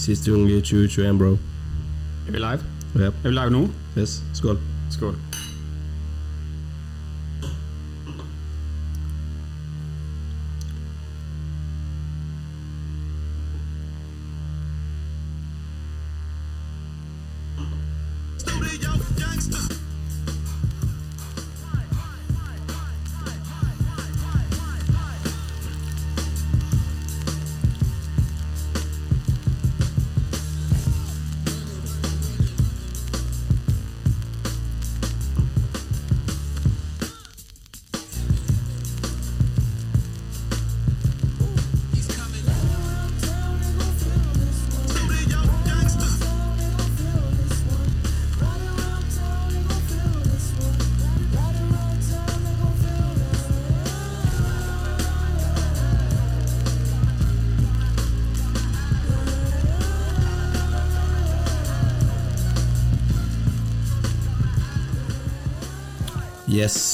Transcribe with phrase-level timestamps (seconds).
[0.00, 1.38] Siste gang i 2021, bro.
[2.28, 2.60] Er vi live?
[2.96, 3.14] Yep.
[3.24, 3.68] Er vi live nå?
[3.98, 4.22] Yes.
[4.34, 4.58] Skål.
[4.90, 5.14] Skål.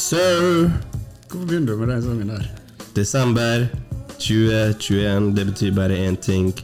[0.06, 0.70] Sir!
[1.30, 2.42] Hvorfor begynner du med den sangen der?
[2.96, 3.66] Desember
[4.18, 5.36] 2021.
[5.36, 6.54] Det betyr bare én ting.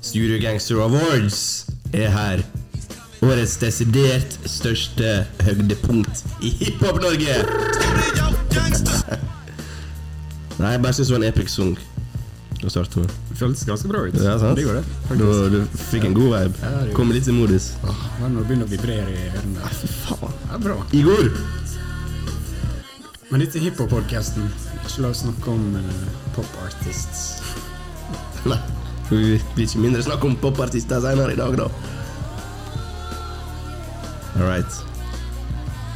[0.00, 2.42] Studio Gangster Awards er her.
[3.22, 7.38] Årets desidert største høydepunkt i Hiphop-Norge!
[10.60, 11.72] Nei, jeg bare syns det var en epic sang
[12.60, 13.16] å starte med.
[13.40, 14.20] Føltes ganske bra ut.
[14.20, 14.60] Ja, sant?
[14.60, 14.84] Det det.
[15.08, 15.56] Du, faktisk.
[15.56, 16.68] du fikk en god vibe.
[16.68, 17.72] Ja, Kom litt i modus.
[17.80, 19.74] Åh, når det begynner å vibrere i ørene.
[19.80, 20.38] Fy faen.
[20.52, 20.80] Ja, bra.
[20.92, 21.32] Igor!
[23.32, 24.44] Men dette er hiphop-podcasten.
[24.82, 27.22] Ikke la oss snakke om uh, pop-artists.
[28.44, 28.58] Nei,
[29.08, 31.70] vi blir ikke mindre snakk om popartister senere i dag, da.
[34.36, 34.76] All right.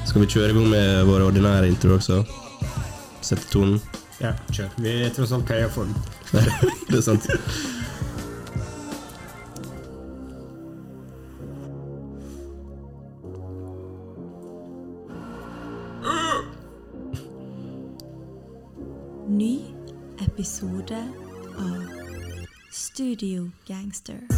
[0.09, 2.23] Skal vi kjøre i gang med våre ordinære intro også?
[3.21, 3.83] Sette tonen?
[4.23, 4.73] Ja, kjør.
[4.81, 5.97] Vi er tross alt paya for den.
[6.89, 7.29] det er sant.
[23.17, 24.29] Studio Gangster.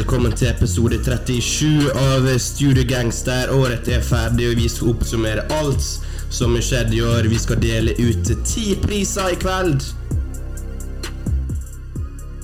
[0.00, 3.50] Velkommen til episode 37 av Studio Gangster.
[3.52, 5.84] Året er ferdig, og vi skal oppsummere alt
[6.32, 7.28] som har skjedd i år.
[7.28, 9.84] Vi skal dele ut ti priser i kveld.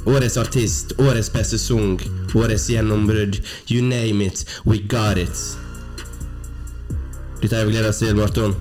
[0.05, 1.97] Årets artist, årets beste sang,
[2.37, 3.41] årets gjennombrudd.
[3.73, 5.41] You name it, we got it.
[7.41, 8.53] Dette har vi gleda oss til, Marton.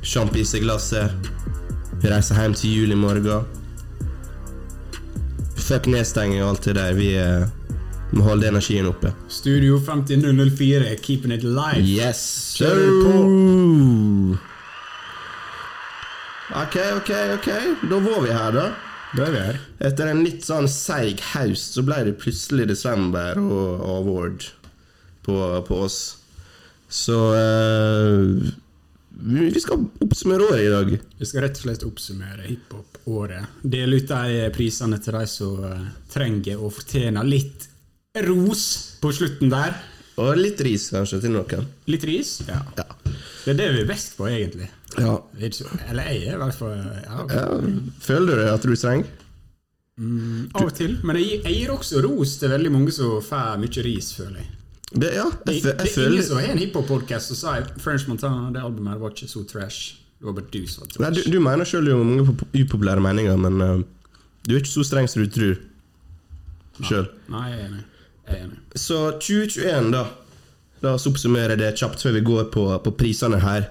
[0.00, 1.30] Sjampis i glasset.
[2.00, 3.57] Vi reiser hjem til jul i morgen.
[5.68, 6.94] Fuck nedstenging og alt det der.
[6.96, 7.42] Vi eh,
[8.16, 9.10] må holde energien oppe.
[9.28, 11.84] Studio 50004, keeping it live.
[11.84, 12.22] Yes,
[12.56, 12.78] sir!
[16.56, 17.48] Ok, ok, ok.
[17.90, 18.64] Da var vi her, da.
[19.12, 19.58] Da er vi her.
[19.90, 24.48] Etter en litt sånn seig haust så ble det plutselig desember og award
[25.28, 25.36] på,
[25.68, 26.00] på oss.
[26.88, 28.48] Så eh,
[29.18, 30.92] vi skal oppsummere året i dag.
[31.18, 33.58] Vi skal rett og slett oppsummere hiphop-året.
[33.62, 37.66] Dele ut de prisene til de som eh, trenger og fortjener litt
[38.28, 38.64] ros
[39.02, 39.74] på slutten der.
[40.18, 41.66] Og litt ris, kanskje, til noen.
[41.90, 42.40] Litt ris.
[42.48, 42.60] Ja.
[42.78, 42.86] Ja.
[43.44, 44.68] Det er det vi er best på, egentlig.
[44.98, 45.14] ja.
[45.38, 45.50] Er
[45.90, 47.44] Eller jeg er i hvert fall ja, ja.
[48.02, 49.06] Føler du at du trenger?
[50.54, 50.98] Av og til.
[51.02, 54.50] Men jeg, jeg gir også ros til veldig mange som får mye ris, føler jeg.
[54.92, 58.06] Det, ja, Det, jeg, fø- det er ingen som er en hiphop-podkast som sier French
[58.08, 59.96] Montana det albumet var ikke så trash.
[60.18, 61.26] Det var bare du som var Nei, trash.
[61.28, 62.24] du, du mener sjøl jo mange
[62.62, 63.82] upopulære meninger, men uh,
[64.48, 65.58] du er ikke så streng som du tror
[66.88, 67.08] sjøl.
[67.34, 67.84] Nei, jeg er enig.
[68.28, 68.58] Jeg er enig.
[68.78, 70.06] Så 2021, da.
[70.84, 73.68] La oss oppsummere det kjapt før vi går på, på prisene her.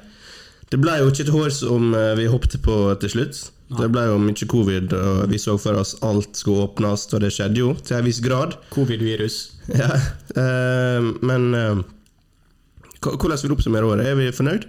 [0.68, 3.38] Det ble jo ikke et hår som eh, vi hoppet på til slutt.
[3.68, 7.34] Det ble jo mye covid, og vi så for oss alt skulle åpnes, og det
[7.36, 8.58] skjedde jo til en viss grad.
[8.76, 9.44] Covid-virus.
[9.68, 9.90] Ja,
[10.40, 11.80] eh, men eh,
[13.04, 14.08] hvordan vil du oppsummere året?
[14.08, 14.64] Er vi fornøyd?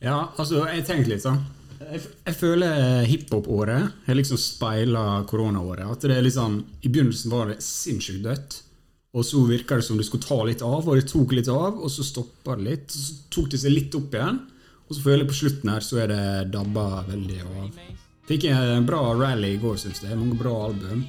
[0.00, 1.42] Ja, altså, jeg tenkte litt sånn
[1.82, 5.84] Jeg, jeg føler hiphop-året har liksom speila koronaåret.
[5.84, 8.56] At det er liksom I begynnelsen var det sinnssykt dødt.
[9.12, 11.76] Og så virka det som det skulle ta litt av, og det tok litt av,
[11.76, 12.94] og så stoppa det litt.
[12.94, 14.40] Så tok det seg litt opp igjen.
[14.90, 17.80] Og så føler jeg på slutten her så er det dabba veldig av.
[18.26, 20.18] Fikk en bra rally i går, syns jeg.
[20.18, 21.04] Mange bra album.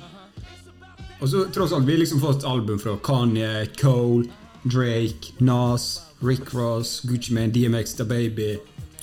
[1.22, 4.30] Og så tross alt, vi har liksom fått album fra Kanye, Cole,
[4.64, 8.52] Drake, Nas, Rick Ross, Gucci Mane, DMX, The Baby.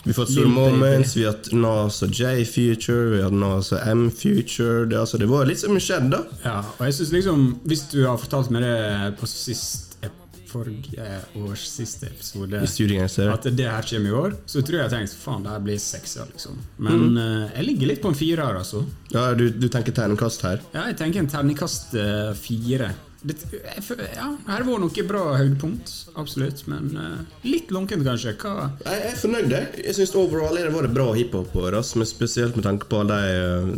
[0.04, 3.38] Vi har fått Soul Store Moments, vi har hatt Nas og J-Future, vi har hatt
[3.38, 4.86] Nas og M-Future.
[4.86, 6.38] Det, altså, det var litt som skjedde, da.
[6.46, 9.87] Ja, og jeg synes liksom Hvis du har fortalt meg det på sist
[10.48, 11.08] forrige
[11.38, 12.98] års siste episode I
[13.28, 15.82] at det her kommer i år, så tror jeg jeg tenkte faen, det her blir
[15.82, 16.56] sekser, liksom.
[16.78, 18.84] Men eh, jeg ligger litt på en firer, altså.
[19.14, 20.62] Ja, du, du tenker terningkast her?
[20.74, 22.92] Ja, jeg tenker en terningkast uh, fire.
[23.18, 23.34] Det,
[24.14, 25.90] ja, her var noe bra høydepunkt,
[26.20, 27.16] absolutt, men uh,
[27.48, 28.36] litt lunkent, kanskje.
[28.38, 29.50] Hva Jeg er fornøyd.
[29.50, 31.80] Jeg, jeg syns overall har det vært bra hiphop-år.
[31.80, 33.20] altså, men Spesielt med tanke på de,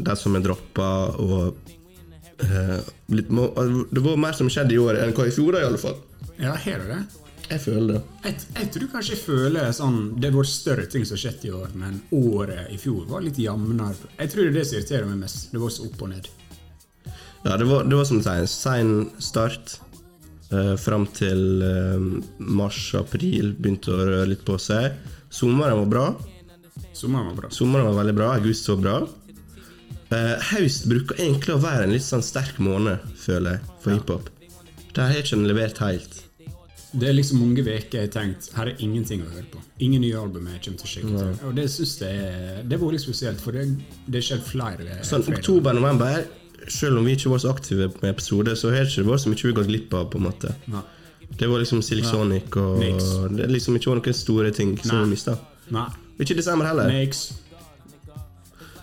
[0.04, 0.90] de som er droppa.
[1.24, 1.56] Og
[2.44, 2.76] uh,
[3.16, 3.52] litt, må-
[3.90, 5.96] Det var mer som skjedde i år enn hva i fjor, i alle fall.
[6.40, 7.00] Ja, har du det.
[7.50, 8.00] Jeg føler det.
[8.24, 11.46] Jeg, jeg tror kanskje jeg føler sånn Det har vært større ting som har skjedd
[11.48, 14.10] i år, men året i fjor var litt jevnere.
[14.20, 15.48] Jeg tror det er det som irriterer meg mest.
[15.50, 16.30] Det var så opp og ned.
[17.44, 18.92] Ja, det var, det var som du sier, sein
[19.22, 19.78] start.
[20.50, 22.06] Uh, fram til uh,
[22.42, 24.96] mars-april begynte å røre litt på seg.
[25.30, 26.06] Sommeren var bra.
[26.90, 27.50] Sommeren var bra.
[27.54, 28.32] Sommeren var veldig bra.
[28.40, 28.96] August var bra.
[30.10, 34.30] Eh, høst bruker egentlig å være en litt sånn sterk måned, føler jeg, for hiphop.
[34.96, 36.16] Der har ikke den levert helt.
[36.92, 39.60] Det er liksom mange uker jeg har tenkt her er ingenting å høre på.
[39.80, 41.42] Ingen nye album jeg kommer til å sjekke ut.
[41.46, 43.68] Og det synes jeg er- Det var litt spesielt, for det
[44.08, 46.24] det skjedde flere Sånn oktober-november,
[46.68, 49.28] selv om vi ikke var så aktive med episoder, så har det ikke vært så
[49.30, 50.54] mye vi har gått glipp av, på en måte.
[50.68, 50.82] Nei.
[51.38, 53.36] Det var liksom Silk Sonic, og Niks.
[53.36, 55.38] det er liksom ikke var noen store ting som vi mista.
[56.18, 56.88] Ikke i desember heller.
[56.88, 57.34] Next.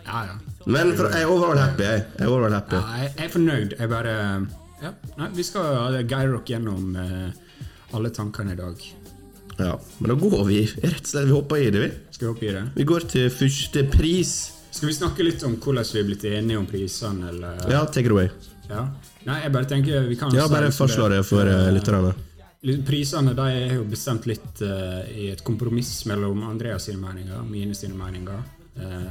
[0.06, 0.36] Ja, ja.
[0.66, 1.84] Men for, jeg er overall happy.
[1.84, 2.76] Jeg Jeg er overall happy.
[2.76, 3.74] Ja, jeg jeg er fornøyd.
[3.80, 4.48] Jeg bare
[4.82, 7.32] ja, nei, Vi skal guide dere gjennom eh,
[7.98, 8.84] alle tankene i dag.
[9.58, 11.90] Ja, Men da går vi rett og slett Vi hopper i det, vi.
[12.14, 12.62] Skal vi hoppe i det?
[12.76, 14.34] Vi går til første pris.
[14.70, 18.06] Skal vi snakke litt om hvordan vi er blitt enige om prisene, eller Ja, take
[18.06, 18.30] it away.
[18.70, 18.84] Ja.
[19.26, 22.14] Nei, jeg bare tenker vi kan Ja, bare fastslå det for uh, lytterne.
[22.68, 27.40] Litt- Prisene de er jo bestemt litt uh, i et kompromiss mellom Andreas sine meninger
[27.42, 28.44] og mine sine meninger.
[28.78, 29.06] Eh,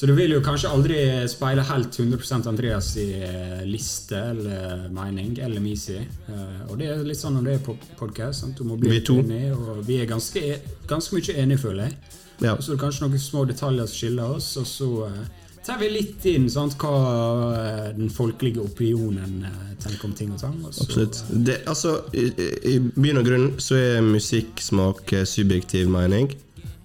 [0.00, 0.98] så du vil jo kanskje aldri
[1.28, 5.98] speile helt 100% Andreas i eh, liste eller mening, eller si.
[6.00, 8.46] Eh, og det er litt sånn når det er på podkast.
[8.56, 10.56] Du må bli Vi enig, og vi er ganske,
[10.88, 12.16] ganske mye enige, føler jeg.
[12.40, 12.54] Ja.
[12.54, 15.84] Og så er det kanskje noen små detaljer som skiller oss, og så eh, tar
[15.84, 19.44] vi litt inn sant, hva den folkelige opinionen
[19.84, 20.56] tenker om ting og tang.
[20.64, 21.26] Absolutt.
[21.28, 22.30] Det, altså, i,
[22.72, 26.32] i bunn og grunn så er musikksmak subjektiv mening.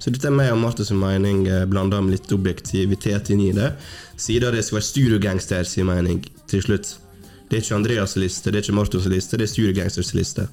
[0.06, 3.72] Så dette er meg og Martins mening eh, blanda med litt objektivitet inn i det.
[4.22, 6.92] Siden det skal være Studiogangsters sin mening til slutt.
[7.50, 10.46] Det er ikke Andreas' liste, det er ikke Martos liste, det er Studiogangsters liste.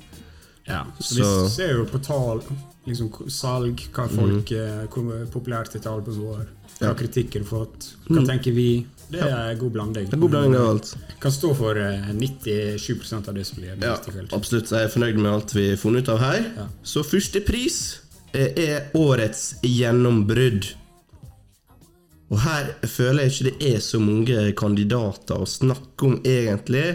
[0.64, 2.40] Ja, så, Så- vi ser jo på tall,
[2.86, 4.88] liksom salg, hva folk mm.
[4.88, 6.46] Hvor populært et album var,
[6.78, 6.94] hva Ja.
[6.94, 8.86] kritikk har fått, hva tenker vi.
[9.10, 9.54] Det er ja.
[9.54, 10.06] god blanding.
[10.08, 10.96] Det er god blanding av alt.
[11.20, 13.98] Kan stå for eh, 97% av det som blir Ja,
[14.32, 14.70] absolutt.
[14.70, 16.52] Jeg er fornøyd med alt vi har funnet ut av her.
[16.56, 16.66] Ja.
[16.82, 18.01] Så første pris eh,
[18.34, 20.70] er årets gjennombrudd.
[22.32, 26.86] Og her føler jeg ikke det er så mange kandidater å snakke om, egentlig.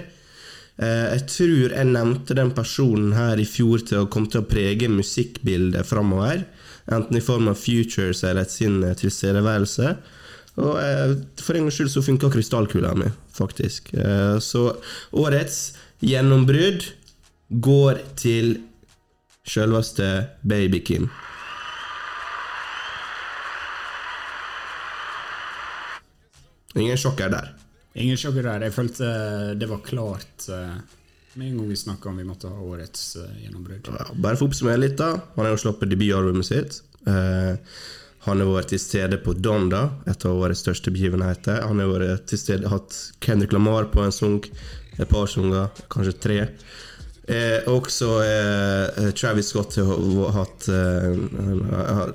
[0.82, 4.50] Eh, Jeg tror jeg nevnte den personen her i fjor til å komme til å
[4.50, 6.46] prege musikkbildet framover.
[6.90, 9.96] Enten i form av futures eller sin eh, tilstedeværelse.
[10.58, 13.94] Og eh, for en gangs skyld så funka krystallkula mi, faktisk.
[13.94, 14.72] Eh, Så
[15.14, 16.82] årets gjennombrudd
[17.62, 18.56] går til
[19.48, 20.08] sjølveste
[20.44, 21.12] Baby Kim.
[26.76, 27.54] Ingen sjokker der.
[27.98, 28.68] Ingen sjokker der.
[28.68, 30.76] Jeg følte eh, det var klart eh,
[31.38, 33.90] med en gang vi snakka om vi måtte ha årets eh, gjennombrudd.
[33.94, 35.14] Ja, bare for å oppsummere litt, da.
[35.36, 36.82] Han har jo sluppet debutalbumet sitt.
[37.08, 37.78] Eh,
[38.28, 41.62] han har vært til stede på Donda, et av årets største begivenheter.
[41.64, 44.42] Han har vært til stede, hatt Kendrick Lamar på en sang,
[44.98, 46.40] et par sanger, kanskje tre.
[47.28, 51.18] Eh, også eh, Travis Scott har hatt eh,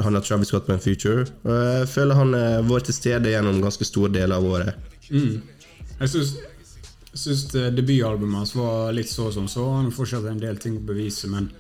[0.01, 1.27] Han har Travis Scott på en future.
[1.45, 4.89] Og jeg føler han har vært til stede gjennom ganske store deler av året.
[5.13, 5.43] Mm.
[6.03, 9.67] Jeg syns, eh, debutalbumet hans var litt så som så.
[9.75, 11.51] Han har fortsatt en del ting å bevise, men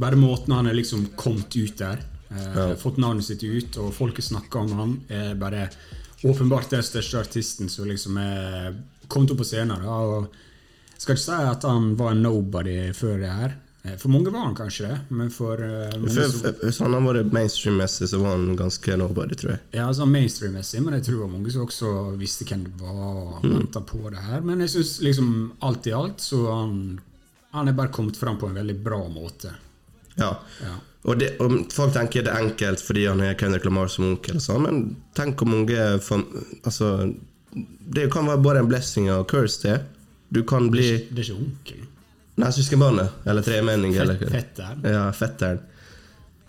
[0.00, 2.00] bare måten han er liksom kommet ut der,
[2.32, 5.68] eh, fått navnet sitt ut, og folket snakker om han, er bare
[6.24, 8.74] åpenbart den største artisten som liksom er
[9.08, 9.84] kommet opp på scenen.
[9.84, 10.32] Da, og
[11.04, 13.54] skal ikke si at han var en nobody før det her.
[13.84, 17.02] Eh, For mange var han kanskje det, men for eh, For- for- Hvis han har
[17.04, 19.60] vært mainstream-messig, så var han ganske nobody, tror jeg.
[19.76, 22.94] ja, altså mainstream-messig, men jeg tror det var mange som også visste hvem det var.
[22.94, 24.40] og ventet på det her.
[24.40, 25.28] Men jeg syns liksom
[25.60, 26.80] alt i alt så han,
[27.52, 29.52] han er bare kommet fram på en veldig bra måte.
[30.16, 30.32] Ja.
[30.62, 30.74] Ja.
[31.04, 34.38] Og, det, og Folk tenker det er enkelt fordi han har Kendrick Lamar som onkel,
[34.40, 34.78] og sånn, men
[35.14, 35.76] tenk hvor mange
[36.64, 37.12] altså,
[37.94, 39.82] Det kan være både en blessing og curse, det.
[40.34, 41.84] Du kan bli Det er ikke onkel.
[42.42, 43.20] Nei, søskenbarnet.
[43.30, 43.94] Eller tremenning.
[44.02, 44.82] Eller fetteren.
[44.90, 45.60] Ja, fetteren.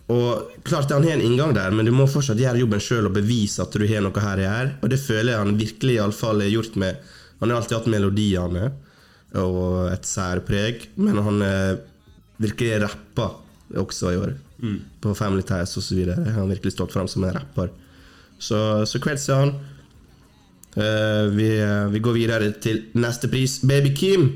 [0.10, 3.16] Og klart han har en inngang der, men du må fortsatt gjøre jobben sjøl og
[3.16, 4.72] bevise at du har noe her å her.
[4.82, 7.76] Og det føler jeg han virkelig i alle fall har gjort med Han har alltid
[7.76, 8.70] hatt melodiene
[9.36, 11.42] og et særpreg, men han
[12.40, 13.26] virkelig rappa
[13.76, 14.36] også i år.
[15.04, 16.00] På Family Ties osv.
[16.08, 17.74] har han virkelig stått fram som en rapper.
[18.40, 19.52] Så, så til han.
[20.76, 21.50] Eh, vi,
[21.92, 23.60] vi går videre til neste pris.
[23.64, 24.30] Baby Kim.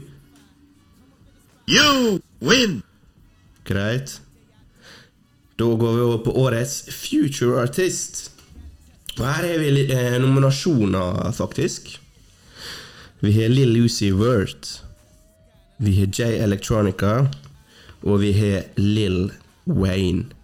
[1.70, 2.82] You win!
[3.68, 4.22] Greit.
[5.60, 8.32] Da går vi over på årets Future Artist.
[9.20, 12.00] Og her har vi eh, nominasjoner, faktisk.
[13.20, 14.82] Vi har Lill Lucy Wirt.
[15.78, 17.28] Vi har J Electronica.
[18.02, 19.32] Og vi har Lill
[19.68, 20.39] Wayne.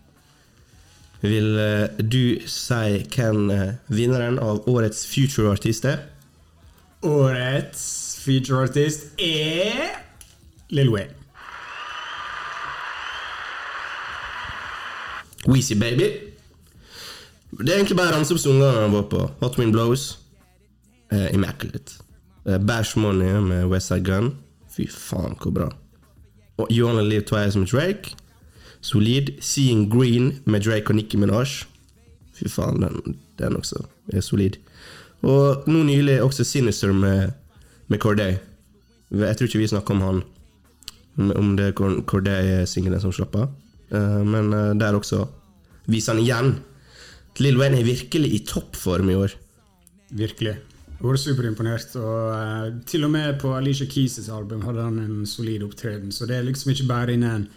[1.25, 6.03] Vil eh, du si hvem eh, vinneren av årets Future Artist er?
[7.05, 7.84] Årets
[8.25, 10.00] Future artist er
[10.74, 11.13] Lil Wayne.
[15.48, 16.08] Weezy Baby.
[17.60, 19.22] Det er egentlig bare ramseoppsangene han var på.
[19.39, 20.20] Hot Wind Blows.
[21.13, 22.01] Uh, Immaculate.
[22.46, 24.34] Uh, Bash Money med Westside Gun.
[24.74, 25.70] Fy faen, hvor bra.
[26.58, 28.15] Og You Only Live Twice med Drake.
[28.86, 29.34] Solid.
[29.42, 31.48] Seeing Green med Drake og Nicki Minaj.
[32.36, 33.82] Fy faen, den, den også
[34.13, 34.58] er solid.
[35.25, 37.32] Og nå nylig også Sinister med,
[37.89, 38.36] med Corday.
[39.15, 40.24] Jeg tror ikke vi snakker om han
[41.39, 43.50] om- det er Cor- Corday-singelen som slapp av.
[43.92, 45.24] Eh, men eh, der også
[45.88, 46.56] viser han igjen.
[47.39, 49.34] Lill Wayne er virkelig i toppform i år.
[50.12, 50.58] Virkelig.
[50.96, 51.96] Jeg var superimponert.
[51.96, 56.12] Og eh, til og med på Alicia Keys' album hadde han en solid opptreden.
[56.12, 57.48] Så det er liksom ikke bare innen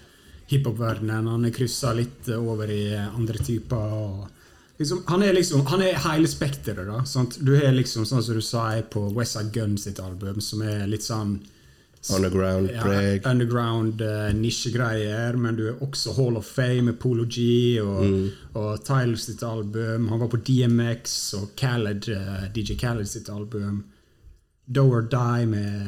[0.51, 1.27] hiphop-verdenen.
[1.29, 4.27] Han er kryssa litt eh, over i andre typer.
[4.79, 7.01] Liksom, han er liksom Han er hele spekteret, da.
[7.05, 7.39] Sant?
[7.43, 11.03] Du har liksom, sånn som du sa, på Westside Gun sitt album, som er litt
[11.07, 11.39] sånn
[12.15, 12.85] Underground, ja,
[13.27, 17.43] underground uh, nisjegreier, men du er også Hall of Fame med Polo G
[17.83, 18.29] og, Mm.
[18.55, 20.07] og Tyler sitt album.
[20.09, 23.83] Han var på DMX og Khaled, uh, DJ Khaled sitt album.
[24.69, 25.87] Do or Die med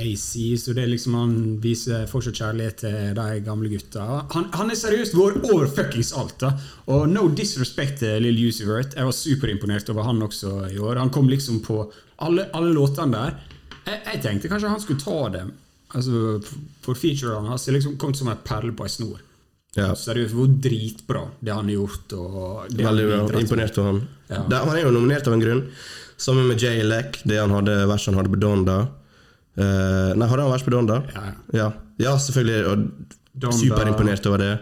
[0.00, 4.06] AC, så det er liksom han viser fortsatt kjærlighet til de gamle gutta.
[4.32, 6.38] Han, han er seriøst vår over fuckings alt.
[6.40, 6.54] da
[6.88, 8.96] Og no disrespect til Lill Usivert.
[8.96, 11.02] Jeg var superimponert over han også i år.
[11.02, 11.82] Han kom liksom på
[12.24, 13.36] alle, alle låtene der.
[13.84, 15.52] Jeg, jeg tenkte kanskje han skulle ta dem.
[15.94, 16.40] Altså,
[16.82, 19.20] For featurene hans liksom kom som en perle på ei snor.
[19.74, 22.12] Ja, Seriøst, hvor dritbra det han har gjort.
[22.70, 23.40] Det veldig bra.
[23.40, 24.02] Imponert av han.
[24.30, 24.42] Ja.
[24.54, 25.64] Han er jo nominert av en grunn.
[26.20, 28.76] Sammen med Jay Leck, det han hadde, verset han hadde på Donda.
[29.58, 31.00] Uh, nei, hadde han vers på Donda?
[31.14, 31.24] Ja.
[31.58, 31.66] Ja,
[32.06, 32.60] ja selvfølgelig.
[32.70, 34.52] Og superimponert over det.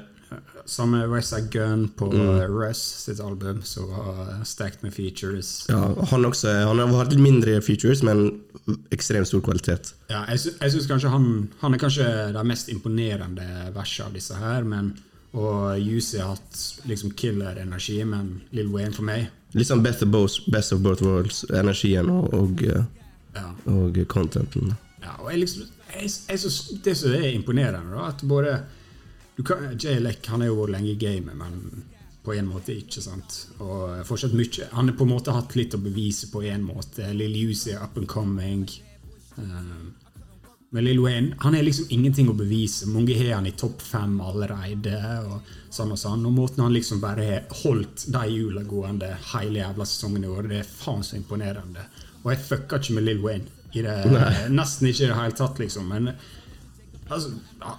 [0.69, 2.41] Samme Westside Gun på mm.
[2.53, 5.67] Russ sitt album, som var stacked med features.
[5.69, 8.41] Ja, han også Han har hatt litt mindre features, men
[8.95, 9.95] ekstremt stor kvalitet.
[10.13, 14.39] Ja, jeg, jeg synes kanskje han, han er kanskje det mest imponerende verset av disse
[14.39, 14.95] her, men
[15.33, 20.09] og Yusi har hatt liksom killer-energi, men Lill Wayne for meg Litt sånn best of
[20.13, 21.43] both, best of both worlds.
[21.53, 22.85] Energien og, og, eh,
[23.37, 23.51] ja.
[23.69, 24.71] og contenten.
[25.03, 28.55] Ja, og jeg liksom, jeg, jeg, synes- det som er imponerende, da, at både
[29.41, 31.85] kan, Jay Leck han er jo lenge i gamet, men
[32.23, 33.03] på en måte ikke.
[33.03, 33.39] sant?
[33.65, 34.69] Og fortsatt mye.
[34.77, 37.09] Han har på en måte hatt litt å bevise på en måte.
[37.17, 38.69] Lill Uzi er up and coming.
[39.37, 39.95] Um,
[40.73, 42.87] men Lill Wayne han har liksom ingenting å bevise.
[42.89, 45.01] Mange har han i topp fem allerede.
[45.27, 46.27] og sånn og sånn.
[46.29, 50.49] Og måten han liksom bare har holdt de hjula gående hele jævla sesongen i år,
[50.51, 51.87] det er faen så imponerende.
[52.23, 53.59] Og jeg fucka ikke med Lill Wayne.
[53.73, 53.97] I det,
[54.53, 55.89] nesten ikke i det hele tatt, liksom.
[55.89, 56.13] Men
[57.13, 57.31] altså,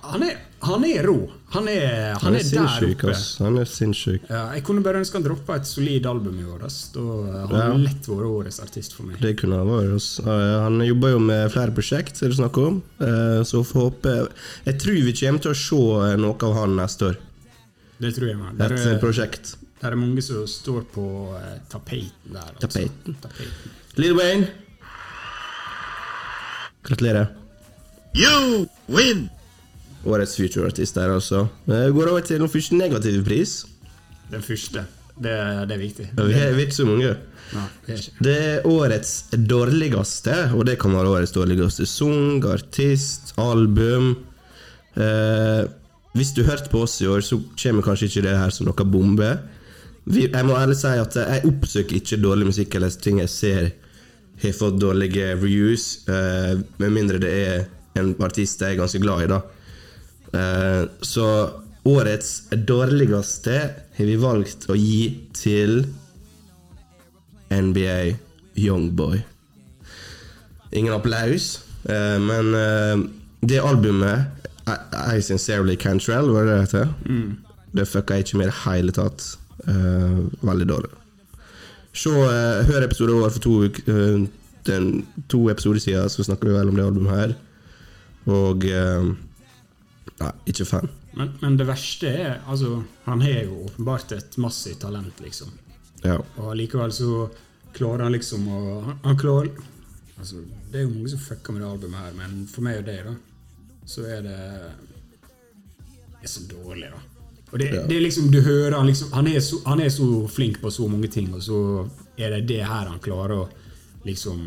[0.03, 1.15] han er, han er rå.
[1.53, 3.09] Han er, han Han er, er der oppe.
[3.11, 3.37] ass.
[3.43, 4.23] Han er sinnssyk.
[4.29, 6.63] Ja, jeg kunne bare ønske han droppa et solid album i år.
[6.65, 6.77] Ass.
[6.95, 7.73] Da hadde Ja.
[7.77, 9.19] lett vært årets artist for meg.
[9.21, 10.19] Det kunne han vært.
[10.23, 12.81] Eh, Han jobber jo med flere prosjekt, er det snakk om.
[12.99, 14.15] Eh, Så får håpe
[14.65, 17.17] Jeg tror vi kommer til å se noe av han neste år.
[17.99, 18.37] Det tror jeg.
[18.37, 18.55] Man.
[18.55, 19.55] Et Der, eh, er, prosjekt.
[19.81, 22.39] Det er mange som står på eh, tapeten der.
[22.55, 22.67] Altså.
[22.67, 23.15] Tapeten.
[23.21, 23.71] tapeten.
[23.97, 24.47] Lil Wayne.
[26.83, 27.27] Gratulerer.
[28.13, 29.29] You win!
[30.05, 31.47] Årets future artist der, altså.
[31.65, 33.63] Vi går over til den første negative pris.
[34.31, 34.85] Den første.
[35.13, 35.33] Det,
[35.69, 36.09] det er viktig.
[36.17, 37.15] Ja, Vi har er ikke så mange.
[37.53, 38.23] Nei, det er ikke.
[38.27, 39.13] Det er årets
[39.49, 44.15] dårligste, og det kan være årets dårligste sang, artist, album.
[44.97, 45.63] Eh,
[46.13, 48.85] hvis du hørte på oss i år, så kommer kanskje ikke det her som noe
[48.85, 49.31] bombe.
[50.05, 53.71] Vi, jeg må ærlig si at jeg oppsøker ikke dårlig musikk eller ting jeg ser
[54.43, 57.65] har fått dårlige reviews, eh, med mindre det er
[57.99, 59.41] en artist jeg er ganske glad i, da.
[60.33, 61.27] Eh, så
[61.89, 62.31] årets
[62.67, 63.57] dårligste
[63.97, 65.83] har vi valgt å gi til
[67.53, 68.15] NBA
[68.57, 69.21] Youngboy.
[70.73, 71.59] Ingen applaus.
[71.85, 73.05] Eh, men eh,
[73.45, 74.77] det albumet, I,
[75.17, 76.91] I Sincerely Cantrell, var det det heter?
[77.73, 79.31] Det fucka jeg ikke med i det hele tatt.
[79.63, 80.91] Veldig dårlig.
[81.93, 84.23] Se, hør episoden vår for to, eh,
[84.65, 84.87] den,
[85.29, 87.33] to episoder siden, så snakker vi vel om det albumet her.
[88.31, 89.13] Og eh,
[90.19, 90.89] Nei, ikke fan.
[91.17, 95.49] Men, men det verste er altså, Han har jo åpenbart et massivt talent, liksom.
[96.03, 96.19] Ja.
[96.37, 97.27] Og likevel så
[97.73, 99.49] klarer han liksom å Han, han klarer
[100.19, 102.87] altså, Det er jo mange som fucker med det albumet her, men for meg og
[102.89, 103.15] deg, da,
[103.89, 104.37] så er det
[106.23, 107.01] er så dårlig, da.
[107.51, 107.81] Og det, Ja.
[107.87, 110.71] det er liksom, du hører han liksom han er, så, han er så flink på
[110.71, 111.57] så mange ting, og så
[112.17, 113.49] er det det her han klarer å
[114.07, 114.39] liksom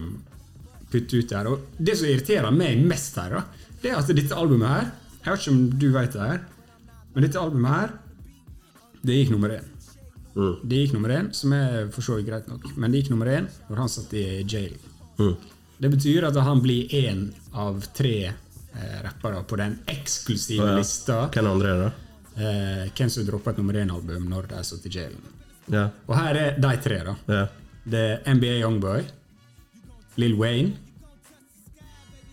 [0.91, 1.47] putte ut der.
[1.51, 3.45] Og det som irriterer meg mest her, da,
[3.83, 4.87] det er at dette albumet her
[5.25, 6.41] Jeg vet ikke om du vet det her,
[7.15, 7.95] men dette albumet her,
[9.03, 9.73] det gikk nummer én.
[10.37, 13.31] Det gikk nummer én, som er for så vidt greit nok, men det gikk nummer
[13.33, 14.77] én når han satt i jail.
[15.81, 20.79] Det betyr at han blir én av tre eh, rappere på den eksklusive oh, ja.
[20.79, 21.93] lista Hvem andre er det?
[22.37, 25.23] eh, hvem som dropper et nummer én-album når de satt i jailen.
[25.73, 25.91] Yeah.
[26.07, 27.17] Og her er de tre, da.
[27.29, 27.49] Yeah.
[27.87, 29.05] Det er NBA Youngboy,
[30.21, 30.77] Lill Wayne,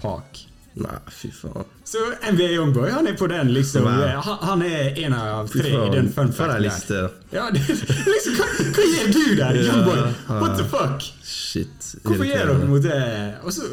[0.01, 0.43] Park.
[0.73, 1.67] Nei, fy faen.
[1.85, 1.99] Så
[2.33, 3.85] NBA Youngboy han er på den, liksom.
[3.85, 7.11] Han, han er en av tre i den fun fact der.
[7.33, 7.61] Ja, det,
[8.13, 10.01] liksom, hva, hva gjør du der, Ja, Youngboy?
[10.31, 11.05] What the fuck?
[11.21, 11.91] Shit.
[12.01, 12.97] Hvorfor gjør dere mot det?
[13.43, 13.69] Og så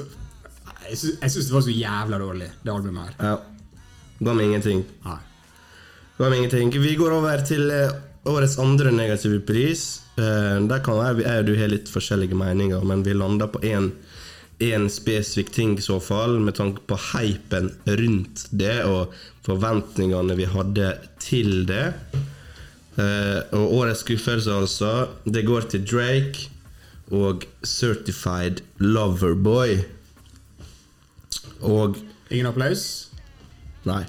[0.90, 3.16] Jeg syns det var så jævla dårlig, det albumet her.
[3.30, 3.34] Ja.
[4.20, 4.84] Ga meg ingenting.
[5.06, 5.18] Nei.
[6.18, 6.72] Ga meg ingenting.
[6.82, 7.94] Vi går over til eh,
[8.28, 9.86] årets andre negative pris.
[10.20, 13.62] Eh, der kan være jeg og du har litt forskjellige meninger, men vi lander på
[13.64, 13.88] én
[14.60, 19.14] én spesifikk ting i så fall, med tanke på hypen rundt det og
[19.46, 21.86] forventningene vi hadde til det.
[22.98, 26.50] Uh, og årets skuffelse, altså, det går til Drake
[27.10, 29.80] og Certified Loverboy.
[31.60, 31.96] Og
[32.30, 33.08] Ingen applaus?
[33.84, 34.04] Nei.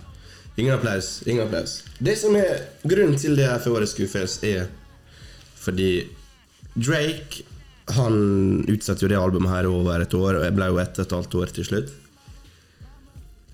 [0.57, 1.21] Ingen applaus.
[1.25, 1.79] Ingen applaus.
[1.97, 4.67] Det som er Grunnen til det her for årets skuffelse, er
[5.57, 6.03] fordi
[6.75, 7.45] Drake
[7.97, 8.15] Han
[8.71, 11.15] utsatte jo det albumet her over et år, og jeg ble jo ett og et
[11.17, 11.93] halvt år til slutt.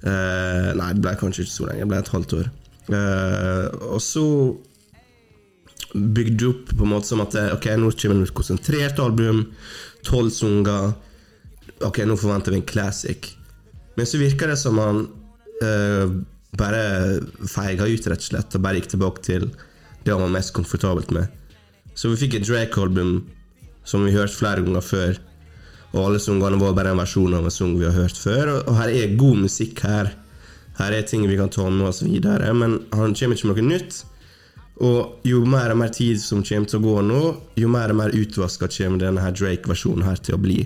[0.06, 1.84] Eh, nei, det ble kanskje ikke så lenge.
[1.84, 2.50] Det ble et halvt år.
[2.88, 4.26] Eh, og så
[5.98, 9.02] bygde det opp på en måte som at eh, Ok, nå kommer det et konsentrert
[9.04, 9.44] album.
[10.08, 10.94] Tolv sanger.
[11.86, 13.32] Ok, nå forventer vi en classic.
[13.98, 15.08] Men så virker det som han
[15.66, 16.06] eh,
[16.58, 16.84] bare
[17.50, 19.50] feiga ut, rett og slett, og bare gikk tilbake til
[20.06, 21.34] det han var mest komfortabelt med.
[21.98, 23.24] Så vi fikk et Drake-album
[23.88, 25.20] som vi hørte flere ganger før.
[25.94, 28.58] Og alle sangene var bare en versjon av en sang vi har hørt før.
[28.60, 30.12] Og, her er god musikk her.
[30.78, 33.70] Her er ting vi kan ta med oss videre, men han kommer ikke med noe
[33.72, 34.04] nytt.
[34.86, 37.22] Og jo mer og mer tid som kommer til å gå nå,
[37.58, 40.60] jo mer og mer utvaska kommer denne Drake-versjonen her til å bli.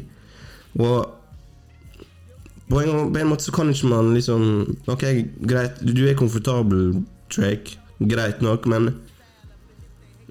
[0.81, 0.97] Og
[2.71, 4.43] på en, på en måte så kan ikke man liksom
[4.91, 5.03] Ok,
[5.43, 7.77] greit, du er komfortabel, Drake.
[8.01, 8.93] Greit nok, men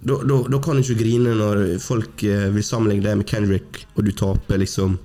[0.00, 3.82] da, da, da kan du ikke grine når folk eh, vil sammenligne deg med Kendrick,
[3.94, 4.96] og du taper liksom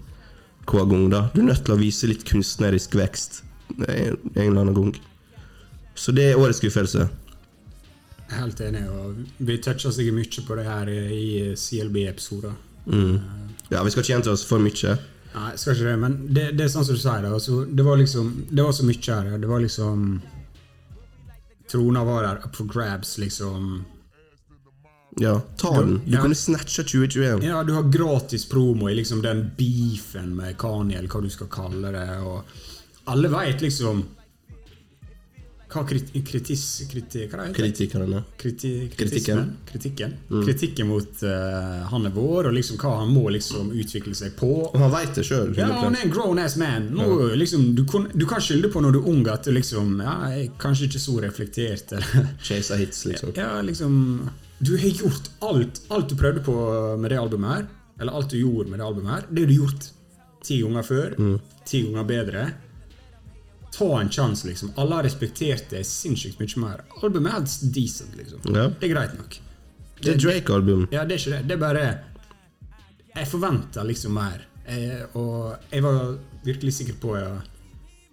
[0.65, 1.09] hver gang.
[1.11, 3.43] da Du er nødt til å vise litt kunstnerisk vekst
[3.75, 4.93] en, eller annen gang.
[5.95, 7.07] Så det er årets skuffelse.
[8.31, 8.85] Helt enig.
[8.89, 11.27] og Vi toucha sikkert mye på det her i
[11.59, 12.55] CLB-episoder.
[12.85, 13.19] Mm.
[13.69, 14.95] Ja, Vi skal ikke gjenta oss for mye.
[15.35, 17.27] Nei, skal ikke det, men det, det er sånn som du sier.
[17.27, 19.37] Altså, det var liksom Det var så mye her.
[19.41, 20.05] Det var liksom
[21.71, 23.83] Trona var der up for grabs, liksom.
[25.19, 26.01] Ja, ta den.
[26.05, 26.21] Du Ja.
[26.21, 27.43] kunne snatche 2021.
[27.43, 31.47] Ja, du har gratis promo i liksom den beefen med Kanye, eller hva du skal
[31.47, 32.09] kalle det.
[32.19, 32.43] Og
[33.05, 34.03] alle veit liksom
[35.75, 36.61] hva krit kritis...
[36.91, 38.21] Kriti, hva det heter Kritikerne.
[38.39, 39.57] Kriti Kritikken.
[39.67, 40.13] Kritikken.
[40.29, 40.45] Mm.
[40.45, 44.51] Kritikken mot uh, han er vår, og liksom hva han må liksom utvikle seg på.
[44.69, 45.51] Og han veit det sjøl.
[45.57, 46.87] Ja, han er en grown ass man.
[46.95, 49.99] Nå, liksom, du, kan, du kan skylde på når du er ung at du liksom
[50.03, 53.35] Ja, jeg er kanskje ikke så reflektert, eller Chasa hits, liksom.
[53.35, 56.53] Ja, liksom Du har gjort alt Alt du prøvde på
[56.97, 57.65] med det albumet her,
[57.99, 59.89] eller alt du gjorde med det albumet her, det har du gjort
[60.45, 61.17] ti ganger før.
[61.65, 62.45] Ti ganger bedre.
[63.75, 64.71] Ta en sjanse, liksom.
[64.79, 66.83] Alle har respektert det sinnssykt mye mer.
[67.01, 68.43] Albumet er helt decent, liksom.
[68.55, 68.69] Ja.
[68.69, 69.39] Det er greit nok.
[70.01, 70.87] Det er Drake-album.
[70.91, 71.41] Ja, det er ikke det.
[71.47, 71.85] Det er bare
[73.15, 74.41] Jeg forventa liksom mer.
[74.67, 77.51] Jeg, og jeg var virkelig sikker på at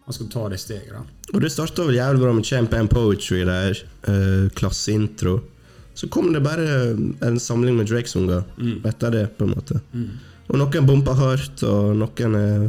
[0.05, 0.93] han skulle ta det steget.
[0.93, 1.03] da
[1.35, 3.79] Og det starta vel jævlig bra med Champ and Poetry der.
[4.09, 5.41] Uh, klasseintro.
[5.95, 6.67] Så kom det bare
[7.21, 8.45] en samling med Drake-sanger
[8.89, 9.81] etter det, på en måte.
[10.49, 12.69] Og noen bomper hardt, og noen er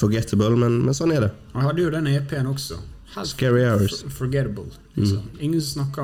[0.00, 1.30] forgettable, men, men sånn er det.
[1.54, 2.78] Han hadde jo den EP-en også.
[3.14, 4.04] Helt Scary Hours.
[4.14, 4.70] Forgettable.
[4.94, 5.22] Liksom.
[5.42, 6.02] Ingen snakker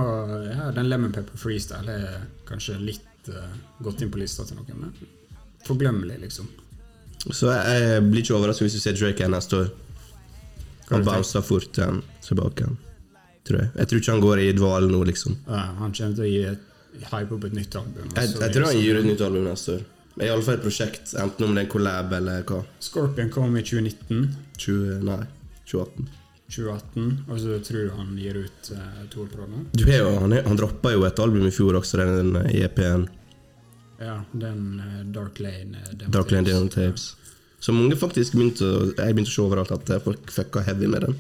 [0.51, 3.53] ja, Den Lemon Pepper Freestyle er kanskje litt uh,
[3.85, 5.13] gått inn på lista til noen, men
[5.67, 6.49] forglemmelig, liksom.
[7.27, 9.71] Så jeg, jeg blir ikke overrasket hvis du ser Drake her neste år.
[10.91, 12.67] Han bouncer fort igjen tilbake.
[12.67, 12.77] igjen,
[13.47, 13.73] Tror jeg.
[13.79, 15.37] Jeg tror ikke han går i dvale nå, liksom.
[15.47, 16.65] Ja, han kommer til å gi et,
[16.97, 18.09] hype opp et nytt album.
[18.17, 18.83] Jeg, jeg tror han sånn.
[18.83, 19.85] gir ut nytt album neste år.
[20.17, 22.63] Men Iallfall et prosjekt, enten om det er en collab eller hva.
[22.83, 24.23] Scorpion kom i 2019.
[24.63, 25.19] 20, nei,
[25.69, 26.09] 2018.
[26.47, 29.47] 2018, og så tror du han gir ut uh, to år på
[29.91, 33.09] jo, han, han droppa jo et album i fjor også, den eh, EP-en.
[33.99, 37.09] Ja, den uh, Dark Lane uh, Demo Dark Lane Tapes.
[37.17, 37.33] Ja.
[37.67, 41.03] Så mange faktisk begynte å Jeg begynte å se overalt at folk fucka heavy med
[41.09, 41.17] den.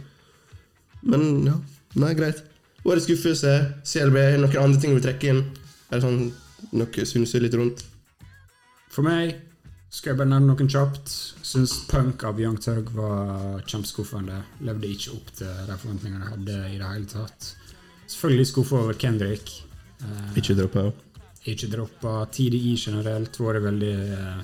[1.02, 1.56] Men ja,
[1.96, 2.42] nei, greit.
[2.86, 3.52] Årets skuffelse,
[3.88, 5.42] CLB, noen andre ting du vil trekke inn?
[5.90, 6.20] Er det sånn
[6.76, 7.82] noe synse litt rundt?
[8.92, 9.34] For meg
[9.92, 11.10] skal jeg bare nevne noen kjapt.
[11.46, 14.38] Syns Punk av Young Tug var kjempeskuffende.
[14.66, 17.50] Levde ikke opp til de forventningene jeg hadde i det hele tatt.
[18.06, 19.50] Selvfølgelig skuffa over Kendrick.
[20.04, 20.86] Eh, Ikke droppa?
[21.46, 22.12] ikke droppa.
[22.34, 24.40] TDI generelt vært veldig eh,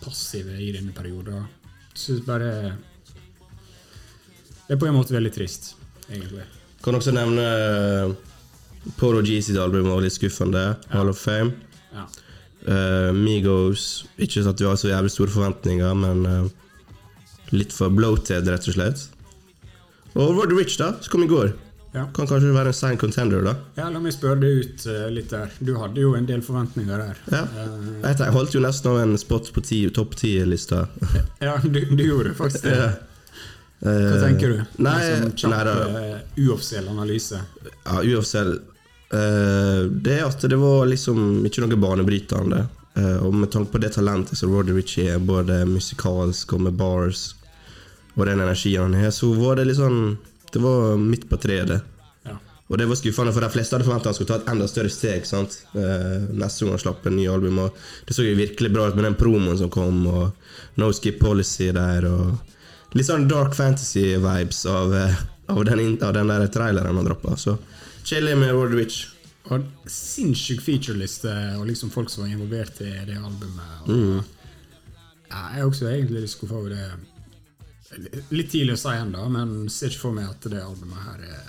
[0.00, 1.44] passive i denne perioden.
[1.94, 2.52] Syns bare
[4.66, 5.74] Det er på en måte veldig trist,
[6.10, 6.44] egentlig.
[6.84, 7.44] Kan også nevne
[8.96, 10.76] Poro Polo G sitt album var litt skuffende.
[10.94, 11.52] Hall of Fame.
[11.92, 12.06] Ja.
[12.68, 16.48] Uh, Migos Ikke at vi har så jævlig store forventninger, men uh,
[17.54, 19.06] litt for bloated, rett og slett.
[20.18, 21.52] Og Rod Rich, da, som kom i går.
[21.94, 22.02] Ja.
[22.14, 23.54] Kan kanskje være en sein contender, da.
[23.78, 25.52] ja, la meg spørre deg ut uh, litt der.
[25.64, 27.20] Du hadde jo en del forventninger der.
[27.32, 27.44] Ja.
[27.64, 30.86] Eh, Jeg holdt jo nesten av en spot på ti- topp ti-lista.
[31.40, 32.76] ja, du, du gjorde faktisk det.
[32.76, 32.90] Hva
[33.80, 34.62] Hva tenker du?
[34.82, 37.38] Nei, En sånn kjapp, nei eh, uoffisiell analyse.
[37.84, 42.64] Ja, uoffisiell eh, Det er at det var liksom ikke noe banebrytende.
[42.98, 46.74] Eh, og med tanke på det talentet som Roddy Ritchie er, både musikalsk og med
[46.80, 47.28] bars,
[48.16, 50.18] og den energien han har, så var det sånn
[50.50, 51.70] Det var midt på treet.
[52.24, 52.34] Ja.
[52.68, 54.90] Og det var skuffende, for de fleste hadde forventa han skulle ta et enda større
[54.90, 55.26] steg.
[55.28, 55.58] sant?
[55.76, 57.58] Eh, neste gang han slapp en ny album.
[57.66, 57.76] Og
[58.08, 61.70] det så jo virkelig bra ut med den promoen som kom, og No Skip Policy
[61.76, 62.08] der.
[62.08, 62.38] og
[62.96, 65.18] Litt sånn dark fantasy-vibes av, eh,
[65.52, 67.36] av, den, av den der traileren han droppa.
[67.36, 67.58] Så
[68.08, 69.06] chilly med World Witch.
[69.52, 73.76] Og sinnssyk featureliste og liksom folk som var involvert i det albumet.
[73.82, 74.24] Og, Mm.
[75.30, 76.90] ja, jeg er også egentlig litt skuffa over det.
[78.30, 81.46] Litt tidlig å si ennå, men ser ikke for meg at det albumet her er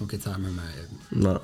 [0.00, 1.36] noe jeg tar med meg Nei.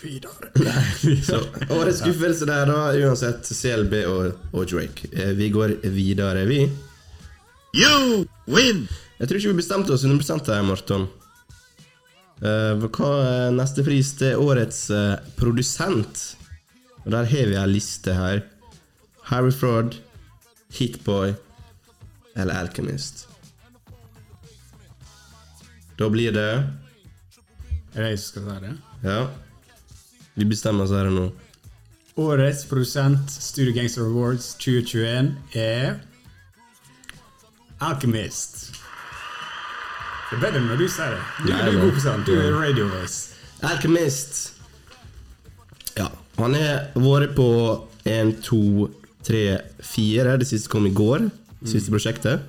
[0.00, 0.48] videre.
[1.28, 1.42] Så
[1.76, 5.08] årets skuffelse der, da, uansett CLB og, og Drake.
[5.12, 6.62] Eh, Vi går videre, vi.
[7.76, 8.88] You win!
[9.20, 11.06] Jeg tror ikke vi bestemte oss 100% her, Morton.
[12.40, 16.22] Eh, hva er neste pris til årets uh, produsent?
[17.04, 18.42] Og Der har vi ei liste her.
[19.30, 20.00] Harry Fraud,
[20.74, 21.34] Hitboy
[22.34, 23.28] eller Alchemist.
[25.98, 26.50] Da blir det
[27.94, 28.74] Er det jeg som skal ta det?
[29.04, 29.20] Ja.
[30.34, 31.28] Vi bestemmer oss her nå.
[32.20, 36.00] Årets produsent Studio Gangster Awards 2021 er
[37.80, 38.70] Alchemist.
[40.30, 41.20] Det er bedre når du sier det.
[41.40, 42.26] Du, Nei, du er god på sånt.
[42.28, 43.34] Du er radio voice.
[43.66, 44.40] Alchemist.
[45.98, 47.46] Ja, han har vært på
[48.08, 48.60] 1, 2,
[49.26, 49.40] 3,
[49.84, 50.36] 4.
[50.40, 51.26] Det siste kom i går.
[51.60, 52.46] Det siste prosjektet.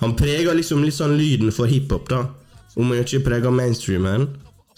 [0.00, 2.22] Han preger liksom litt sånn lyden for hiphop, da.
[2.78, 4.28] Om han ikke preger mainstreamen,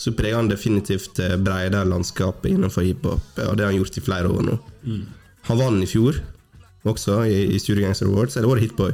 [0.00, 3.22] så preger han definitivt det bredere landskapet innenfor hiphop.
[3.44, 4.56] Og det har han gjort i flere år nå.
[5.50, 6.18] Han vant i fjor,
[6.88, 8.36] også, i, i Studio Gangster Awards.
[8.36, 8.92] Eller var det Hitboy?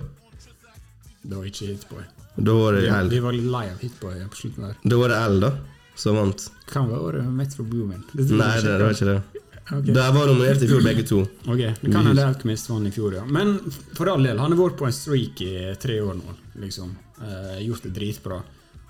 [1.23, 2.05] Det var ikke Hitboy.
[2.39, 3.09] Da var det L.
[3.11, 4.77] vi var lei av Hitboy på slutten der.
[4.85, 5.53] Da var det L, da,
[5.99, 6.45] som vant.
[6.71, 8.05] Kan være Metro Boomin.
[8.15, 9.21] Nei, det, det var ikke det.
[9.69, 9.93] Okay.
[9.93, 11.19] Der var nominert i fjor, begge to.
[11.45, 13.25] Ok, Det kan hende Alchemist vant i fjor, ja.
[13.29, 13.59] Men
[13.99, 15.51] for all del, han har vært på en streak i
[15.83, 16.37] tre år nå.
[16.63, 16.95] liksom.
[17.21, 18.39] Eh, gjort det dritbra.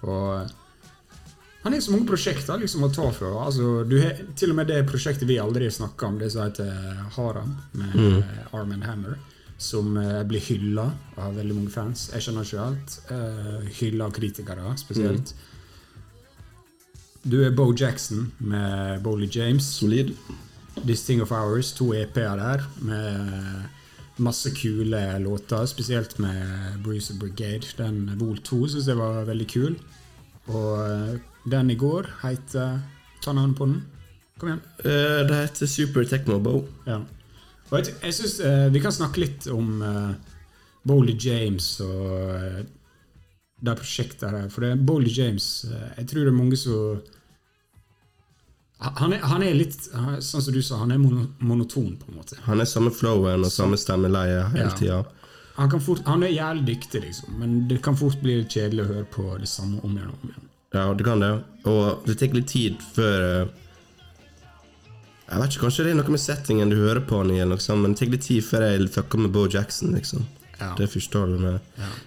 [0.07, 0.53] Og
[1.63, 3.33] han har så mange prosjekter liksom å ta fra.
[3.45, 7.01] Altså, du har, til og med det prosjektet vi aldri snakka om, det som heter
[7.17, 9.19] Haram, med eh, Arm and Hammer,
[9.59, 10.87] som uh, blir hylla
[11.19, 12.07] av veldig mange fans.
[12.15, 12.99] Jeg skjønner ikke alt.
[13.11, 15.35] Uh, hylla av kritikere, spesielt.
[17.27, 19.67] Du er Bo Jackson med Bowley James.
[19.67, 20.15] Solid.
[20.85, 23.67] This Thing of Hours, to EP-er der, med
[24.23, 27.67] masse kule låter, spesielt med Bruce Brigade.
[27.77, 29.75] Den Vol 2 syns jeg var veldig kul.
[30.49, 32.79] Og eh, den i går heter
[33.25, 33.79] Ta navnet på den.
[34.39, 34.61] Kom igjen.
[34.85, 36.61] Uh, det heter Super Techno Bow.
[36.87, 37.01] Ja.
[37.69, 40.13] Og jeg, jeg syns uh, vi kan snakke litt om uh,
[40.87, 42.61] Bowley James og uh,
[43.59, 44.47] det prosjektet her.
[44.55, 47.01] For det er Bowley James uh, Jeg tror det er mange som
[48.79, 49.75] han er, han er litt
[50.23, 52.37] Sånn som du sa, han er mono, monoton, på en måte.
[52.45, 54.77] Han er samme flowen og samme stemmeleie hele Ja.
[54.79, 54.99] tida.
[55.59, 58.91] Han, kan fort, han er jævlig dyktig, liksom, men det kan fort bli kjedelig å
[58.93, 60.45] høre på det samme om igjen og om igjen.
[60.77, 61.33] Ja, det kan det.
[61.67, 63.55] Og det tar litt tid før eh,
[65.29, 67.83] Jeg vet ikke, Kanskje det er noe med settingen du hører på han i, sånt,
[67.83, 69.95] men det tar litt tid før jeg fucker med Bo Jackson.
[69.97, 70.27] liksom
[70.59, 70.75] Ja.
[70.79, 71.59] Det forstår du med.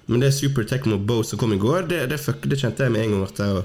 [0.06, 2.92] Men det Super Tecmo Bo som kom i går, det, det, fuck, det kjente jeg
[2.92, 3.64] med en gang at jeg,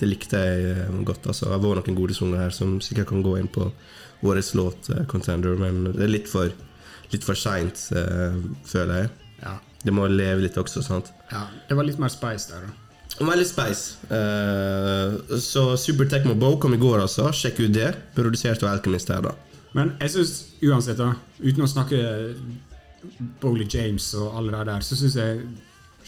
[0.00, 1.26] det likte jeg eh, godt.
[1.26, 1.48] Altså.
[1.52, 3.70] Det var noen gode sanger her som sikkert kan gå inn på
[4.22, 6.52] årets låt, eh, Contender, men det er litt for,
[7.12, 8.36] litt for seint, eh,
[8.68, 9.10] føler jeg.
[9.42, 9.54] Ja.
[9.84, 11.12] Det må leve litt også, sant?
[11.30, 11.46] ja.
[11.68, 12.84] Det var litt mer spice der, da.
[13.18, 13.96] Veldig spice.
[14.12, 17.32] Uh, så Super Tecmo Bow kom i går, altså.
[17.34, 17.88] Sjekk ut det.
[18.14, 19.32] Produsert av Alchemist her, da.
[19.74, 21.98] Men jeg syns uansett, da, uten å snakke
[23.42, 25.42] Bowley James og alle de der, så syns jeg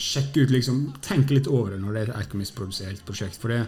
[0.01, 3.37] Sjekk ut, liksom Tenk litt over det når det er et Alchemist-produsert prosjekt.
[3.43, 3.67] For det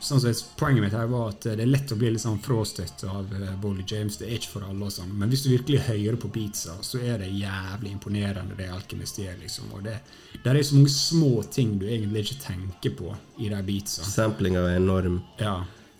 [0.00, 3.04] sånn som Poenget mitt her var at det er lett å bli litt sånn fråstøtt
[3.08, 3.30] av
[3.62, 4.18] Bolly James.
[4.20, 7.00] Det er ikke for alle, og sånn men hvis du virkelig hører på beatsa, så
[7.02, 9.38] er det jævlig imponerende det Alkymist gjør.
[9.42, 9.98] liksom Og det
[10.44, 14.06] der er så mange små ting du egentlig ikke tenker på i de beatsa.
[14.06, 15.20] Samplinga er enorm.
[15.40, 15.58] Ja,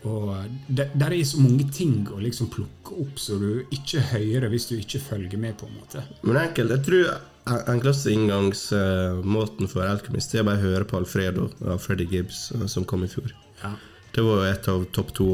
[0.09, 0.33] og
[0.67, 4.71] det, der er så mange ting å liksom plukke opp så du ikke hører hvis
[4.71, 6.05] du ikke følger med, på en måte.
[6.23, 11.83] Men enkelt, jeg tror enkleste inngangsmåten for Alchemist er bare å høre på Alfredo av
[11.85, 13.33] Freddy Gibbs, eh, som kom i fjor.
[13.63, 13.75] Ja.
[14.15, 15.27] Det var jo et av topp to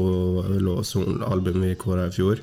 [1.25, 2.41] album vi kåra i fjor.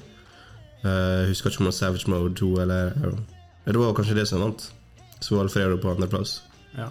[0.85, 2.90] Eh, Jeg husker ikke om det var Savage Mode 2 eller
[3.64, 4.73] Det var kanskje det som vant.
[5.20, 6.42] Så var Alfredo på andreplass.
[6.77, 6.90] Ja.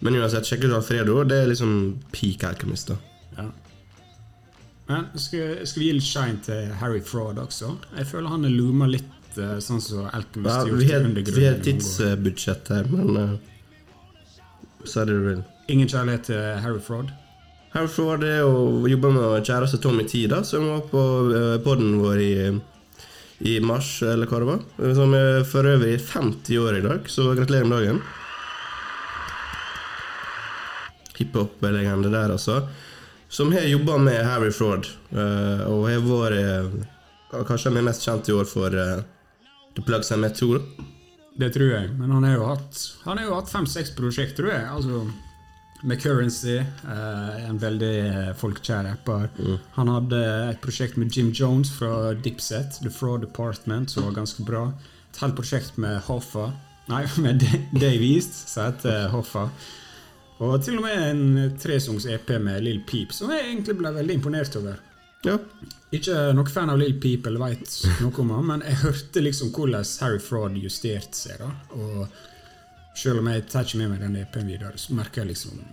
[0.00, 1.24] Men uansett, sjekk ut Alfredo.
[1.24, 2.88] Det er liksom peak Alchemist.
[2.92, 2.96] da
[3.36, 3.48] ja.
[4.86, 7.72] Men skal, skal vi gi litt shine til Harry Fraud også?
[7.96, 11.32] Jeg føler han er loomer litt eh, sånn som Alchemist ja, har Vi har et
[11.32, 13.34] vi har tidsbudsjett her, men uh,
[14.84, 15.44] så er det du vil.
[15.72, 17.08] Ingen kjærlighet til Harry Fraud?
[17.74, 22.20] Herfra var det å jobbe med kjæreste Tommy Tida, som var på uh, poden vår
[22.22, 22.34] i,
[23.50, 24.60] i mars, eller hva det var.
[24.94, 27.98] Som er for øvrig 50 år i dag, så gratulerer med dagen.
[31.18, 32.60] Hiphop-legende der, altså.
[33.26, 36.80] Som har jobba med Harry Fraud, eh, og har vært eh,
[37.34, 38.70] Kanskje han er mest kjent i år for
[39.74, 40.60] The Plugs and Met 2.
[41.42, 44.54] Det tror jeg, men han har jo hatt Han har jo hatt fem-seks prosjekt, tror
[44.54, 44.68] jeg.
[44.70, 45.08] Altså
[45.84, 49.28] med Currency, eh, en veldig eh, folkekjær rapper.
[49.76, 50.20] Han hadde
[50.50, 54.66] et prosjekt med Jim Jones fra Dipset, The Fraud Department, som var ganske bra.
[55.12, 56.50] Et helt prosjekt med Hoffa
[56.86, 59.48] Nei, med Dave East, som heter Hoffa.
[60.42, 64.18] Og til og med en tresongs EP med Lill Peep, som jeg egentlig ble veldig
[64.18, 64.80] imponert over.
[65.24, 65.38] Ja.
[65.94, 69.52] Ikke noen fan av Lill Peep eller veit noe om han, men jeg hørte liksom
[69.54, 71.40] hvordan Harry Fraud justerte seg.
[71.40, 72.08] da Og
[72.94, 75.64] selv om jeg tar ikke med meg den EP-en videre, så merker jeg liksom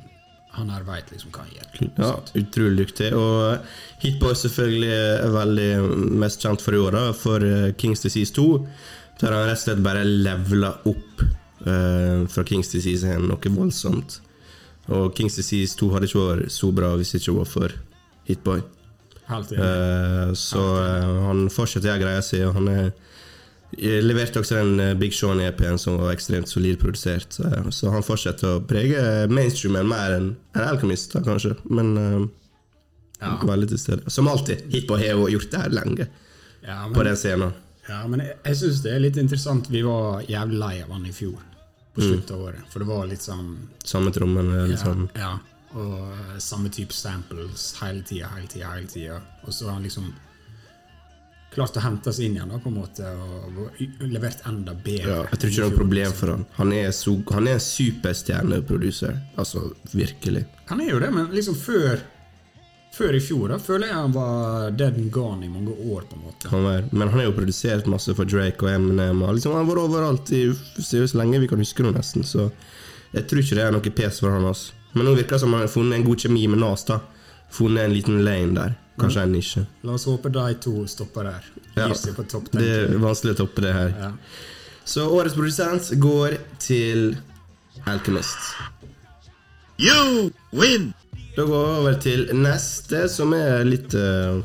[0.51, 1.91] han her veit liksom hva han gjør.
[1.95, 2.09] Ja,
[2.41, 3.11] utrolig dyktig.
[3.15, 5.69] Og Hitboy selvfølgelig er veldig
[6.19, 8.47] mest kjent for i år, da, for eh, Kings Disease 2.
[9.21, 14.17] Der han rett og slett bare levela opp uh, fra Kings Disease 1 noe voldsomt.
[14.91, 17.75] Og Kings Disease 2 hadde ikke vært så bra hvis det ikke var for
[18.27, 18.63] Hitboy.
[19.29, 19.53] Helt.
[19.55, 22.89] Eh, så uh, han fortsetter jeg greia si, og han er
[23.77, 27.31] jeg leverte også den eh, Big Sean-EP-en som var ekstremt solid produsert.
[27.37, 31.55] Så, så han fortsetter å prege mainstreamen mer enn en Alchemist, da, kanskje.
[31.69, 32.21] Men eh,
[33.21, 33.35] Ja.
[33.45, 34.09] veldig til stede.
[34.09, 34.63] Som alltid.
[34.73, 36.07] Hitboy har gjort det her lenge,
[36.65, 37.53] Ja, på den scenen.
[37.87, 39.69] ja, men jeg, jeg syns det er litt interessant.
[39.69, 41.37] Vi var jævlig lei av han i fjor,
[41.93, 42.63] på slutten av året.
[42.73, 43.51] For det var litt sånn
[43.85, 44.49] Samme trommen.
[44.71, 45.07] Liksom.
[45.15, 45.31] Ja, ja.
[45.77, 49.21] Og eh, samme type samples hele tida, hele tida, hele tida.
[49.45, 50.09] Og så har han liksom
[51.51, 55.09] klart å hente seg inn igjen, da, på en måte, og levert enda bedre.
[55.09, 56.45] Ja, jeg tror ikke det er noe problem for han.
[56.59, 59.19] Han er, så, han er en superstjerneproduser.
[59.41, 60.45] Altså, virkelig.
[60.71, 62.01] Han er jo det, men liksom før
[62.91, 66.01] Før i fjor da, føler jeg han var dead and gone i mange år.
[66.09, 69.21] på en måte Han er, men han har jo produsert masse for Drake og Eminem.
[69.23, 70.41] Og liksom, han har vært overalt i
[70.75, 72.27] så lenge vi kan huske noe, nesten.
[72.27, 72.49] Så
[73.13, 74.43] jeg tror ikke det er noe pes for han.
[74.43, 74.75] Altså.
[74.91, 76.83] Men nå virker det som han har funnet en god kjemi med Nas.
[76.83, 76.99] da
[77.51, 78.75] Funnet en liten lane der.
[79.01, 79.65] Kanskje en nisje.
[79.87, 81.51] La oss håpe de to stopper der.
[81.75, 82.49] Ja, på topp.
[82.53, 83.93] Det er vanskelig å toppe det her.
[83.97, 84.11] Ja.
[84.85, 87.13] Så årets produsent går til
[87.89, 88.37] Alchemist.
[89.81, 90.91] You win!
[91.35, 94.41] Da går vi over til neste, som er litt uh,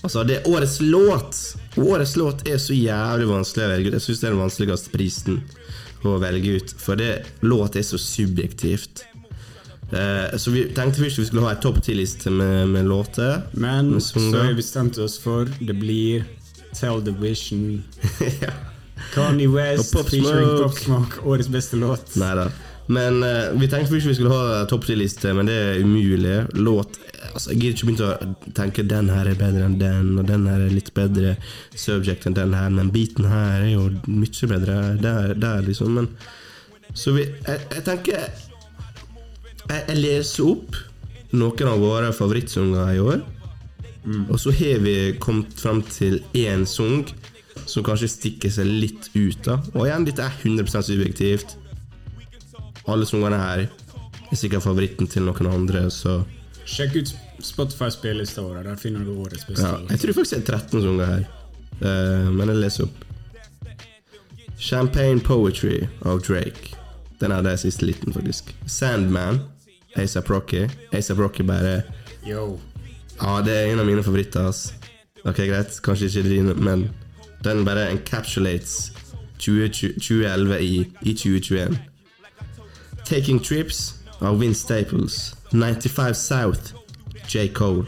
[0.00, 1.38] Altså, det er årets låt.
[1.76, 3.96] Og årets låt er så jævlig vanskelig å velge ut.
[3.98, 5.42] Jeg syns det er den vanskeligste prisen
[6.08, 7.10] å velge ut, for det
[7.44, 9.04] låt er så subjektivt.
[9.92, 13.42] Eh, så vi tenkte først vi skulle ha en topp ti-liste med, med låter.
[13.52, 16.24] Men Med så vi bestemt oss for det blir
[16.74, 17.82] Tell the Vision.
[18.42, 18.52] ja.
[19.14, 20.58] Kanye West featuring.
[20.62, 21.22] Pop Smoke.
[21.24, 22.16] Årets beste låt.
[22.16, 22.50] Neida.
[22.86, 26.36] Men eh, vi tenkte først vi skulle ha topp ti-liste, men det er umulig.
[26.58, 26.98] Låt
[27.32, 30.46] altså, Jeg gidder ikke begynne å tenke den her er bedre enn den, og den
[30.50, 31.36] her er litt bedre
[31.78, 35.98] subject enn den her, men beaten her er jo mye bedre der, der liksom.
[35.98, 36.10] Men
[36.94, 38.49] Så vi Jeg, jeg tenker
[39.68, 40.78] jeg, jeg leser opp
[41.30, 43.20] noen av våre favorittsanger i år.
[44.30, 47.04] Og så har vi kommet fram til én sang
[47.68, 49.42] som kanskje stikker seg litt ut.
[49.44, 51.56] da Og igjen, dette er 100% subjektivt.
[52.90, 53.66] Alle sangene her
[54.30, 56.22] er sikkert favoritten til noen andre, så
[56.70, 58.62] Sjekk ut Spotify-spillelista vår.
[58.68, 59.64] Der finner du årets beste.
[59.64, 61.22] ja, Jeg tror faktisk det er 13 sanger her,
[61.80, 63.06] uh, men jeg leser opp.
[64.60, 66.76] Champagne Poetry av Drake.
[67.20, 68.54] Den hadde jeg siste liten, faktisk.
[68.66, 69.40] Sandman,
[69.96, 70.68] ASAP Rocky.
[70.92, 71.82] ASAP Rocky bare
[72.26, 72.58] Yo.
[73.22, 74.48] Ja, det er en av mine favoritter.
[74.48, 74.74] ass.
[75.24, 76.90] Ok, greit, kanskje ikke dine, men
[77.44, 78.92] den bare encapsulates
[79.38, 79.68] 20,
[80.00, 81.78] 2011 i, i 2021.
[83.04, 85.34] Taking Trips av Wind Staples.
[85.52, 86.72] 95 South,
[87.28, 87.48] J.
[87.48, 87.86] Cole.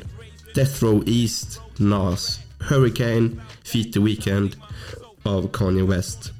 [0.54, 2.40] Death Row East, Nas.
[2.60, 4.56] Hurricane, Feet the Weekend
[5.24, 6.32] av Kanye West.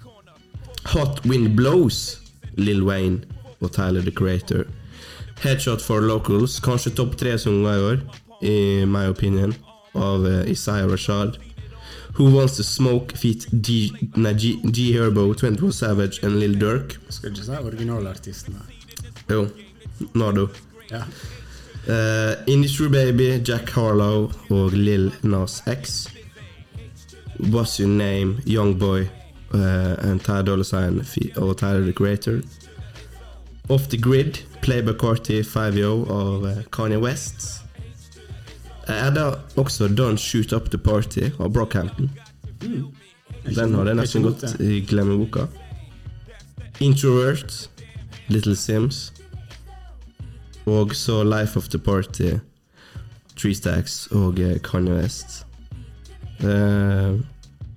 [0.85, 2.19] Hot Wind Blows,
[2.57, 3.23] Lil Wayne
[3.61, 4.65] og Tyler the Creator.
[5.43, 8.03] Headshot for Locals, kanskje topp tre sanger i år,
[8.43, 9.55] i my opinion,
[9.95, 11.39] av uh, Isaiah Rashad.
[12.19, 16.99] Who Wants to Smoke feat G, nei, G, G Herbo, 21 Savage and Lil Durk.
[17.09, 18.61] Skal ikke si originalartistene.
[19.31, 19.47] Jo,
[20.15, 20.49] Nardo.
[20.91, 21.07] Ja.
[21.89, 26.07] Uh, Industry Baby, Jack Harlow og Lil Nas X.
[27.41, 29.22] What's Your Name, Youngboy uh,
[29.55, 31.03] and Ty Dolla Sign
[31.37, 32.41] og Tyler the Creator.
[33.69, 37.63] Off The Grid, Playboy Carty 5-Yo av uh, Kanye West.
[38.89, 42.11] Jeg hadde også Don't Shoot Up The Party av Brockhampton.
[43.57, 45.47] Den har jeg nesten gått i glemmeboka.
[46.81, 47.71] Introvert,
[48.29, 49.13] Little Sims.
[50.67, 52.39] Og så Life of the Party,
[53.37, 55.47] Tree Stacks og eh, Kanye West.
[56.43, 57.19] Eh,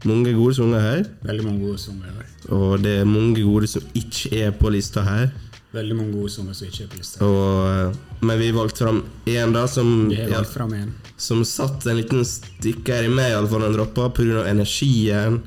[0.06, 2.06] mange gode sanger her, Veldig mange gode sanger.
[2.06, 2.54] i år.
[2.58, 5.32] og det er mange gode som ikke er på lista her.
[5.76, 7.26] Veldig mange gode sanger som ikke er på lista.
[7.26, 10.94] Og, eh, men vi valgte fram én da som, Vi valgt fram en.
[11.18, 14.46] som satt en liten stikker i meg, iallfall den droppa, pga.
[14.48, 15.42] energien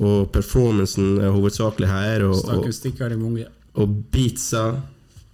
[0.00, 3.46] og performancen er hovedsakelig her, og, Stakkars stikker i mange.
[3.74, 4.80] og beatsa.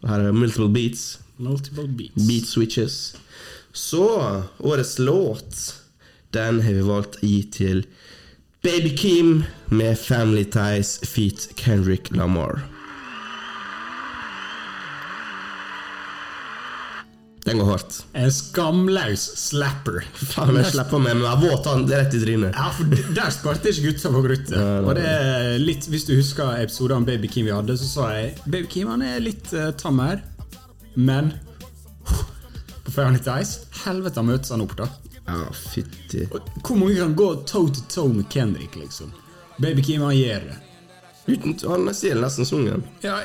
[0.06, 1.18] Her er multiple beats.
[1.38, 2.26] Multiple beats.
[2.26, 3.14] Beat switches.
[3.72, 5.74] Så årets låt,
[6.32, 7.84] den har vi valgt å gi til
[8.62, 12.60] Baby Kim med Family Ties feat Kendrick Lamar.
[17.44, 18.06] Den går hardt.
[18.12, 20.02] En skamløs slapper.
[20.32, 22.58] Faen, jeg slapper meg, men jeg våt hånd rett i trynet.
[22.58, 24.58] Ja, for Der sparte ikke gutta på kruttet.
[24.58, 28.10] Og det er litt, Hvis du husker episoden om Baby Kim vi hadde, så sa
[28.16, 30.20] jeg Baby Kim han er litt uh, tam her,
[30.98, 31.30] men
[32.84, 34.90] på Family Ties Helvete, han møtes han opp, da.
[35.28, 36.24] Ja, fytti.
[36.32, 39.12] Hvor mange kan gå toe to toe med Kendrick, liksom?
[39.58, 40.56] Baby Kim, han gjør det.
[41.28, 42.84] Uten, han stjeler nesten sungen.
[43.04, 43.18] Ja,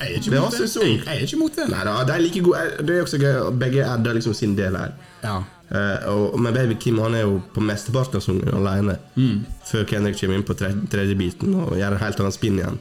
[0.00, 0.68] jeg er ikke Det mot det.
[0.74, 1.66] Jeg, jeg er ikke mot det.
[1.70, 4.54] Nei da, det er like god Det er også gøy at begge adder liksom sin
[4.58, 4.94] del her.
[5.22, 5.34] Ja.
[5.70, 8.96] Uh, og, men Baby Kim han er jo på mesteparten av sangen alene.
[9.14, 9.44] Mm.
[9.68, 12.80] Før Kendrick kommer inn på tre, tredje biten og gjør en helt annen spinn igjen.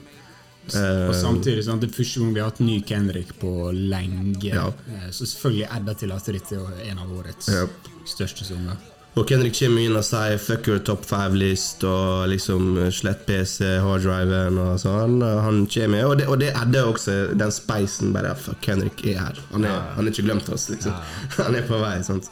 [0.69, 4.49] Uh, Og samtidig sånn, Det er første gang vi har hatt ny Kendrick på lenge.
[4.49, 4.67] Ja.
[4.88, 7.67] Uh, Så selvfølgelig adda til at dette er en av årets Ja.
[8.10, 8.78] Største sanger.
[9.17, 13.65] og Kendrick kommer inn og sier 'fuck your top five-list' og liksom eh, 'slett PC,
[13.84, 15.19] harddriven' og sånn.
[15.22, 18.13] Han kommer, og det, og det adder også den speisen.
[18.13, 19.39] Bare 'fuck, Kendrick er her'.
[19.52, 20.93] Han er, han er ikke glemt oss, liksom.
[21.43, 22.02] Han er på vei.
[22.04, 22.30] sant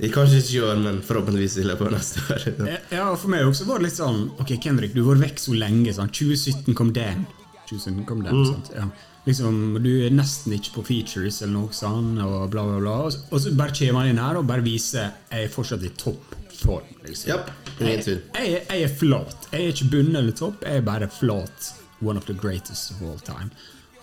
[0.00, 2.66] I Kanskje ikke i år, men forhåpentligvis i løpet av neste år.
[2.66, 5.38] Ja, Ja, for meg også var det litt sånn Ok, Kendrick, du har vært vekk
[5.38, 5.94] så lenge.
[5.94, 6.10] Sånn.
[6.10, 7.26] 2017 kom den.
[7.70, 8.70] 2017 kom den, sant?
[8.74, 8.88] Ja.
[9.24, 12.96] Liksom, Du er nesten ikke på features eller noe sånt, og bla, bla, bla.
[13.06, 15.84] Og så, og så bare kommer han inn her og bare viser jeg er fortsatt
[15.86, 16.90] i toppform.
[17.06, 17.32] Liksom.
[17.32, 18.20] Yep, ingen tvil.
[18.36, 19.48] Jeg, jeg, jeg er flat.
[19.50, 21.72] Jeg er ikke bundet eller topp, jeg er bare flat.
[22.04, 23.48] One of the greatest of all time.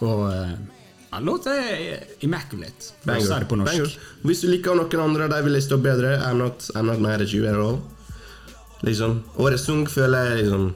[0.01, 0.53] Og eh,
[1.11, 2.93] ja, låta er immaculate.
[3.05, 3.77] Å si det på norsk.
[3.77, 3.97] Banger.
[4.25, 7.03] Hvis du liker noen andre av de vil liste opp bedre, I'm not, I'm not
[7.03, 7.77] mad at you at all.
[8.81, 10.71] Liksom, Årets sang føler jeg liksom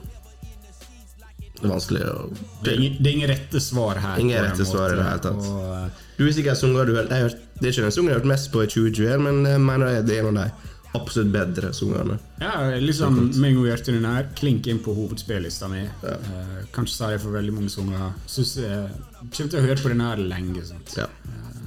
[1.56, 2.14] Det er vanskelig å
[2.62, 4.20] Det er, ingen, det er ingen rette svar her.
[4.20, 5.50] Ingen rette svar i det hele tatt.
[5.50, 8.14] Og, eh, Du er sikkert sanger du har hørt, Det er ikke den sangen jeg
[8.14, 11.32] har hørt mest på i 2021, men jeg mener det er en av de absolutt
[11.32, 12.18] bedre sangene.
[12.40, 15.82] Ja, liksom med en gang vi hørte den her, klink inn på hovedspillista mi.
[15.84, 18.14] Eh, kanskje sa det for veldig mange sanger.
[18.30, 18.92] Syns jeg
[19.22, 20.64] kommer til å høre på den her lenge.
[20.68, 20.94] Sant?
[20.98, 21.08] Ja.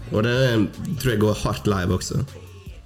[0.10, 0.70] Og den
[1.02, 2.24] tror jeg går hardt live også,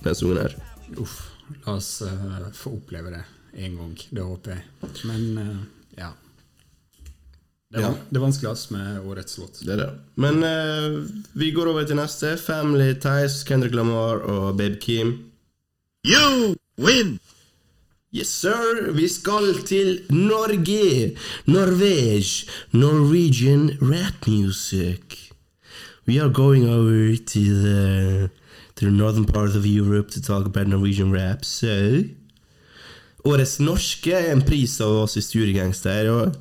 [0.04, 0.58] den sangen her.
[1.00, 1.16] Uff,
[1.64, 3.24] la oss uh, få oppleve det
[3.64, 3.96] en gang.
[4.10, 4.92] Det håper jeg.
[5.08, 5.64] Men uh,
[6.00, 6.12] ja.
[7.74, 7.94] Det er, Ja.
[8.12, 9.60] det er vanskeligst med årets låt.
[9.66, 9.90] Det er det.
[10.16, 11.00] Men eh,
[11.34, 12.36] vi går over til neste.
[12.38, 15.16] Family Ties, Kendrick Lamar og Babe Kim.
[16.06, 17.20] You win!
[18.14, 18.92] Yes, sir.
[18.94, 21.18] Vi skal til Norge.
[21.48, 22.46] Norvege.
[22.74, 25.32] Norwegian rap music.
[26.08, 28.30] We are going over to the
[28.76, 31.44] to the northern part of Europe to talk about Norwegian rap.
[31.46, 32.04] So,
[33.26, 36.10] Årets norske er en pris av oss i Sturegangster.
[36.12, 36.36] Og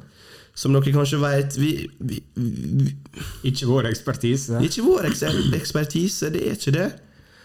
[0.54, 2.92] som dere kanskje vet, vi, vi, vi,
[3.48, 4.58] Ikke vår ekspertise.
[4.58, 6.90] er ikke vår ekspertise, det er ikke det.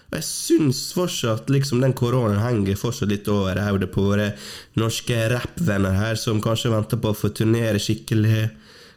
[0.08, 4.30] Og jeg syns fortsatt liksom den koronaen henger fortsatt litt over hodet på våre
[4.80, 8.46] norske rappvenner her, som kanskje venter på å få turnere skikkelig,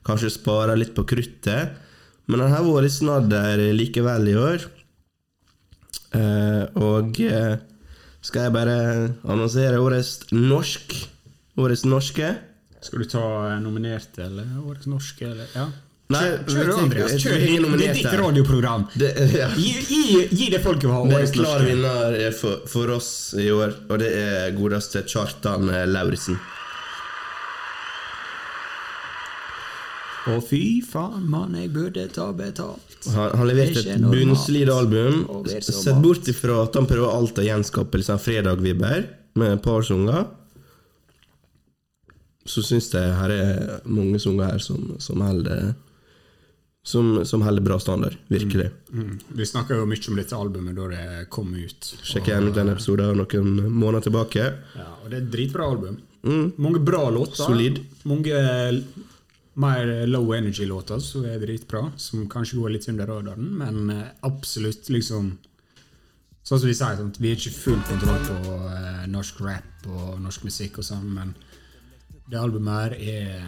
[0.06, 1.74] kanskje spare litt på kruttet.
[2.30, 4.68] Men den har vært snadder likevel i år.
[6.14, 7.58] Eh, og eh,
[8.22, 8.76] skal jeg bare
[9.22, 10.94] annonsere årets norsk
[11.60, 12.28] Årets norske?
[12.80, 15.68] Skal du ta eh, nominerte eller årets norske, eller Ja.
[16.10, 17.12] Nei, Kjør, Andreas.
[17.22, 17.42] Kjør.
[17.94, 18.88] ditt radioprogram.
[18.98, 19.46] Det, ja.
[19.54, 23.46] Gi, gi, gi det folket hva Det årets en klar vinner for, for oss i
[23.54, 26.40] år, og det er godeste Kjartan eh, Lauritzen.
[30.28, 32.98] Å, fy faen, mann, jeg burde ta betalt.
[33.14, 35.22] Han, han leverte er et bunnslid bunnsolid album.
[35.62, 39.06] Sett bort ifra at han prøver alt å gjenskape liksom, fredag-vibber
[39.40, 40.26] med et par sanger.
[42.50, 45.72] Så syns jeg her er mange sanger her som, som holder
[46.82, 48.16] som, som holder bra standard.
[48.32, 48.70] Virkelig.
[48.92, 49.18] Mm.
[49.36, 51.90] Vi snakka jo mye om dette albumet da det kom ut.
[52.02, 54.46] Sjekk igjen den episoden noen måneder tilbake.
[54.78, 56.00] Ja, og det er et dritbra album.
[56.56, 57.44] Mange bra låter.
[57.44, 57.82] Solid.
[58.08, 58.40] Mange
[59.60, 64.88] mer low energy-låter som er dritbra, som kanskje går litt under radaren, men eh, absolutt
[64.92, 65.36] liksom
[66.40, 67.18] Sånn som vi sier, sant?
[67.20, 71.34] vi har ikke full kontroll på eh, norsk rap og norsk musikk og sånn, men
[72.30, 73.44] det albumet her er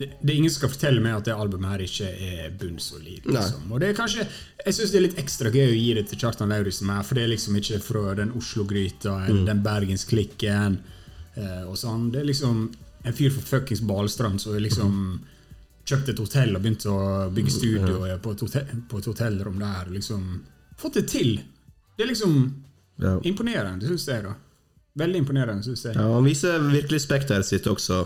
[0.00, 3.26] det, det er ingen som skal fortelle meg at det albumet her ikke er bunnsolid.
[3.28, 3.66] Liksom.
[3.68, 4.24] Og det er kanskje,
[4.64, 7.18] Jeg syns det er litt ekstra gøy å gi det til Kjartan Lauritzen, her, for
[7.18, 10.78] det er liksom ikke fra den Oslo-gryta eller den bergensklikken.
[11.36, 12.08] Eh, og sånn.
[12.14, 12.64] Det er liksom
[13.04, 15.20] en fyr fra fuckings Balestrand som liksom
[15.88, 16.96] kjøpt et hotell og begynt å
[17.36, 19.92] bygge studio på et, hotell, på et hotellrom der.
[19.92, 20.26] Liksom
[20.80, 21.42] fått det til!
[21.96, 22.36] Det er liksom
[23.00, 23.18] Ja.
[23.24, 24.22] imponerende, syns jeg.
[24.24, 24.34] da
[24.98, 25.94] Veldig imponerende, syns jeg.
[25.94, 28.02] Ja, Han viser virkelig spekteret sitt også.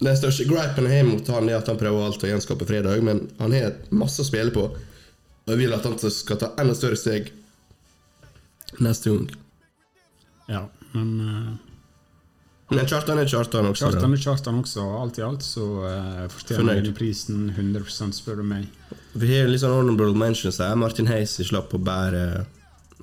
[0.00, 3.02] Den største gripen jeg har mot han er at han prøver alt å gjenskape fredag,
[3.04, 4.70] men han har masse å spille på.
[4.70, 7.28] Og jeg vil at han skal ta enda større steg
[8.80, 9.26] neste gang.
[10.50, 10.62] Ja,
[10.94, 11.50] men uh,
[12.70, 13.90] Men Kjartan er Kjartan også.
[13.90, 14.84] Kjartan er Kjartan også.
[15.02, 18.70] Alt i alt så uh, fortjener han prisen 100 spør du meg.
[19.18, 20.78] Vi har litt sånn honorable mentions her.
[20.78, 22.46] Martin Heisi slapp å bære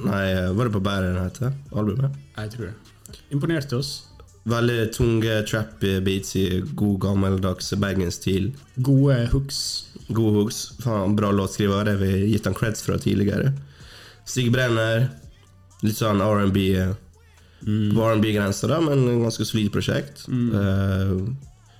[0.05, 1.53] Nei, var det på Bæren heter?
[1.73, 2.11] Albumet?
[2.37, 3.17] Jeg tror det.
[3.33, 3.95] Imponerte oss.
[4.47, 6.45] Veldig tunge trappy beats i
[6.77, 8.51] god gammeldags bergensstil.
[8.77, 9.59] Gode hooks.
[10.07, 10.61] Gode hooks.
[10.83, 11.83] Faen, bra låtskriver.
[11.83, 13.51] Det har vi gitt han creds fra tidligere.
[14.27, 15.09] Stig Brenner.
[15.83, 16.69] Litt sånn R&B
[17.65, 17.95] Mm.
[17.95, 20.27] På R&B-grensa, da, men ganske solid prosjekt.
[20.29, 21.13] Eh,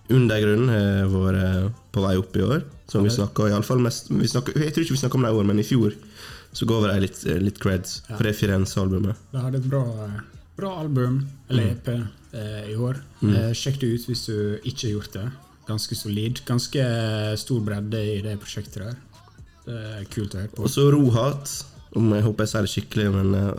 [0.10, 4.56] Undergrunnen har vært på vei opp i år, som vi snakka iallfall mest vi snakket,
[4.56, 5.94] Jeg tror ikke vi snakka om det i år, men i fjor
[6.52, 9.16] så går dem litt, eh, litt creds for det Firenze-albumet.
[9.32, 9.84] Det hadde et bra,
[10.58, 11.20] bra album,
[11.50, 11.90] eller EP,
[12.34, 13.02] eh, i år.
[13.24, 15.26] Eh, sjekk det ut hvis du ikke har gjort det.
[15.68, 16.42] Ganske solid.
[16.46, 16.84] Ganske
[17.38, 18.96] stor bredde i det prosjektet der.
[19.66, 20.64] Det er kult å høre på.
[20.64, 21.52] Og så Rohat,
[21.94, 23.58] om jeg håper jeg sier det skikkelig, men uh,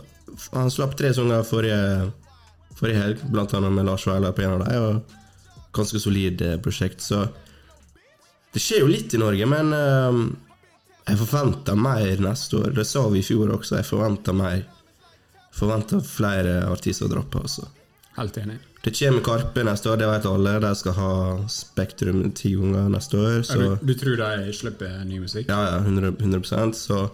[0.55, 2.09] han slapp tre sanger forrige,
[2.79, 6.57] forrige helg, blant annet med Lars Weiler på en av dem, og ganske solid uh,
[6.65, 7.27] prosjekt, så
[8.53, 10.21] det skjer jo litt i Norge, men eh,
[11.09, 12.73] jeg forventer mer neste år.
[12.77, 14.63] Det sa vi i fjor også, jeg forventer mer.
[15.55, 17.67] Forventer flere artister å droppe, Også.
[18.19, 18.57] Helt enig.
[18.83, 20.53] Det kommer Karpe neste år, det vet alle.
[20.63, 21.13] De skal ha
[21.51, 23.41] Spektrum ti ganger neste år.
[23.47, 25.49] Så du, du tror de slipper ny musikk?
[25.51, 27.09] ja, ja, 100, 100 Så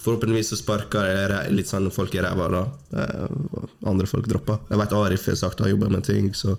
[0.00, 2.62] forhåpentligvis så sparker jeg litt sånn folk i ræva, da.
[2.96, 3.60] Eh,
[3.90, 4.62] andre folk dropper.
[4.70, 6.56] Jeg vet Arif har sagt han jobber med ting, så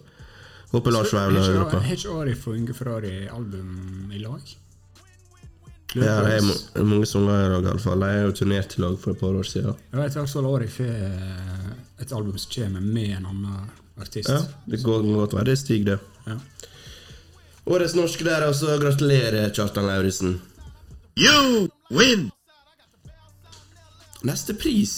[0.74, 1.86] håper Lars Vaular dropper.
[1.88, 4.56] Har ikke Arif og Unge Ferrari album i lag?
[6.06, 8.06] Ja, er mo- mange sanger i dag, iallfall.
[8.06, 9.76] Jeg har jo turnert i lag for et par år siden.
[9.92, 13.70] Jeg vet i hvert fall Arif har et album som kommer med en annen
[14.00, 14.30] artist.
[14.30, 16.00] Ja, det går godt være det er Stig, det.
[16.28, 16.38] Ja.
[17.68, 18.78] Årets norske der, altså.
[18.80, 20.38] Gratulerer, Kjartan Lauritzen.
[21.18, 22.30] You win!
[24.24, 24.94] Neste pris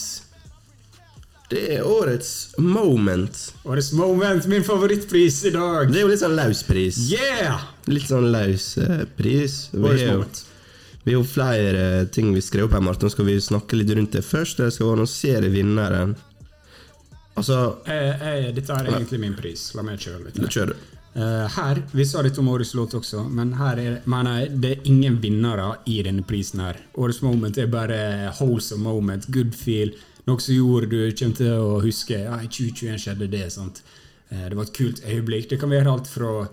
[1.50, 3.40] Det er årets moment.
[3.66, 5.90] Årets moment, min favorittpris i dag!
[5.90, 7.00] Det er jo litt sånn løs pris.
[7.10, 7.64] Yeah!
[7.90, 9.56] Litt sånn løs eh, pris.
[9.74, 10.44] Årets har moment.
[11.10, 11.84] Vi har flere
[12.14, 13.10] ting vi skrev opp her, Martin.
[13.10, 16.16] Skal vi snakke litt rundt det først, eller skal vi annonsere vinneren?
[17.40, 19.70] Altså, Eh, eh, dette er egentlig min pris.
[19.76, 20.38] La meg kjøre litt.
[20.56, 20.74] her.
[21.16, 24.72] Eh, her, Vi sa dette om årets låt også, men her er, mener jeg, det
[24.72, 26.60] er ingen vinnere i denne prisen.
[26.60, 26.78] her.
[26.96, 29.92] Årets moment er bare wholesome moment, good feel.
[30.28, 33.52] Noe som gjorde du kommer til å huske ja, i 2021 skjedde det.
[33.52, 33.82] sant?
[34.32, 35.50] Uh, det var et kult øyeblikk.
[35.50, 36.48] Det kan være alt fra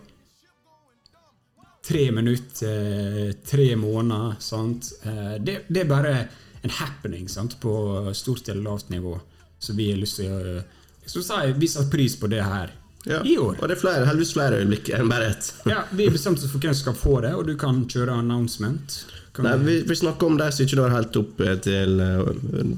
[1.87, 4.37] tre minutter, tre måneder.
[4.41, 4.93] sant?
[5.05, 6.15] Eh, Det, det er bare
[6.63, 7.59] en happening sant?
[7.61, 7.75] på
[8.15, 9.21] stort eller lavt nivå
[9.59, 12.71] Så vi har lyst til å sa vi satte pris på det her
[13.07, 13.21] Ja.
[13.23, 13.55] i år.
[13.63, 15.53] Og det er flere, heldigvis flere øyeblikk enn bare ett.
[15.71, 19.05] Ja, Vi bestemte oss for hvem som skal få det, og du kan kjøre announcement.
[19.33, 22.33] Kan Nei, vi, vi snakker om de som ikke når helt opp eh, til eh,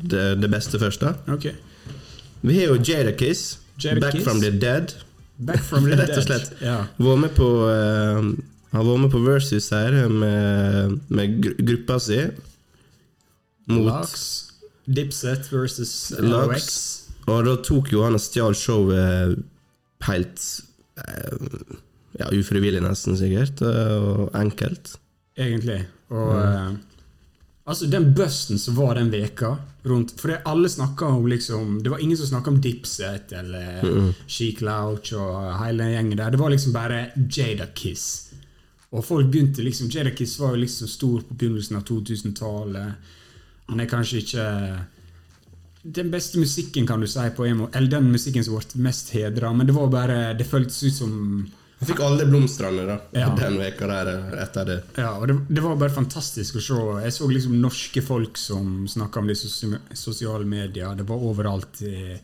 [0.05, 1.01] det, det beste først.
[1.01, 1.49] da Ok.
[2.43, 4.01] Vi har jo Jadakiss, Jadakiss.
[4.05, 4.93] Back from the Dead.
[5.39, 6.53] Back from the Rett og slett.
[6.61, 6.85] Ja.
[6.99, 8.29] Var med på eh,
[8.73, 12.19] Han var med på Versus her med, med gru- gruppa si.
[13.67, 14.45] Mot Lux.
[14.85, 16.49] Dipset versus Lux.
[16.49, 16.69] LOX.
[17.29, 19.39] Og da tok jo han og stjal showet
[20.09, 20.45] helt
[21.01, 21.65] eh,
[22.19, 23.61] Ja, ufrivillig, nesten, sikkert.
[23.63, 24.95] Og enkelt.
[25.39, 25.83] Egentlig.
[26.11, 26.71] Og eh,
[27.69, 29.51] Altså, den busten som var den veka
[29.85, 33.83] rundt For det alle snakka om liksom Det var ingen som snakka om Dipset eller
[33.85, 36.31] mm Chic Louch og hele gjengen der.
[36.33, 38.28] Det var liksom bare Jada Kiss.
[38.97, 43.11] Og folk begynte liksom Jada Kiss var jo liksom stor på begynnelsen av 2000-tallet.
[43.69, 44.47] Han er kanskje ikke
[45.83, 47.77] den beste musikken, kan du si, på måte.
[47.79, 51.13] Eller den musikken som ble mest hedra, men det var bare Det føltes ut som
[51.79, 53.29] Han fikk alle blomstene da Ja.
[53.39, 54.79] den veka der eh, etter det.
[54.97, 56.81] Ja, og det, det var bare fantastisk å se.
[57.05, 60.97] Jeg så liksom norske folk som snakka om det i sosiale medier.
[60.99, 62.17] Det var overalt i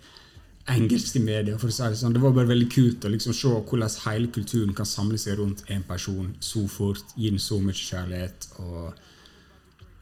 [0.69, 2.15] engelske medier, for å si det sånn.
[2.17, 5.65] Det var bare veldig kult å liksom se hvordan hele kulturen kan samle seg rundt
[5.69, 8.49] en person så fort, gi den så mye kjærlighet.
[8.59, 8.95] og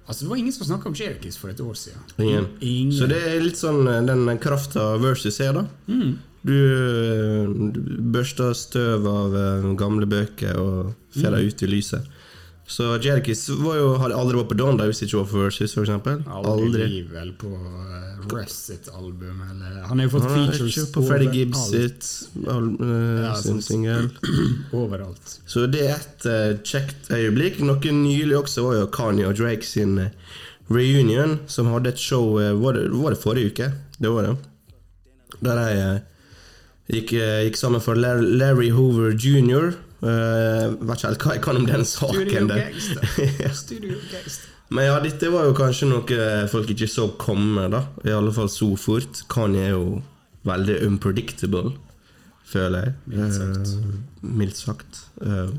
[0.08, 2.00] Altså, Det var ingen som snakka om Cherokee for et år siden.
[2.18, 2.46] Ingen.
[2.60, 2.92] Ingen.
[2.98, 5.62] Så det er litt sånn eh, den krafta versus er, da.
[5.86, 6.18] Mm.
[6.42, 7.80] Du, eh, du
[8.12, 11.46] børster støv av eh, gamle bøker og får Mm.
[11.46, 12.02] ut i lyset.
[12.66, 16.20] Så Jerkis hadde aldri vært på Donda hvis det ikke var for Versus, eksempel.
[16.30, 20.92] Aldri liv vel på uh, Russ sitt album, eller Han har jo fått Han features
[20.94, 22.06] på Freddie Gibbs sitt
[22.46, 24.08] eh, Ja, sin sånn- singel.
[24.84, 25.34] Overalt.
[25.44, 27.60] Så det er et uh, kjekt øyeblikk.
[27.66, 30.38] Noe nylig også var jo Kanye og Drake sin uh,
[30.72, 33.70] reunion, som hadde et show eh, Var det, var det forrige uke?
[33.98, 34.34] Det var det.
[35.42, 36.00] Der de eh,
[36.96, 39.72] gikk, eh, gikk sammen for Larry Hoover jr.
[40.02, 42.50] Uh, vet ikke helt hva jeg kan om den saken.
[42.50, 43.06] Gangster.
[43.62, 44.48] Studio Gangster.
[44.72, 47.84] Men ja, dette var jo kanskje noe folk ikke så komme, da.
[48.08, 49.24] I alle fall så fort.
[49.32, 50.00] Kanye er jo
[50.48, 51.74] veldig unpredictable,
[52.48, 52.94] føler jeg.
[53.12, 53.74] Mildt sagt.
[53.76, 55.02] Uh, mildt sagt.
[55.20, 55.52] Uh,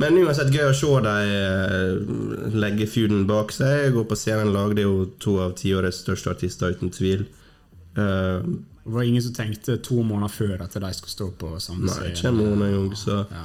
[0.00, 3.92] men uansett gøy å se dem legge feuden bak seg.
[3.94, 4.72] Gå på scenen lag.
[4.76, 7.26] Det er jo to av tiårets største artister, uten tvil.
[7.92, 8.40] Eh,
[8.84, 12.08] Det var ingen som tenkte to måneder før at de skulle stå på samme nei,
[12.12, 13.44] ikke en måned engang, så Ja.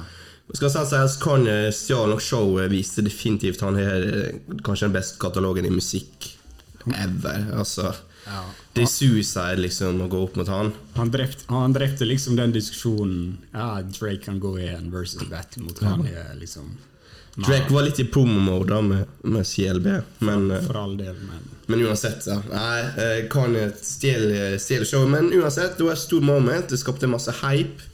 [0.54, 4.32] skal sant sies, Kanye stjal nok showet, viste definitivt han har eh,
[4.64, 6.34] kanskje den beste katalogen i musikk
[6.88, 7.50] ever.
[7.54, 7.94] Altså,
[8.26, 8.42] Ja.
[8.74, 10.72] det er suicide liksom å gå opp mot han.
[10.96, 15.78] Han drepte, han drepte liksom den diskusjonen Ja, Drake kan gå igjen versus battle mot
[15.78, 16.76] Kanye, liksom.
[17.38, 19.86] Drake var litt i promo-mode med, med CLB,
[20.26, 22.38] men, for, For all del, men men uansett, ja.
[22.48, 26.70] Nei, eh, Kanye stjeler stjeler showet, men uansett, det var et stort moment.
[26.72, 27.84] Det skapte masse hype.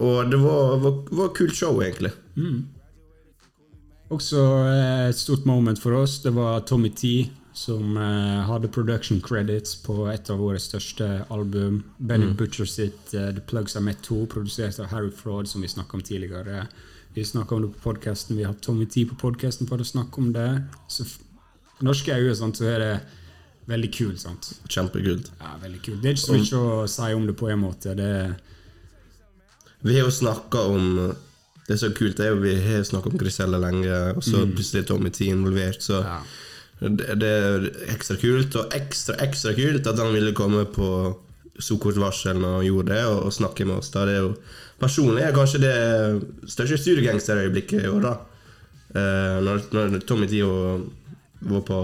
[0.00, 2.14] Og det var, var, var et kult show, egentlig.
[4.08, 6.22] Også eh, et stort moment for oss.
[6.24, 11.82] Det var Tommy T som eh, hadde production credits på et av våre største album.
[11.98, 15.68] Benny Butcher sitt eh, The Plugs Are Met 2, produsert av Harry Fraud, som vi
[15.68, 16.64] snakka om tidligere.
[17.14, 18.36] Vi snakka om det på podkasten.
[18.36, 20.48] Vi har Tommy T på podkasten for å snakke om det.
[20.90, 21.20] Så f-
[21.78, 22.94] på norske øyne sant, så er det
[23.70, 24.18] veldig kult.
[24.20, 24.48] sant?
[24.68, 25.30] Kjempekult.
[25.40, 26.00] Ja, veldig kult.
[26.02, 27.94] Det er ikke så mye å si om det på en måte.
[27.94, 28.34] Det er
[29.84, 31.14] Vi har jo snakka om
[31.66, 34.42] Det som er så kult, er jo vi har snakka om Grisella lenge, og så
[34.44, 36.18] plutselig er Tommy T involvert, så Ja.
[36.82, 38.54] det, det er ekstra kult.
[38.56, 41.16] Og ekstra, ekstra kult at han ville komme på
[41.58, 43.88] så kort varsel når han gjorde det, og, og snakke med oss.
[43.90, 44.36] da Det er jo
[44.84, 45.74] Personlig er kanskje det
[46.52, 48.14] største studiegangsterøyeblikket i år, da.
[48.94, 50.50] Uh, når, når Tommy Tio
[51.50, 51.78] var på,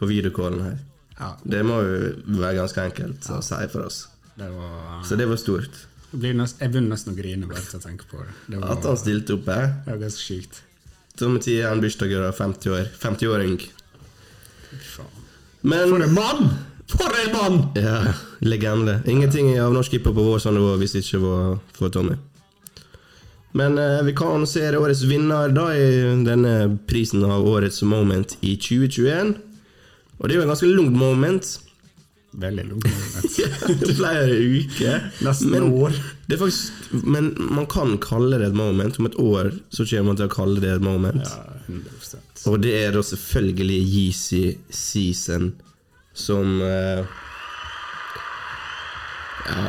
[0.00, 0.78] på videocallen her.
[1.18, 3.98] ja, Det må jo være ganske enkelt å si for oss.
[4.38, 5.82] det var Så det var stort.
[6.10, 8.32] Jeg blir nest, jeg begynner nesten å grine bare til å tenke på det.
[8.50, 9.66] Det var, At han stilte opp her.
[9.84, 10.62] det var ganske sykt.
[11.20, 12.88] Tommy Tio er en bursdagsgjør av 50 år.
[13.02, 13.58] 50-åring.
[14.70, 15.28] Fy faen.
[15.62, 16.50] Men For en mann!
[16.90, 17.62] For en mann!
[17.74, 19.00] Ja, legende.
[19.06, 22.16] Ingenting av norsk hiphop på vår sånn nivå hvis det ikke var for Tommy.
[23.52, 25.86] Men eh, vi kan annonsere årets vinner da i
[26.26, 26.54] denne
[26.90, 29.34] prisen av årets moment i 2021.
[30.18, 31.50] Og det er jo en ganske langt moment.
[32.42, 33.38] Veldig langt moment.
[34.00, 35.08] Flere uker.
[35.26, 35.96] Nesten Men år.
[36.26, 38.98] Det er faktisk, men man kan kalle det et moment.
[38.98, 41.24] Om et år så kommer man til å kalle det et moment.
[41.26, 42.46] Ja, 100%.
[42.50, 45.50] Og det er da selvfølgelig Yeezy Season
[46.12, 47.04] som eh,
[49.46, 49.68] Ja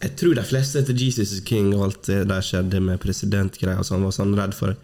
[0.00, 3.82] Jeg tror de fleste etter Jesus is King og alt det der skjedde med presidentgreier,
[3.84, 4.76] så han var sånn redd for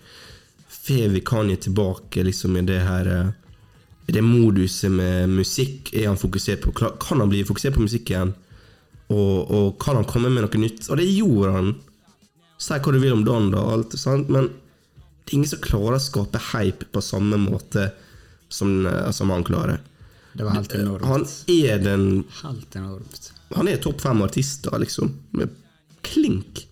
[0.68, 3.09] Får vi Kanye tilbake liksom i det her
[4.07, 6.74] I det moduset med musikk er han fokusert på?
[6.76, 8.34] Kan han bli fokusert på musikk igjen?
[9.09, 10.86] Og, og kan han komme med noe nytt?
[10.90, 11.72] Og det gjorde han.
[12.59, 14.30] Si hva du vil om Don, da, alt, sant?
[14.32, 14.48] men
[15.26, 17.90] det er ingen som klarer å skape hype på samme måte
[18.49, 19.80] som, eh, som han klarer.
[20.36, 21.05] Det var helt enormt.
[21.09, 23.32] Han er den Helt enormt.
[23.55, 25.14] Han er topp fem artister, liksom.
[25.32, 25.49] Med
[26.03, 26.66] klink.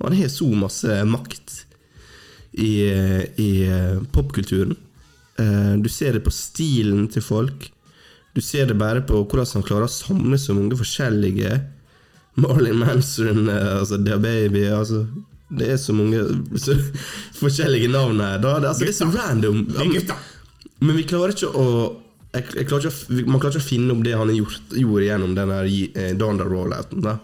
[0.00, 1.64] Han har så masse makt
[2.52, 2.72] i,
[3.36, 4.76] i eh, popkulturen.
[5.38, 7.68] Eh, Du ser det på stilen til folk.
[8.34, 11.60] Du ser det bare på hvordan han klarer å samle så mange forskjellige
[12.40, 15.02] Marlin Manson, altså The Baby altså,
[15.52, 16.22] Det er så mange
[16.56, 16.72] så,
[17.42, 18.38] forskjellige navn her.
[18.40, 18.54] Da.
[18.58, 19.66] Det, altså, det er så random.
[19.92, 20.16] Gutta!
[20.82, 21.66] Men vi klarer ikke å
[22.32, 25.34] jeg, jeg klarer ikke Man klarer ikke å finne opp det han gjort, gjorde gjennom
[25.36, 27.04] den der eh, Donda rollouten.
[27.04, 27.18] da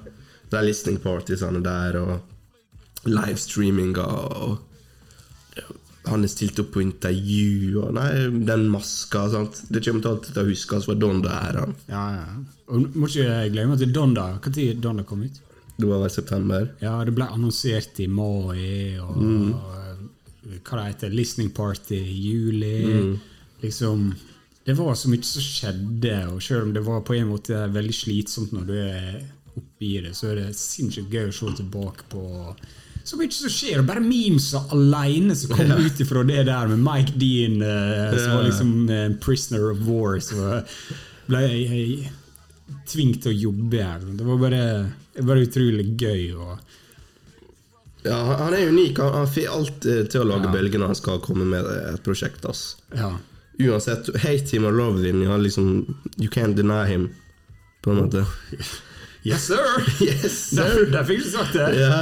[0.53, 4.59] De listening partiesene der, og livestreaminga og
[6.09, 8.13] Han er stilt opp på intervju, og nei,
[8.49, 9.59] den maska sant?
[9.69, 11.75] Det kommer til alltid til å huskes for Donda er han.
[11.91, 12.39] Ja, ja.
[12.73, 15.43] Og må ikke glemme at Donda Når Donda kom ut?
[15.79, 16.71] Det var vel september.
[16.83, 22.73] Ja, det ble annonsert i mai, og, og hva det heter, listening party i juli.
[23.63, 24.15] Liksom
[24.67, 27.95] Det var så mye som skjedde, og selv om det var på en måte veldig
[27.97, 29.23] slitsomt når du er
[29.57, 32.25] oppi det, så er det sinnssykt gøy å se tilbake på
[33.09, 36.83] så mye som skjer, og bare memeser alene som kom ut ifra det der med
[36.85, 40.59] Mike Dean, uh, som var liksom uh, prisoner of war, så
[41.31, 42.11] ble jeg
[42.93, 44.05] tvunget til å jobbe her.
[44.19, 44.61] Det var bare,
[45.25, 46.27] bare utrolig gøy.
[46.37, 46.59] Og,
[48.05, 48.99] Ja, han- er unik.
[49.01, 50.53] Han, han får alt eh, til å lage Ja.
[50.53, 52.45] bølger når han skal komme med et prosjekt.
[52.45, 52.77] ass.
[52.95, 53.15] ja.
[53.59, 57.09] Uansett, hate him or love him, ja, liksom, you can't deny him.
[57.83, 58.25] På en måte.
[59.27, 59.59] Yes, sir!
[60.05, 61.69] Yes, Der, der fikk du sagt det!
[61.79, 61.99] Ja,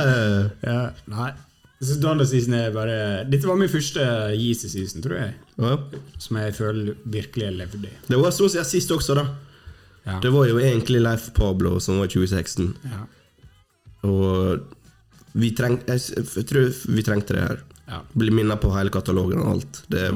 [0.63, 0.79] ja,
[1.11, 1.33] nei.
[1.81, 4.01] Så Donda season er bare Dette var min første
[4.33, 5.35] Yeezy season, tror jeg.
[5.61, 5.75] Ja.
[6.21, 7.93] Som jeg føler virkelig jeg levde i.
[8.09, 9.27] Det var sånn siden sist også, da.
[10.07, 10.17] Ja.
[10.23, 12.71] Det var jo egentlig Leif Pablo som var 2016.
[12.87, 13.03] Ja.
[14.09, 14.65] Og
[15.37, 17.63] vi treng, jeg, jeg tror vi trengte det her.
[18.17, 19.83] Bli minnet på hele katalogen og alt.
[19.93, 20.07] Det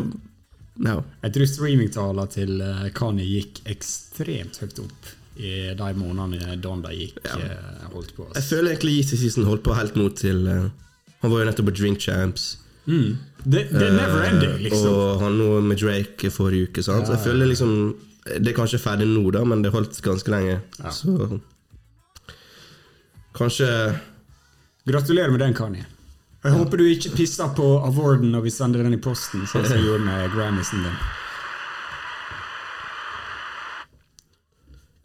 [0.87, 0.99] ja.
[1.24, 5.11] Jeg tror streamingtallene til Kani Kanye gikk ekstremt høyt opp
[5.41, 7.39] i de månedene Donda gikk ja.
[7.93, 8.26] holdt på.
[8.35, 10.66] Jeg føler egentlig Easy Season holdt på helt nå til eh,
[11.22, 12.51] Han var jo nettopp på Drink Champs.
[12.87, 13.16] Mm.
[13.45, 14.93] Det, det er never ending, Eh, liksom.
[14.93, 16.85] Og han nå med Drake forrige uke.
[16.85, 17.07] Sant?
[17.07, 17.72] Så jeg føler liksom
[18.24, 20.61] Det er kanskje ferdig nå, da, men det holdt ganske lenge.
[20.78, 20.93] Ja.
[20.93, 21.41] Så
[23.37, 23.68] Kanskje
[24.89, 25.85] Gratulerer med den, Kanye.
[26.41, 29.76] Jeg håper du ikke pisser på awarden når vi sender den i posten, sånn som
[29.76, 30.95] vi gjorde med Grammisen din.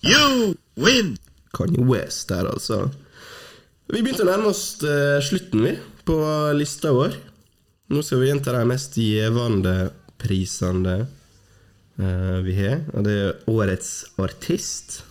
[0.05, 1.17] You win!
[1.55, 2.86] Kanye West der, altså.
[3.91, 5.73] Vi begynte å nærme oss eh, slutten, vi,
[6.07, 6.15] på
[6.55, 7.17] lista vår.
[7.91, 9.73] Nå skal vi gjenta de mest gjevende
[10.21, 12.86] prisene eh, vi har.
[12.93, 13.89] Og det er Årets
[14.23, 15.01] artist.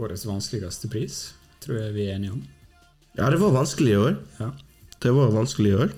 [0.00, 1.20] Årets vanskeligste pris,
[1.60, 2.40] tror jeg vi er enige om.
[3.18, 4.16] Ja, det var vanskelig i år.
[4.40, 4.50] Ja,
[4.98, 5.92] Det var vanskelig i år.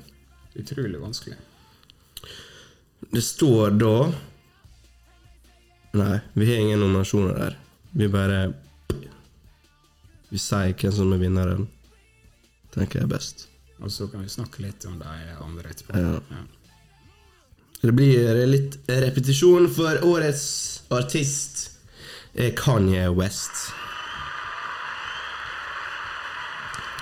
[0.54, 1.36] Utrolig vanskelig.
[3.10, 4.12] Det står da
[5.90, 7.56] Nei, vi har ingen nominasjoner der.
[7.90, 8.52] Vi bare
[10.30, 11.66] Vi sier hvem som er vinneren.
[12.70, 13.48] Tenker jeg er best.
[13.80, 15.98] Og så kan vi snakke litt om de andre etterpå.
[15.98, 16.20] Ja.
[16.30, 16.44] Ja.
[17.80, 20.44] Det blir litt repetisjon, for årets
[20.92, 21.70] artist
[22.36, 23.70] er Kanye West.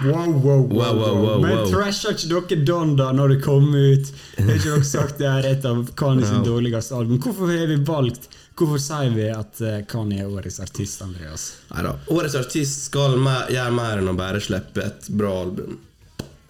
[0.05, 4.12] Wow, wow, wow, Wow, Men trasha ikke dere Donda når det kom ut?
[4.38, 6.44] Har ikke dere sagt det er et av Kanye sin Ja.
[6.46, 7.18] dårligste album?
[7.24, 8.28] Hvorfor har vi valgt
[8.59, 11.44] Hvorfor sier vi at Kani Kanye er årets artist, Andreas?
[11.70, 11.92] Neida.
[12.11, 13.14] Årets artist skal
[13.55, 15.76] gjøre mer enn å bare slippe et bra album.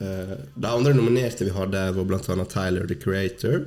[0.00, 3.66] Eh, de andre nominerte vi hadde, var annet Tyler the Creator.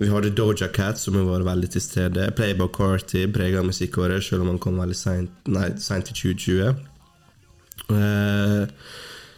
[0.00, 2.30] Vi hadde Doja Cat, som har vært veldig til stede.
[2.38, 6.72] Playboy Carty prega musikkåret, selv om han kom veldig seint til 2020.
[7.96, 8.66] Eh,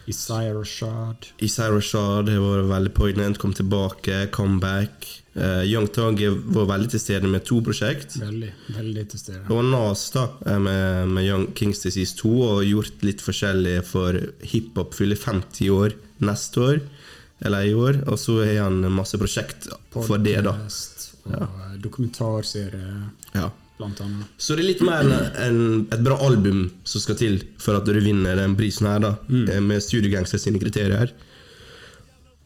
[0.07, 1.29] Isaiah Rashad.
[1.41, 5.07] Isaiah Rashad har vært veldig poignant, kom tilbake, comeback.
[5.35, 6.21] Uh, Young Thug
[6.55, 8.13] var veldig til stede med to prosjekt.
[8.21, 9.41] Veldig, veldig til stede.
[9.51, 14.15] Og Nas da, eh, med, med Young Kings Disease 2 og gjort litt forskjellig for
[14.47, 14.95] hiphop.
[14.95, 16.79] Fyller 50 år neste år,
[17.43, 17.99] eller i år.
[18.07, 20.53] Og så har han masse prosjekt for det, da.
[20.55, 21.49] Podcast Og ja.
[21.81, 22.95] dokumentarserie,
[23.33, 23.49] Ja.
[23.77, 24.27] Blant annet.
[24.37, 25.09] Så det er litt mer
[25.43, 29.15] enn et bra album som skal til for at du vinner den prisen her, da.
[29.27, 29.49] mm.
[29.67, 31.11] Med Studio Gangster sine kriterier.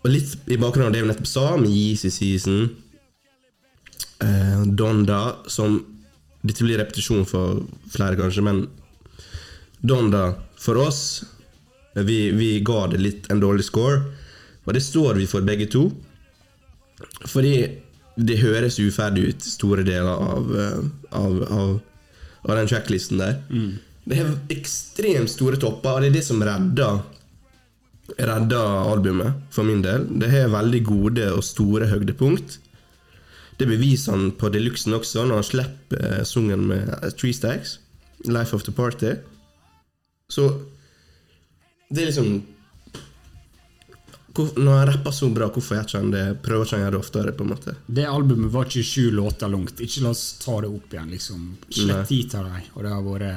[0.03, 2.69] Og litt i bakgrunnen av det vi nettopp sa, med Yeezy Season,
[4.23, 5.81] eh, Donda, som
[6.39, 8.61] Dette blir repetisjon for flere, kanskje, men
[9.83, 11.01] Donda, for oss
[11.99, 13.97] vi, vi ga det litt en dårlig score,
[14.63, 15.89] og det står vi for begge to.
[17.27, 17.53] Fordi
[18.19, 20.81] det høres uferdig ut, store deler av, eh,
[21.15, 21.69] av, av,
[22.43, 23.39] av den checklisten der.
[24.09, 27.01] Det har ekstremt store topper, og det er det som redder
[28.17, 30.07] redda albumet, for min del.
[30.19, 32.57] Det har veldig gode og store høydepunkt.
[33.59, 37.77] Det beviser han på deluxen også, når han slipper eh, sungen med eh, Three Stacks.
[38.25, 39.13] Life of the Party.
[40.29, 40.47] Så
[41.89, 42.41] det er liksom
[44.57, 46.23] Når han rapper så bra, hvorfor ikke han det?
[46.45, 47.33] prøver ikke han å gjøre det oftere?
[47.35, 47.73] på en måte?
[47.87, 49.79] Det albumet var ikke sju låter langt.
[49.83, 51.09] Ikke la oss ta det opp igjen.
[51.15, 51.43] liksom.
[51.69, 53.27] Slett ti av dem, og det har vært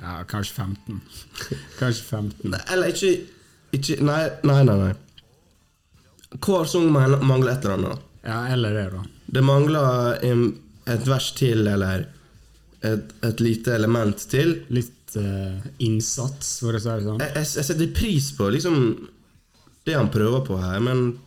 [0.00, 1.00] ja, kanskje 15.
[1.80, 2.50] kanskje 15.
[2.54, 3.12] Nei, eller ikke,
[3.76, 4.78] ikke Nei, nei, nei.
[4.86, 4.94] nei.
[6.40, 8.06] Hver sang man- mangler et eller annet.
[8.24, 9.04] Ja, eller det, da.
[9.26, 10.46] Det mangler en,
[10.86, 12.06] et vers til, eller
[12.86, 14.60] et, et lite element til.
[14.72, 17.20] Litt uh, innsats, for å si det sånn.
[17.24, 18.76] Jeg, jeg, jeg setter pris på liksom
[19.86, 21.18] det han prøver på her, men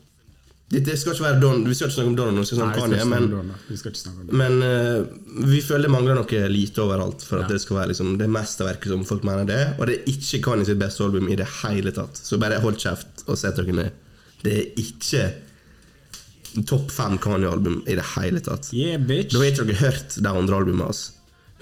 [0.74, 2.82] det, det skal ikke være Don, Vi skal ikke snakke om Donald, vi skal snakke
[2.82, 3.52] om Kanye, men.
[3.68, 7.44] Vi skal ikke snakke om men uh, vi føler det mangler noe lite overalt for
[7.44, 7.54] at Ja.
[7.54, 9.62] det skal være liksom, det mesterverket som folk mener det.
[9.78, 12.18] Og det er ikke Kanye sitt beste album i det hele tatt.
[12.18, 13.92] Så bare hold kjeft og sett dere ned.
[14.44, 15.24] Det er ikke
[16.70, 18.70] topp fem Kanye-album i det hele tatt.
[18.74, 19.34] Yeah, bitch!
[19.34, 21.04] Da har ikke dere hørt de andre albumene hans.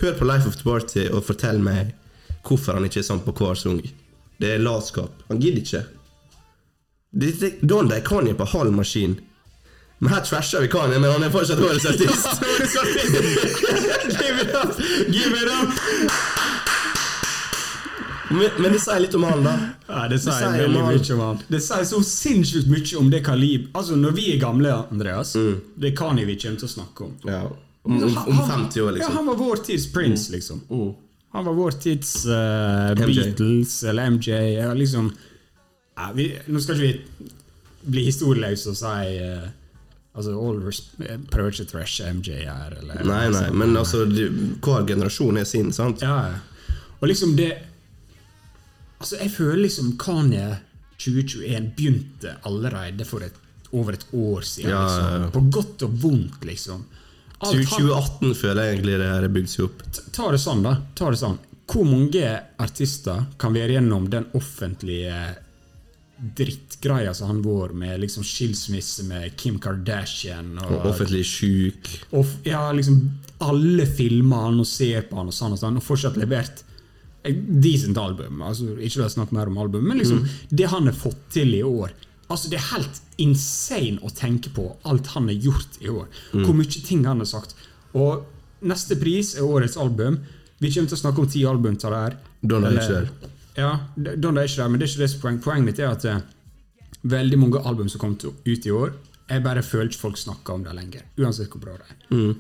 [0.01, 1.93] Hør på Life of the Party og fortell meg
[2.47, 3.81] hvorfor han ikke er sånn på hver sang.
[4.41, 5.19] Det er latskap.
[5.29, 5.83] Han gidder ikke.
[7.11, 9.17] Det- det- Donda er Kanye på halv maskin.
[9.99, 12.27] Men her trasher vi Kanye, men han er fortsatt årets artist.
[14.19, 14.77] Give it up!
[15.07, 15.69] Give it up!
[18.31, 19.53] men, men det sier litt om han, da.
[19.89, 21.41] Ja, det sier sier veldig om mye om han.
[21.51, 23.67] Det sier så sinnssykt mye om det kalib...
[23.75, 25.57] Altså, når vi er gamle, Andreas, Mm.
[25.83, 27.17] det kan vi ikke til å snakke om.
[27.27, 27.41] Ja.
[27.83, 29.15] Om, om, om 50 år, Ja, liksom.
[29.17, 30.61] han var vår tids Prince, liksom.
[30.69, 30.93] Mm.
[31.33, 34.31] Han var vår tids uh, Beatles eller MJ.
[34.59, 35.11] Ja, liksom
[36.01, 39.49] ja, vi, Nå skal ikke vi bli historieløse og si uh,
[40.11, 40.57] Altså, all
[41.31, 44.25] prøver ikke å thrashe MJ her, eller Nei, nei, men altså, de,
[44.59, 46.03] hver generasjon er sin, sant?
[46.03, 46.73] Ja, ja.
[46.99, 47.53] Og liksom det
[48.99, 50.49] Altså, jeg føler liksom Kanye
[51.01, 53.37] 2021 begynte allerede for et,
[53.73, 54.69] over et år siden.
[54.69, 54.81] Ja.
[54.85, 55.31] Liksom.
[55.33, 56.83] På godt og vondt, liksom.
[57.39, 59.81] Alt han- 2018 føler jeg egentlig det her er bygd seg opp.
[60.13, 60.75] Ta det sånn, da.
[60.93, 61.39] Ta det sånn.
[61.71, 65.15] Hvor mange artister kan være gjennom den offentlige
[66.21, 71.89] drittgreia som han var med liksom skilsmisse med Kim Kardashian og, Og offentlig sjuk.
[72.11, 72.99] og ja, liksom
[73.41, 76.61] Alle filmer han og ser på han og sånn og sånn, og fortsatt levert
[77.25, 78.41] et decent album.
[78.41, 81.53] Altså, ikke la oss snakke mer om album, men liksom det han har fått til
[81.57, 81.91] i år
[82.31, 86.05] Altså Det er helt insane å tenke på alt han har gjort i år.
[86.31, 87.57] Hvor mye ting han har sagt.
[87.91, 88.23] Og
[88.63, 90.21] neste pris er årets album.
[90.63, 92.15] Vi kommer til å snakke om ti album til det her.
[92.41, 93.09] Don er Eller-.
[93.57, 95.39] Ja, Donda er ikke der, men det er ikke det som er poeng.
[95.43, 96.21] Poenget mitt er at eh,
[97.11, 98.93] veldig mange album som kom til- ut i år,
[99.31, 101.03] jeg bare føler ikke folk snakker om det lenger.
[101.19, 102.35] Uansett hvor bra det er.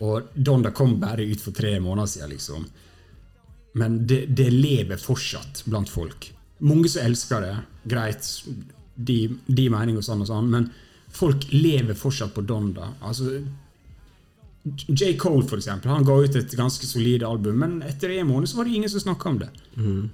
[0.00, 2.66] Og Donda kom bare ut for tre måneder siden, liksom.
[3.74, 6.30] Men det, det lever fortsatt blant folk.
[6.66, 7.52] Mange som elsker det.
[7.88, 8.26] Greit,
[8.96, 10.70] de, de meninger og sånn og sånn, men
[11.14, 12.94] folk lever fortsatt på Donda.
[13.06, 13.42] Altså,
[14.62, 15.14] J.
[15.16, 18.58] Cole, for eksempel, han ga ut et ganske solid album, men etter en måned så
[18.58, 19.48] var det ingen som snakka om det.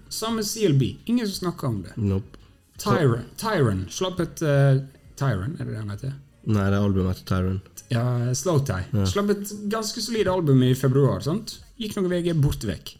[0.08, 0.82] Samme CLB.
[1.10, 1.96] Ingen som snakka om det.
[1.98, 2.38] Nope.
[2.78, 4.82] Tyron, Tyron slapp et uh,
[5.16, 6.12] Tyron, er det det han heter?
[6.46, 7.56] Nei, det er albumet til Tyron.
[7.90, 8.04] Ja,
[8.36, 9.06] Slowtie.
[9.08, 11.24] Slapp et ganske solid album i februar.
[11.24, 11.56] sant?
[11.80, 12.92] Gikk noen VG bort vekk.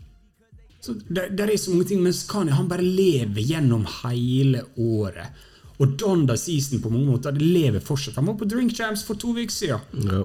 [0.83, 5.45] Så der, der er så mange ting, mens Kanye han bare lever gjennom hele året.
[5.77, 8.17] Og Donda Season på mange måter, det lever fortsatt.
[8.17, 10.07] Han var på Drink Champs for to uker siden.
[10.09, 10.23] Ja.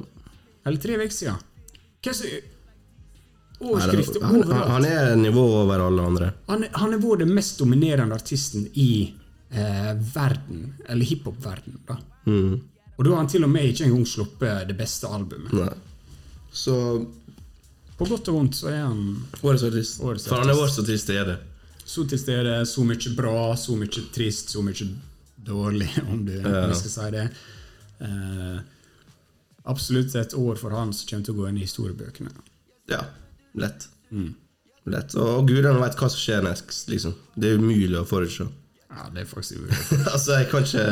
[0.65, 1.37] Eller tre uker siden.
[2.01, 4.69] Hva som han, han, overalt.
[4.71, 6.31] han er nivå over alle andre.
[6.49, 9.13] Han, er- han er vår den mest dominerende artisten i
[9.53, 11.77] eh, verden, eller hiphop-verden.
[11.87, 11.97] da.
[12.25, 12.55] Mm.
[12.97, 15.53] Og da har han til og med ikke engang sluppet det beste albumet.
[15.53, 15.69] Nei.
[16.53, 16.75] Så
[17.97, 19.01] På godt og vondt så er han
[19.45, 20.01] Årets artist.
[20.01, 21.37] Årets For han er vår så til stede.
[21.85, 24.87] så til stede, så mye bra, så mye trist, så mye
[25.45, 26.73] dårlig, om du Ja.
[26.73, 27.27] skal si det.
[28.01, 28.57] Eh,
[29.69, 32.31] absolutt et år for han som kommer til å gå inn i historiebøkene.
[32.91, 33.03] Ja.
[33.57, 33.87] Lett.
[34.11, 34.33] Mm.
[34.89, 35.15] Lett.
[35.19, 37.13] Og gudene veit hva som skjer next, liksom.
[37.35, 38.47] Det er umulig å forutse.
[38.91, 39.79] Ja, det er faktisk umulig.
[40.13, 40.85] altså, jeg kan ikke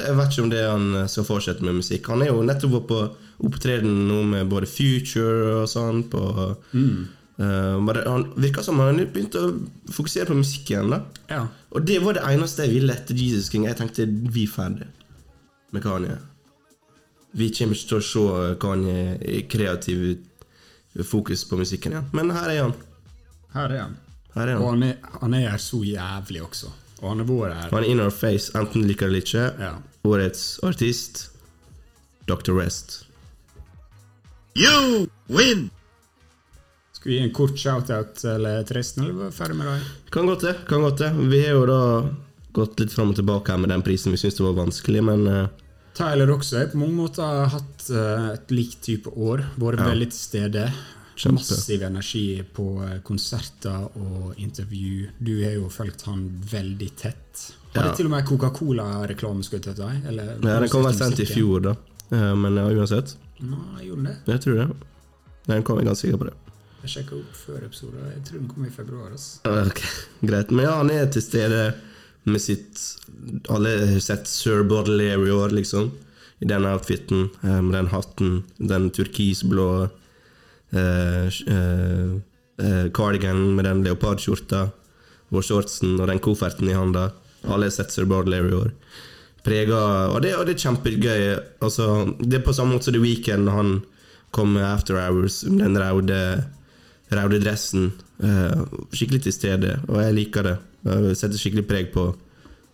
[0.00, 2.06] Jeg vet ikke om det er han eh, skal fortsette med musikk.
[2.12, 2.98] Han er jo nettopp på
[3.42, 6.04] opptreden nå med både Future og sånn.
[6.12, 7.08] På, Mm.
[7.40, 9.52] Uh, bare, han virka som han begynte å
[9.96, 10.90] fokusere på musikk igjen.
[10.92, 10.98] da
[11.30, 11.46] Ja.
[11.72, 13.64] Og det var det eneste jeg ville etter Jesus King.
[13.64, 14.88] Jeg tenkte vi er ferdig
[15.72, 16.18] med Kanye.
[17.32, 20.18] Vi kommer ikke til å se Kanye i kreativ
[21.06, 22.08] fokus på musikken igjen.
[22.16, 22.72] Men her er han.
[23.54, 23.96] Her er han.
[24.34, 24.82] Her er Og han.
[24.82, 26.70] han er, han er her så jævlig også.
[27.00, 27.68] Og han er vår her.
[27.70, 29.44] Han er in our face, enten liker det eller ikke.
[29.62, 29.74] Ja.
[30.10, 31.28] Årets artist.
[32.28, 32.52] Dr.
[32.58, 33.04] Rest.
[34.58, 35.70] You win!
[36.92, 40.10] Skal vi gi en kort shout-out til Tristan, resten, eller var vi ferdig med det?
[40.12, 40.54] Kan godt det.
[40.68, 41.10] kan godt det.
[41.32, 41.80] Vi har jo da
[42.52, 44.12] gått litt fram og tilbake her med den prisen.
[44.12, 45.46] Vi syns det var vanskelig, men eh,
[45.98, 49.42] Tyler også har på mange måter hatt eh, et likt type år.
[49.60, 50.64] Vært veldig til stede.
[51.34, 55.08] Massiv energi på eh, konserter og intervju.
[55.20, 57.46] Du har jo fulgt han veldig tett.
[57.74, 57.94] Hadde Ja.
[57.94, 60.06] til og med Coca-Cola-reklame skutt etter deg?
[60.10, 61.74] Eller, ja, den kom vel sendt i fjor, da.
[62.10, 63.16] Eh, Men ja, uansett.
[63.40, 64.16] Nei, gjorde den det?
[64.32, 64.68] Jeg tror det.
[65.46, 66.34] Den kom jeg ganske sikker på det.
[66.80, 68.00] Jeg sjekka opp før episode.
[68.14, 69.10] Jeg tror den kom i februar.
[69.12, 69.40] Altså.
[69.68, 69.82] Ok,
[70.24, 70.50] Greit.
[70.50, 71.74] Men ja, han er til stede
[72.24, 72.80] med sitt
[73.48, 75.90] Alle har sett Sir Baudelaire liksom.
[76.40, 79.88] I den outfiten, eh, med den hatten, den turkisblå
[80.72, 82.12] eh, eh,
[82.58, 84.70] eh, cardiganen med den leopardskjorta
[85.30, 87.10] og shortsen og den kofferten i handa.
[87.44, 88.72] Alle har sett Sir Baudelaire i år.
[89.44, 91.38] Prega Og det, og det er kjempegøy.
[91.60, 93.82] Altså, det er på samme måte som The Weekend han
[94.30, 96.44] kom med After Hours, den raude
[97.10, 97.92] raude dressen.
[98.22, 100.56] eh, skikkelig til stede, og jeg liker det.
[100.82, 102.06] Jeg setter skikkelig preg på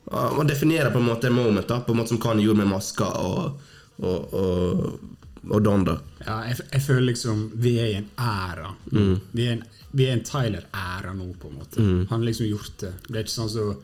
[0.06, 3.08] Man definerer på en måte moment, da, på en måte som Kanye gjorde med maska
[3.26, 3.64] og,
[3.98, 5.00] og, og,
[5.50, 5.82] og Don.
[5.88, 5.96] da.
[6.20, 8.70] Ja, jeg, jeg føler liksom vi er i en æra.
[8.92, 9.16] Mm.
[9.32, 11.82] Vi er en, vi er en Tyler-æra nå, på en måte.
[11.82, 12.92] Han har liksom gjort det.
[13.08, 13.74] Det er ikke sånn som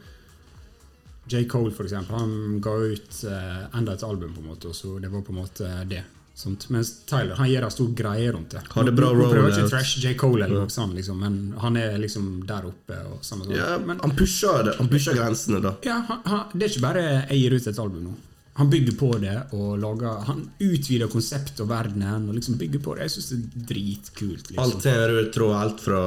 [1.26, 1.44] J.
[1.50, 2.18] Cole, for eksempel.
[2.18, 5.34] Han ga ut uh, enda et album, på en måte, og så det var på
[5.34, 6.02] en måte det.
[6.34, 6.68] Sånt.
[6.72, 8.62] Mens Tyler han gjør en stor greie rundt det.
[8.72, 9.34] Hadde bra rollout.
[9.34, 10.14] prøver ikke trash J.
[10.18, 12.98] Cole, eller noe sånt, liksom, men han er liksom der oppe.
[13.22, 13.44] Sånn.
[13.52, 15.76] Ja, men, han pusher det, han pusher grensene, da.
[15.86, 18.14] ja, han, han, det er ikke bare jeg gir ut et album nå.
[18.54, 22.96] Han bygger på det og lager Han utvider konseptet og verdenen og liksom bygger på
[22.96, 23.06] det.
[23.06, 24.50] Jeg syns det er dritkult.
[24.50, 24.64] Liksom.
[24.64, 26.02] Alt er rød tråd, alt fra,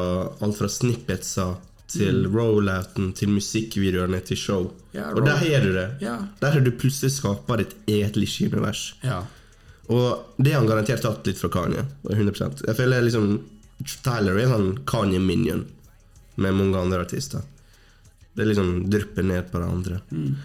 [0.45, 1.55] alt fra snippetser
[1.89, 4.67] til rollouten til musikkvideoene til show.
[4.95, 5.87] Ja, og der har du det.
[6.01, 6.17] Ja.
[6.41, 8.93] Der har du plutselig skapa ditt eget univers.
[9.03, 9.23] Ja.
[9.93, 11.85] Og det har han garantert tatt litt fra Kanye.
[12.09, 13.35] 100% Jeg føler liksom
[14.05, 15.65] Tyler er en sånn Kanye-minion
[16.41, 17.43] med mange andre artister.
[18.35, 20.01] Det liksom drypper ned på hverandre.
[20.09, 20.35] Så Mm.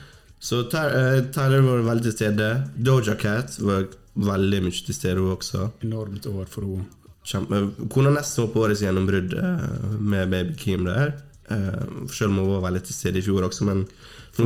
[0.41, 2.47] Så Tyler var veldig til stede.
[2.77, 5.71] Doja Cat var veldig mye til stede, hun også.
[5.85, 6.87] Enormt år for henne.
[7.25, 7.59] Kjempe.
[7.93, 11.13] har nesten på årets gjennombrudd eh, med Baby Keem der.
[11.51, 13.85] Eh, selv om hun var veldig til stede i fjor også, men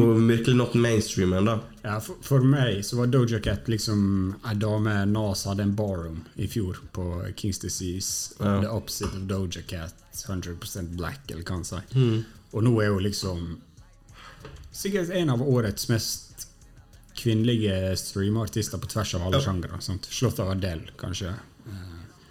[0.01, 1.59] var virkelig not mainstream ennå.
[1.83, 6.23] Ja, for, for meg så var Doja Cat liksom ei dame Nas hadde en barroom
[6.37, 8.35] i fjor på Kings Disease.
[8.39, 8.61] Ja.
[8.63, 9.95] The opposite of Doja Cat.
[10.15, 11.83] 100% black, eller hva han sier.
[11.95, 12.25] Mm.
[12.55, 13.47] Og nå er hun liksom
[14.75, 16.47] sikkert en av årets mest
[17.19, 19.43] kvinnelige streamartister på tvers av alle Ja.
[19.43, 19.81] sjangere.
[20.11, 21.35] Slått av Adele, kanskje.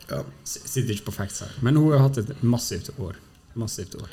[0.10, 0.24] Ja.
[0.44, 1.52] Sitter ikke på facts her.
[1.62, 3.16] Men hun har hatt et massivt år.
[3.54, 4.10] Massivt år.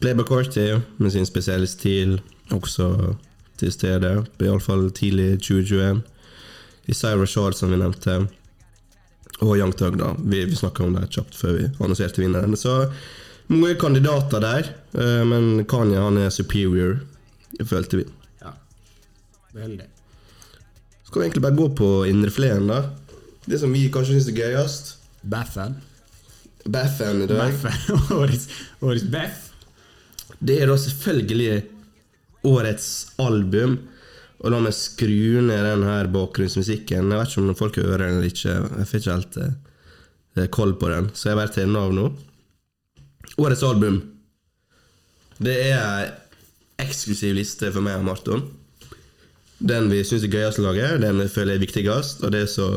[0.00, 2.20] Carty med sin spesielle stil
[2.54, 3.14] også
[3.58, 6.02] til stede, iallfall tidlig 2021.
[6.88, 8.20] Isaiah Rashad, som vi nevnte,
[9.38, 10.14] og Young Thug, da.
[10.18, 12.56] Vi, vi snakka om det kjapt før vi annonserte vinneren.
[12.56, 12.88] Så
[13.48, 16.98] mange kandidater der, eh, men Kanye han er superior,
[17.64, 18.06] følte vi.
[18.42, 18.54] Ja.
[19.54, 19.86] Veldig.
[21.04, 22.82] Skal vi egentlig bare gå på indrefileten, da?
[23.48, 24.94] Det som vi kanskje syns er gøyest.
[25.22, 25.78] Baffen.
[26.68, 27.38] Baffen i dag.
[27.40, 28.02] Baffen.
[28.20, 28.48] årets,
[28.82, 29.46] årets Beff.
[30.38, 31.62] Det er da selvfølgelig
[32.46, 32.90] årets
[33.22, 33.78] album.
[34.38, 37.10] Og la meg skru ned den her bakgrunnsmusikken.
[37.10, 38.54] Jeg vet ikke om folk hører den eller ikke.
[38.54, 42.06] Jeg får ikke helt eh, koll på den, så jeg bare den av nå.
[43.38, 43.98] Årets album.
[45.42, 46.06] Det er ei
[46.78, 48.44] eksklusiv liste for meg og Marton.
[49.58, 52.52] Den vi syns er gøyest å lage, den vi føler er viktigst, og det er
[52.52, 52.68] så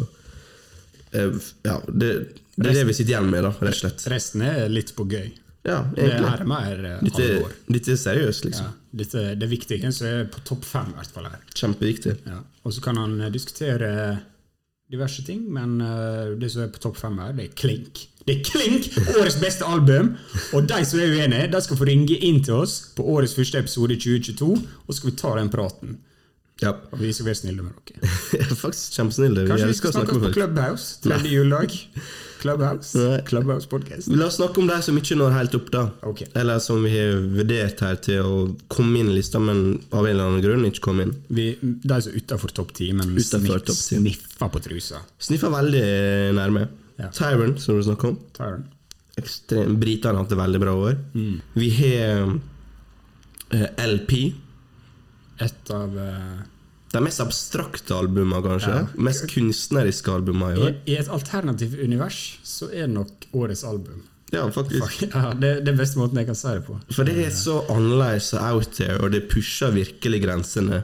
[1.14, 1.38] eh,
[1.68, 2.10] Ja, det,
[2.58, 4.08] det er det vi sitter igjen med, da, rett og slett.
[4.10, 5.30] Resten er litt på gøy.
[5.68, 7.54] Ja, Det her er eh, Dette, alvor.
[7.70, 8.66] dette er seriøst, liksom.
[8.66, 11.40] Ja, dette, det er En som er på topp fem, i hvert fall her.
[11.54, 12.16] Kjempeviktig.
[12.26, 12.40] Ja.
[12.66, 13.92] Og så kan han eh, diskutere
[14.92, 18.08] diverse ting, men eh, det som er på topp fem her, det er klink.
[18.26, 18.90] Det er klink!
[19.22, 20.16] Årets beste album!
[20.54, 23.62] Og de som er uenige, de skal få ringe inn til oss på årets første
[23.62, 26.00] episode i 2022, og så skal vi ta den praten.
[26.62, 26.76] Ja.
[26.94, 28.10] Og vi skal være snille med dere.
[28.64, 29.48] Faktisk kjempesnille.
[29.50, 30.34] Kanskje vi skal snakke snakke på.
[30.36, 31.00] Clubhouse?
[31.02, 31.78] Tredje juledag.
[32.42, 32.98] Clubhouse.
[33.28, 34.08] Clubhouse podcast.
[34.18, 35.84] La oss snakke om de som ikke når helt opp, da.
[36.10, 36.26] Okay.
[36.38, 38.38] Eller som vi har vurdert her til å
[38.72, 41.16] komme inn i lista, men av en eller annen grunn ikke komme inn.
[41.30, 43.82] Vi, de som er utafor topp ti, men Utenfor sniff, 10.
[44.02, 45.04] sniffer på trusa.
[45.22, 45.86] Sniffer veldig
[46.38, 46.66] nærme.
[47.02, 47.12] Ja.
[47.14, 48.18] Tyron, som du snakker om.
[48.38, 48.66] Tyron.
[49.22, 50.98] Ekstrem, Britene har hatt det veldig bra år.
[51.14, 51.36] Mm.
[51.62, 52.26] Vi har
[53.54, 54.18] eh, LP.
[55.42, 56.42] Et av eh,
[56.92, 58.72] De mest abstrakte albumene, kanskje.
[58.82, 58.88] Ja.
[59.08, 60.80] Mest kunstneriske albumene i I, år.
[60.92, 64.02] I et alternativt univers så er det nok årets album.
[64.32, 65.02] Ja, faktisk.
[65.12, 66.78] Ja, det det er beste måten jeg kan si det på.
[66.96, 70.84] For det er så annerledes og out there, og det pusher virkelig grensene.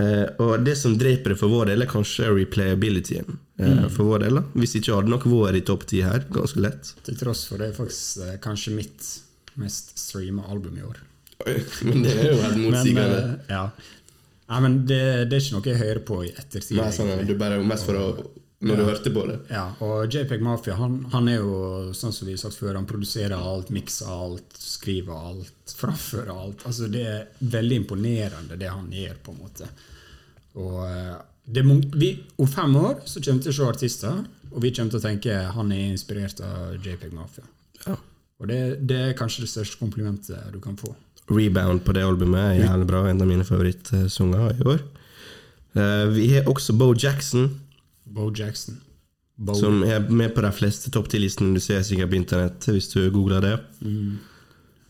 [0.00, 3.38] Eh, og det som dreper det for vår del, er kanskje replayabilityen.
[3.62, 6.62] Eh, For vår del da Hvis ikke hadde nok vært i topp ti her, ganske
[6.64, 6.94] lett.
[7.06, 9.10] Til tross for det er faktisk eh, kanskje mitt
[9.60, 11.02] mest streama album i år.
[11.84, 13.20] Men det er jo helt motsigende.
[13.20, 13.64] Men, ja.
[14.52, 16.76] Nei, men det, det er ikke noe jeg hører på i ettertid.
[16.76, 18.06] Nei, sånn, du bare mest for å
[18.62, 19.38] Når du hørte på det.
[19.50, 21.54] Ja, og JPEG Mafia han, han er jo,
[21.96, 26.62] sånn som vi har sagt før, han produserer alt, mikser alt, skriver alt, framfører alt.
[26.68, 29.70] Altså Det er veldig imponerende, det han gjør, på en måte.
[30.60, 31.16] Og eh,
[31.48, 34.22] det er vi, Om fem år så kommer vi til å se artister,
[34.52, 37.48] og vi kommer til å tenke han er inspirert av JPEG Mafia.
[37.86, 37.96] Ja.
[38.42, 40.92] Og det, det er kanskje det største komplimentet du kan få.
[41.30, 43.04] Rebound på det albumet er jævlig bra.
[43.08, 44.80] En av mine favorittsanger i år.
[45.78, 47.60] Eh, vi har også Bo Jackson,
[48.04, 48.80] Bo Jackson.
[49.36, 49.54] Bo.
[49.54, 53.00] som er med på de fleste topp ti-listene du ser sikkert på internett, hvis du
[53.10, 53.54] googler det.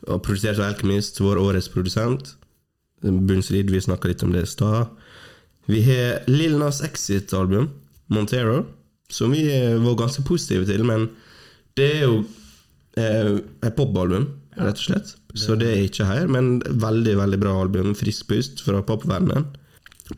[0.09, 2.35] Og produsert av Alchemist, vår årets produsent.
[3.03, 4.91] Bunnsolid, vi snakka litt om det i stad.
[5.71, 7.71] Vi har Lil Nas Exit-album,
[8.13, 8.65] Montero,
[9.09, 9.47] som vi
[9.79, 11.09] var ganske positive til, men
[11.79, 12.23] det er jo
[12.99, 14.27] eh, et popalbum,
[14.59, 15.15] rett og slett.
[15.35, 17.95] Så det er ikke her, men veldig, veldig bra album.
[17.97, 19.47] Frisk pust fra popverdenen.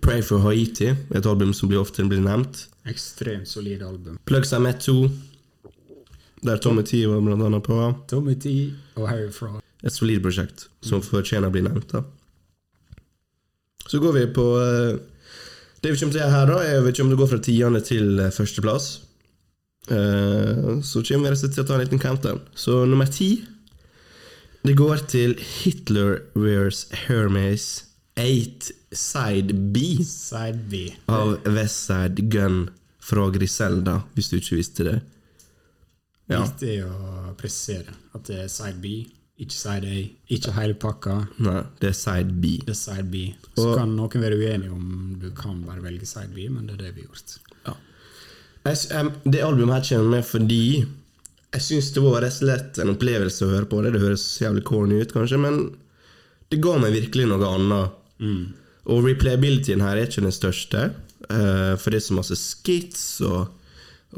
[0.03, 2.65] Pray for Haiti, et album som blir ofte blir nevnt.
[2.91, 4.19] Ekstremt solid album.
[4.27, 4.97] Plugs I Met 2,
[6.45, 7.79] der Tommy T var blant annet på.
[8.11, 9.63] Tommy T og Harry Frog.
[9.85, 11.93] Et solid prosjekt som fortjener å bli nevnt.
[11.93, 12.03] da.
[13.87, 15.01] Så går vi på eh,
[15.85, 17.41] Det vi kommer til å gjøre her, da, er vi kommer til å gå fra
[17.45, 18.87] tiende til eh, førsteplass.
[19.93, 22.41] Eh, så kommer vi til å ta en liten countdown.
[22.57, 23.37] Så nummer ti
[24.65, 27.67] Det går til Hitler Wears Hermes
[28.17, 30.75] 8 Side B Side B.
[31.11, 32.69] av Westside Gun
[33.05, 34.95] fra Griselda, hvis du ikke visste det.
[36.33, 36.39] Ja.
[36.47, 38.95] Viktig å presisere at det er side B,
[39.45, 41.19] ikke side A, ikke hele pakka.
[41.45, 42.55] Nei, det er Side B.
[42.65, 43.27] Det er side B.
[43.59, 46.79] Så Og- kan noen være uenige om du kan bare velge side B, men det
[46.81, 47.41] er det vi har gjort.
[48.65, 48.89] S-
[49.29, 50.87] det albumet her kommer med fordi
[51.55, 53.95] jeg syns det var rett og slett en opplevelse å høre på det.
[53.95, 55.59] Det høres jævlig corny ut, kanskje, men
[56.53, 57.99] det ga meg virkelig noe annet.
[58.91, 60.89] Og replayabilityen her er ikke den største,
[61.31, 63.55] uh, for det er så masse skits og,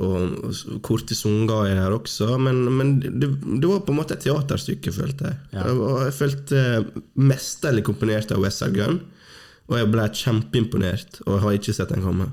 [0.03, 0.49] og,
[0.85, 4.95] korte sanger er her også, men, men det, det var på en måte et teaterstykke,
[4.97, 5.39] følte jeg.
[5.55, 5.69] Ja.
[5.71, 6.65] Og jeg følte
[7.21, 8.91] mesterlig komponert av West Side
[9.67, 12.29] og jeg ble kjempeimponert, og jeg har ikke sett den komme.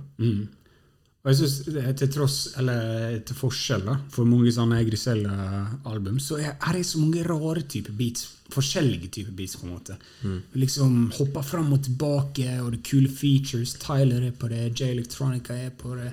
[1.23, 6.75] Og jeg synes, til tross, eller til forskjell da, for mange sånne Griselle-album, så er
[6.75, 8.25] det så mange rare typer beats.
[8.51, 9.95] Forskjellige typer beats, på en måte.
[10.59, 13.77] Liksom hopper fram og tilbake, og det er kule features.
[13.79, 16.11] Tyler er på det, J Electronica er på det,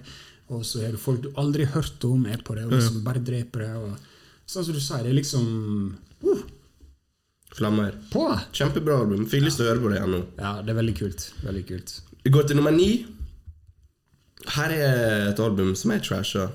[0.54, 3.02] og så er det folk du aldri har hørt om, er på det, og liksom
[3.02, 3.74] bare dreper det.
[3.82, 5.52] Og, sånn som du sier, det er liksom
[6.22, 6.42] uh,
[7.58, 7.98] Flammer.
[8.14, 8.28] på!
[8.54, 9.26] Kjempebra album.
[9.26, 10.26] Fikk lyst til å høre på det igjen nå.
[10.38, 11.32] Ja, det er veldig kult.
[11.42, 11.96] Veldig kult.
[12.22, 12.92] Vi går til nummer ni.
[14.48, 16.48] Her er et album som jeg trasha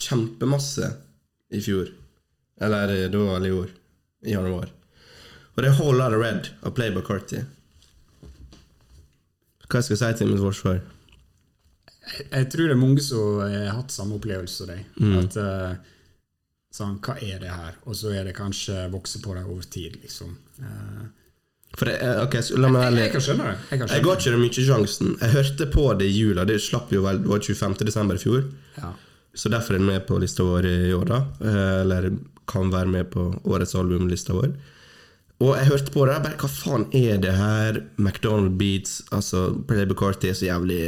[0.00, 0.90] kjempemasse
[1.56, 1.88] i fjor.
[2.60, 3.70] Eller da det gjorde i år.
[4.26, 4.72] I januar.
[5.54, 7.40] Og det er Whole Lotta Red av Play Bacarty.
[9.66, 10.82] Hva skal jeg si til mitt forsvar?
[12.30, 14.84] Jeg tror det er mange som har hatt samme opplevelse som deg.
[15.00, 15.14] Mm.
[15.22, 15.94] At uh,
[16.76, 17.78] sånn, Hva er det her?
[17.88, 20.36] Og så er det kanskje vokse på deg over tid, liksom.
[20.60, 21.06] Eh,
[21.76, 23.56] For det, eh, ok, så La meg være jeg, jeg kan skjønne det.
[23.70, 25.10] Jeg Jeg ga ikke det mye sjansen.
[25.20, 26.46] Jeg hørte på det i jula.
[26.48, 27.76] Det slapp jo vel, det var 25.
[27.84, 28.46] desember i fjor.
[28.78, 28.92] Ja.
[29.36, 31.18] Så derfor er den med på lista vår i år, da.
[31.44, 32.10] Eh, Eller
[32.48, 34.54] kan være med på årets albumlista vår.
[35.44, 37.82] Og jeg hørte på det, jeg bare hva faen er det her?
[38.00, 40.80] McDonald Beats, altså Playboy Carty er så jævlig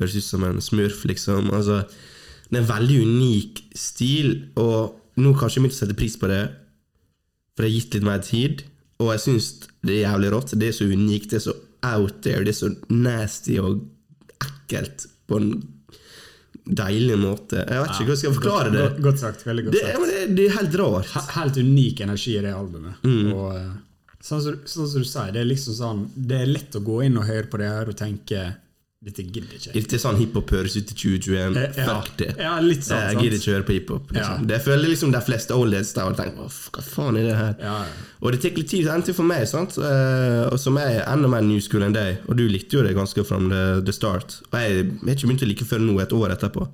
[0.00, 1.50] Høres ut som en smurf, liksom.
[1.52, 1.82] Altså,
[2.48, 6.30] det er en veldig unik stil, og nå kanskje jeg begynte å sette pris på
[6.32, 6.40] det,
[7.52, 8.64] for det har gitt litt mer tid.
[9.02, 9.50] Og jeg syns
[9.82, 10.54] det er jævlig rått.
[10.58, 11.54] Det er så unikt, det er så
[11.92, 13.80] out there, det er så nasty og
[14.42, 15.48] ekkelt på en
[16.62, 17.58] deilig måte.
[17.66, 18.82] Jeg vet ikke hvordan jeg skal forklare det.
[18.84, 19.46] Godt, godt sagt.
[19.48, 20.10] Veldig godt Det, sagt.
[20.12, 21.08] det, det er helt rart.
[21.16, 23.00] He- Helt unik energi i det albumet.
[23.02, 23.32] Mm.
[23.34, 23.72] Og eh,
[24.22, 27.00] sånn som, sånn som du sier, det er liksom sånn Det er lett å gå
[27.08, 28.44] inn og høre på det her og tenke
[29.02, 29.72] dette gidder ikke.
[29.80, 31.56] Ikke sånn hiphop høres ut i 2021.
[31.58, 31.94] Eh, ja.
[32.20, 32.28] Det.
[32.38, 34.12] Ja, litt sånn, jeg gidder ikke høre på hiphop.
[34.14, 34.36] Liksom.
[34.44, 34.46] Ja.
[34.52, 37.56] Det føler liksom de fleste oldheads der og tenker "Åh, hva faen er det her?
[37.60, 37.74] Ja.
[38.22, 39.74] Og det tar litt tid enten for meg, sant?
[39.78, 42.18] Eh, og som er enda mer new school enn deg.
[42.28, 44.38] Og du likte jo det ganske from the, the start.
[44.52, 46.68] Og jeg har ikke begynt å like før nå, et år etterpå.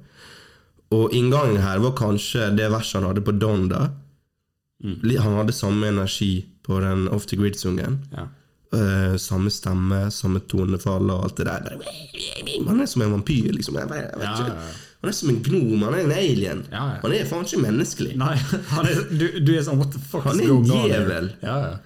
[0.92, 3.88] Og inngangen her var kanskje det verset han hadde på Don, da.
[4.84, 5.00] Mm.
[5.20, 8.02] Han hadde samme energi på den Off the Grid-sungen.
[8.12, 8.28] ja.
[8.76, 11.78] Eh, samme stemme, samme tonefall og alt det der.
[12.66, 13.78] Man er som en vampyr, liksom.
[13.80, 14.68] Jeg, vet- jeg vet Ja, ja.
[15.00, 16.60] Han er som en gnom, han er en alien.
[16.72, 16.82] Ja.
[17.04, 18.16] Han er faen ikke menneskelig.
[18.18, 18.34] Nei,
[18.74, 21.30] han er, du, du er sånn What the fuck Han er en djevel.
[21.46, 21.76] Ja, ja.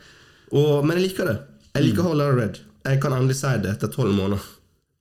[0.53, 1.39] Og, men jeg liker det.
[1.73, 1.87] Jeg Mm.
[1.91, 2.59] liker Hold Out Red.
[2.85, 4.43] jeg kan endelig si det etter tolv måneder.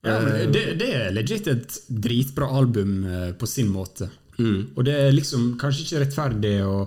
[0.05, 4.07] Ja, men det, det er legit et dritbra album eh, på sin måte.
[4.38, 4.69] Mm.
[4.77, 6.77] Og det er liksom kanskje ikke rettferdig å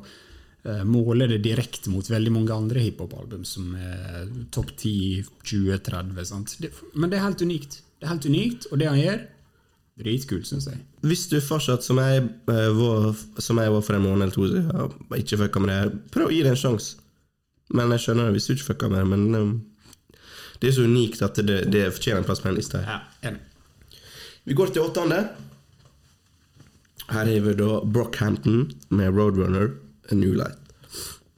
[0.65, 6.25] eh, måle det direkte mot veldig mange andre hiphop-album som er topp 10, 20, 30.
[6.29, 6.57] Sant?
[6.95, 7.81] Men det er helt unikt.
[7.99, 9.23] Det er helt unikt, og det han gjør,
[10.05, 10.81] dritkult, syns jeg.
[11.07, 14.49] Hvis du fortsatt, som jeg, eh, var, som jeg var for en måned eller to
[14.51, 17.01] siden, ikke fucka med det her, prøv å gi det en sjanse.
[17.75, 19.55] Men jeg skjønner det hvis du ikke fucka med det, men um,
[20.61, 22.81] det er så unikt at det, det fortjener en plass på en liste.
[22.81, 23.01] her.
[23.23, 24.01] Ja, enig.
[24.45, 25.23] Vi går til åttende.
[27.09, 29.73] Her har vi da Brockhampton med Roadrunner,
[30.13, 30.61] New Light.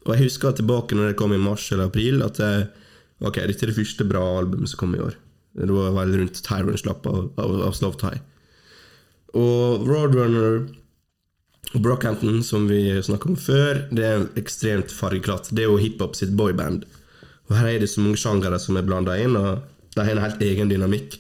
[0.07, 2.67] Og jeg husker tilbake når det kom i mars eller april, at jeg,
[3.21, 5.17] ok, dette er det første bra albumet som kom i år.
[5.57, 8.21] Det var vel rundt Tyrone slapp av, av, av Slow Tie.
[9.37, 10.67] Og Roadrunner
[11.75, 15.51] og Brockhampton, som vi snakket om før, det er ekstremt fargeklatt.
[15.51, 16.85] Det er jo hiphop sitt boyband.
[17.49, 19.65] Og her er det så mange sjangere som er blanda inn, og
[19.97, 21.19] de har en helt egen dynamikk.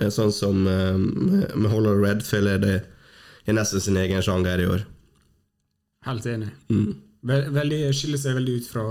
[0.00, 2.76] Eh, Sånn som eh, med Hollow Red føler jeg det
[3.46, 4.84] er nesten sin egen sjanger i år.
[6.06, 6.52] Helt enig.
[6.70, 6.94] Mm.
[7.26, 8.84] Veldig, skiller seg veldig ut fra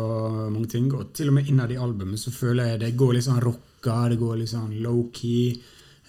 [0.52, 0.90] mange ting.
[0.96, 4.00] Og til og med innad i albumet så føler jeg det går litt sånn rocka,
[4.12, 5.54] det går litt sånn low-key.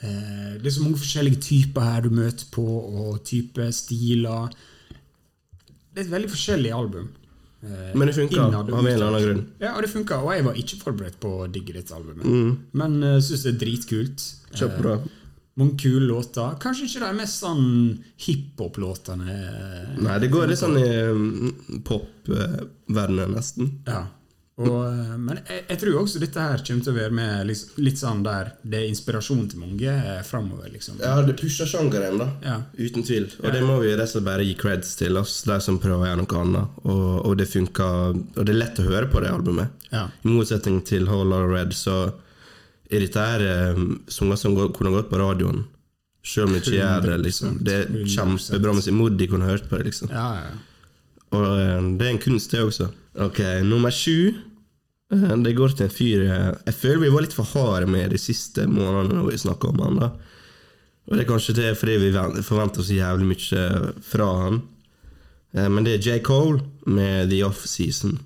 [0.00, 4.50] Eh, det er så mange forskjellige typer her du møter på, og type stiler.
[4.90, 7.07] Det er et veldig forskjellig album.
[7.62, 9.44] Eh, Men det funker, av en eller annen grunn.
[9.62, 10.18] Ja, og det funka.
[10.24, 12.26] Og jeg var ikke forberedt på å digge dette albumet.
[12.26, 12.50] Mm.
[12.76, 14.26] Men uh, syns det er dritkult.
[14.52, 14.98] Kjempebra.
[15.00, 15.14] Eh,
[15.57, 16.57] mange kule låter.
[16.61, 17.64] Kanskje ikke de mest sånn
[18.26, 19.30] hiphop-låtene.
[19.32, 20.90] eh, Nei, det går litt sånn i
[21.80, 23.70] popverdenen, pop-verdenen, nesten.
[23.86, 24.04] Ja.
[24.57, 27.74] Og, eh, men jeg, jeg tror også dette her kommer til å være med litt,
[27.76, 30.96] litt sånn der det er inspirasjon til mange eh, framover, liksom.
[31.04, 32.28] Ja, det pusher sjangeren, da.
[32.44, 32.54] Ja.
[32.78, 33.26] Uten tvil.
[33.42, 36.07] Og det må vi rett og slett bare gi creds til oss, de som prøver
[36.07, 36.78] å gjøre noe annet.
[36.88, 38.16] Og, og det funker.
[38.16, 39.88] Og det er lett å høre på det albumet.
[39.92, 40.07] Ja.
[40.24, 41.98] I motsetning til Whole Lotta Red, så
[42.91, 43.80] er dette her eh,
[44.12, 45.64] sanger som går, kunne gått på radioen.
[46.26, 47.59] Selv om det ikke gjør det, liksom.
[47.62, 48.14] Det er 100%.
[48.16, 48.95] kjempebra musikk.
[48.99, 50.11] Moody kunne hørt på det, liksom.
[50.11, 50.51] Ja, ja.
[51.37, 52.89] Og eh, det er en kunst, det også.
[53.26, 54.32] Ok, nummer sju.
[55.12, 56.22] Eh, Det går til en fyr
[56.66, 59.78] Jeg føler vi var litt for harde med de siste månedene når vi snakka om
[59.84, 60.01] han.
[60.03, 60.09] da
[61.07, 64.62] Og det er kanskje det fordi vi ven- forventer så jævlig mye fra han.
[65.55, 66.18] Men det er J.
[66.26, 68.18] Cole med The Off-Season.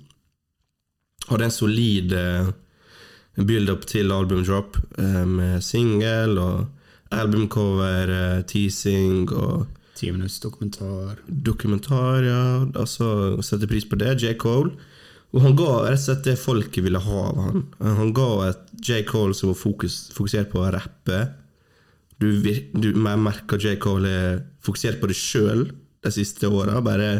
[1.29, 2.49] Hadde en solid eh,
[3.39, 6.65] build-up til albumdrop eh, med singel og
[7.11, 11.19] albumcover, eh, teasing og Ti minutts dokumentar.
[11.27, 12.65] dokumentar, ja.
[12.75, 14.21] Altså, sette pris på det.
[14.23, 14.33] J.
[14.39, 14.71] Cole.
[15.31, 17.61] Og han ga rett og slett det folket ville ha av han.
[17.79, 19.03] Han ga et J.
[19.07, 21.19] Cole som var fokus, fokusert på å rappe.
[22.19, 22.41] Du,
[22.73, 23.77] du merker J.
[23.81, 25.69] Cole er fokusert på det sjøl
[26.01, 26.81] de siste åra.
[26.83, 27.11] Bare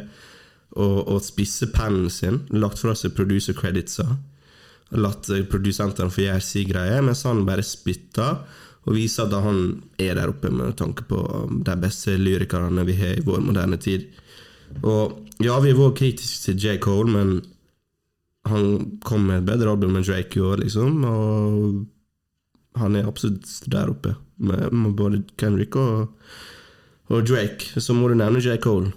[0.75, 2.41] å, å spisse pennen sin.
[2.51, 4.09] Lagt fra seg producer creditsa.
[4.99, 8.41] Latt eh, produsentene få gjøre sin greie, mens han bare spytter.
[8.81, 9.59] Og viser at han
[10.01, 11.21] er der oppe med tanke på
[11.67, 14.07] de beste lyrikerne vi har i vår moderne tid.
[14.81, 16.77] Og ja, vi var kritiske til J.
[16.81, 17.35] Cole, men
[18.49, 21.03] han kom med et bedre album enn Drake i år, liksom.
[21.05, 26.15] Og han er absolutt der oppe, med, med både Kendrick og,
[27.11, 27.77] og Drake.
[27.77, 28.57] Så må du nevne J.
[28.63, 28.95] Cole.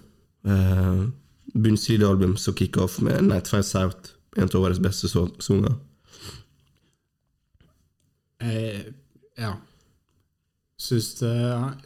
[0.48, 1.10] Uh,
[1.54, 5.74] Bunnsolid album som kicker off med Night Five South, en av årets beste so- sanger.
[8.42, 8.82] Eh,
[9.38, 9.54] ja.
[10.84, 11.30] Syns det,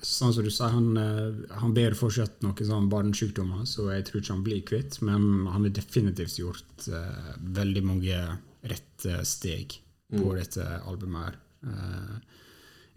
[0.03, 4.23] sånn som du sa, han, eh, han ber fortsatt noen sånn barnesykdommer, så jeg tror
[4.23, 5.01] ikke han blir kvitt.
[5.05, 8.17] Men han har definitivt gjort eh, veldig mange
[8.65, 9.77] rette steg
[10.11, 11.39] på dette albumet her.
[11.69, 12.17] Eh,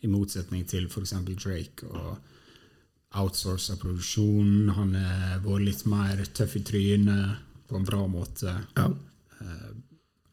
[0.01, 1.11] I motsetning til f.eks.
[1.43, 2.17] Drake og
[3.19, 4.71] outsourca produksjon.
[4.73, 7.37] Han har vært litt mer tøff i trynet
[7.67, 8.87] på en bra måte Ja.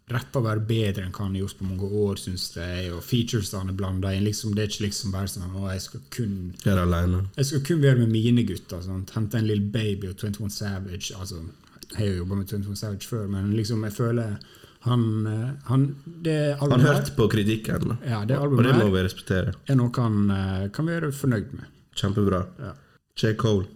[0.09, 2.93] Rapper være bedre enn hva han har gjort på mange år, syns jeg.
[2.97, 4.25] Og featuresene er blanda inn.
[4.25, 7.25] Liksom, det er ikke liksom bare sånn å, jeg skal kun Gjør aleine.
[7.37, 8.81] jeg skal kun være med mine gutter.
[8.85, 9.05] Sånn.
[9.15, 11.13] Hente en lille Baby og 21 Savage.
[11.19, 11.43] Altså,
[11.91, 14.39] jeg har jo jobba med 21 Savage før, men liksom, jeg føler
[14.87, 15.87] han, eh, han
[16.23, 19.53] Det Han hørte på kritikken, ja, det og det må vi respektere.
[19.67, 21.67] er noe han eh, kan være fornøyd med.
[21.99, 22.45] Kjempebra.
[22.63, 22.73] Ja.
[23.19, 23.35] J.
[23.37, 23.67] Cole,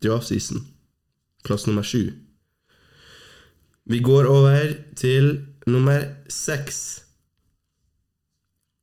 [0.00, 0.62] The Off-Season,
[1.44, 2.12] plass nummer sju.
[3.88, 7.00] Vi går over til nummer seks.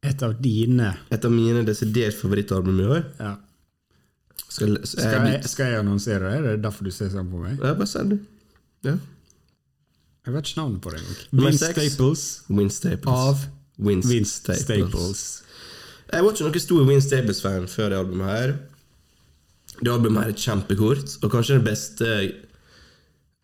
[0.08, 3.04] Et av dine Et av mine desidert favorittalbum i år.
[3.20, 3.36] ja.
[4.48, 6.38] Skal, skal, jeg, skal jeg annonsere det?
[6.38, 7.58] Er det derfor du ser sånn på meg?
[7.62, 8.18] Ja, bare send det.
[8.88, 8.94] Ja.
[10.26, 11.58] Jeg vet ikke navnet på det engang.
[11.60, 11.76] Seks.
[11.76, 13.12] Staples Win Staples.
[13.12, 13.44] av
[13.78, 14.64] Vince Staples.
[14.64, 15.22] Staples.
[16.08, 18.56] Jeg var ikke noen stor Win Staples-fan før det albumet her.
[19.84, 22.10] Det albumet her er kjempekort, og kanskje det beste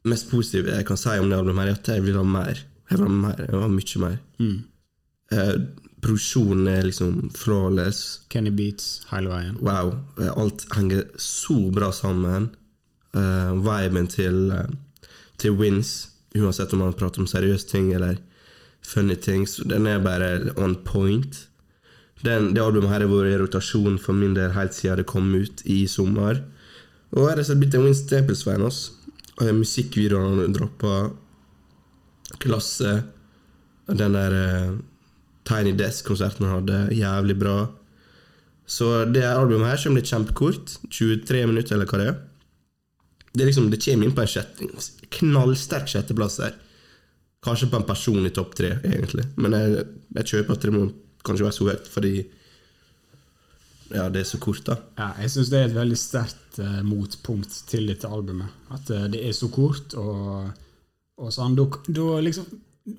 [0.05, 2.59] mest positive jeg kan si om det albumet, er at jeg vil ha mer.
[2.89, 4.17] Jeg vil ha mer, jeg vil ha mye mer.
[5.33, 5.55] Eh,
[6.03, 7.99] Produksjonen er liksom flawless.
[8.29, 9.55] Kenny Beats hele veien.
[9.63, 9.93] Wow.
[10.19, 12.49] eh, Alt henger så bra sammen.
[13.13, 15.07] Uh, viben til, uh,
[15.37, 18.15] til Wins, uansett om man prater om seriøse ting eller
[18.81, 21.43] funny ting, den er bare on point.
[22.25, 25.29] Den, det albumet her har vært i rotasjon for min del helt siden det kom
[25.35, 26.41] ut i sommer.
[27.13, 28.65] Og jeg har blitt en Wins Staples-fan.
[29.41, 30.97] Musikkvideoene han droppa,
[32.43, 32.97] klasse.
[33.89, 34.75] Den der eh,
[35.47, 37.55] Tiny Desk-konserten han hadde, jævlig bra.
[38.65, 40.77] Så det albumet her kommer litt kjempekort.
[40.89, 42.19] 23 minutter, eller hva det er.
[43.33, 44.69] Det, er liksom, det kommer inn på en sjette,
[45.17, 46.55] knallsterk sjetteplass her.
[47.43, 49.25] Kanskje på en personlig topp tre, egentlig.
[49.35, 49.83] Men jeg,
[50.19, 50.85] jeg kjøper at det må
[51.27, 52.13] kanskje være så høyt, fordi
[53.91, 54.77] ja, det er så kort, da.
[54.99, 58.53] Ja, jeg syns det er et veldig sterkt uh, motpunkt til dette albumet.
[58.73, 60.53] At uh, det er så kort, og,
[61.19, 62.47] og sånn da, da liksom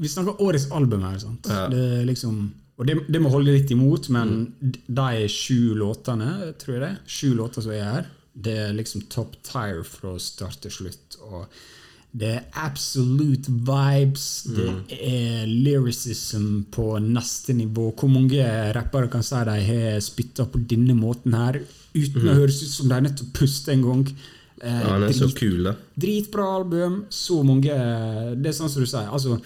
[0.01, 1.49] Vi snakker årets album her, sant?
[1.51, 1.67] Ja.
[1.73, 2.45] Det liksom
[2.75, 7.29] og det, det må holde litt imot, men de sju låtene, tror jeg det, sju
[7.39, 11.19] låter som er her, det er liksom top tire fra start til slutt.
[11.23, 11.45] Og
[12.15, 17.89] det er absolute vibes, det er lyricism på neste nivå.
[17.99, 18.45] Hvor mange
[18.77, 21.59] rappere kan si de har spytta på denne måten her,
[21.95, 24.05] uten å høres ut som de er nødt til å puste en gang?
[24.63, 25.75] Eh, Ja, han er så drit- kul, da.
[25.99, 27.75] Dritbra album, så mange
[28.39, 29.11] Det er sånn som du sier.
[29.11, 29.41] Altså,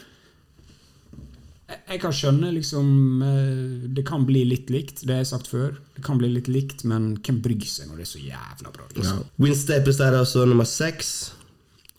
[1.88, 5.74] jeg, kan skjønne liksom eh, Det kan bli litt likt, det har jeg sagt før.
[5.96, 8.86] Det kan bli litt likt, men hvem bryr seg når det er så jævla bra?
[8.94, 9.24] Liksom?
[9.48, 9.54] Ja.
[9.64, 11.32] Staples er altså nummer seks.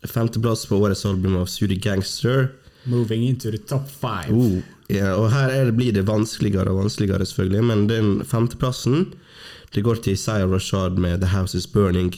[0.08, 2.52] Femteplass på årets album av Sudi Gangster.
[2.86, 4.32] Moving into the top five.
[4.32, 9.10] Oh, ja, og her er det, blir det vanskeligere og vanskeligere, selvfølgelig, men den femteplassen
[9.76, 12.14] det går til Isaiah Rashad med The House Is Burning.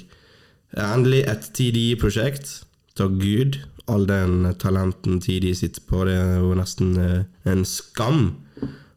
[0.78, 2.62] Endelig et TDI-prosjekt.
[2.96, 3.58] Takk Gud.
[3.92, 8.38] All den talenten TDI sitter på, det er jo nesten eh, en skam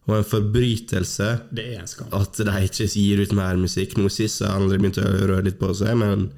[0.05, 2.11] og en forbrytelse Det er en skam.
[2.13, 3.97] at de ikke gir ut mer musikk.
[3.97, 6.29] Nå sist har andre begynt å røre litt på seg, men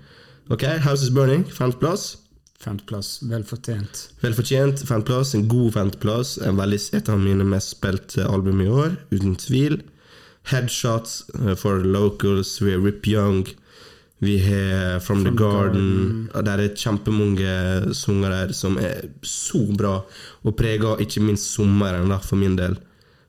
[0.49, 2.15] ok, House Is Burning, femteplass.
[2.63, 4.07] Femteplass, vel fortjent.
[4.23, 6.37] Velfortjent femteplass, en god femteplass.
[6.97, 9.83] Et av mine mest spilte album i år, uten tvil.
[10.51, 13.45] Headshots eh, for locals, vi har Rip Young,
[14.25, 16.29] vi har From, the, the Garden.
[16.33, 16.45] Garden.
[16.47, 19.99] der er kjempemange sanger der som er så bra,
[20.43, 22.79] og preger ikke minst sommeren, da, for min del.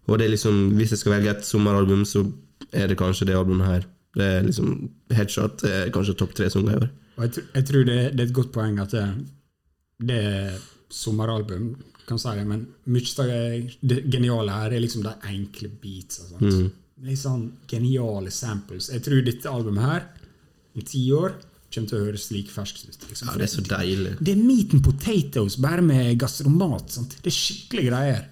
[0.08, 2.24] Og det er liksom, hvis jeg skal velge et sommeralbum, så
[2.72, 3.90] er det kanskje det albumet her.
[4.18, 6.88] Det er liksom Headshot er kanskje topp tre sanger i år.
[7.18, 9.06] Og jeg, jeg tror det, det er et godt poeng at det,
[10.08, 10.58] det er
[10.94, 11.72] sommeralbum,
[12.08, 13.32] kan si men mye av
[13.84, 16.22] det, geniale her er liksom de enkle beats.
[16.24, 16.78] Og sånt.
[17.04, 18.88] Litt sånn geniale samples.
[18.94, 20.08] Jeg tror dette albumet her,
[20.78, 21.36] om ti år,
[21.74, 23.10] kommer til å høres like ferskt ut.
[23.10, 23.28] Liksom.
[23.28, 24.16] Ja, det er så deilig.
[24.24, 26.96] Det er meat and potatoes, bare med gastromat.
[26.96, 27.18] Sant?
[27.20, 28.26] Det er skikkelig greier.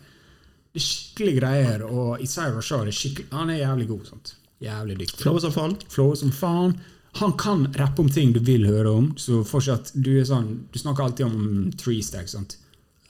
[0.72, 4.10] Det er skikkelig greier, og Isaiah Rashad er skikkelig Han er jævlig god.
[4.14, 4.36] Sant?
[4.64, 5.22] Jævlig dyktig.
[5.26, 5.76] Flow som faen.
[5.92, 6.78] Flow som faen.
[7.16, 9.14] Han kan rappe om ting du vil høre om.
[9.16, 12.32] Så fortsatt, Du er sånn, du snakker alltid om Three Stacks.
[12.36, 12.58] sant?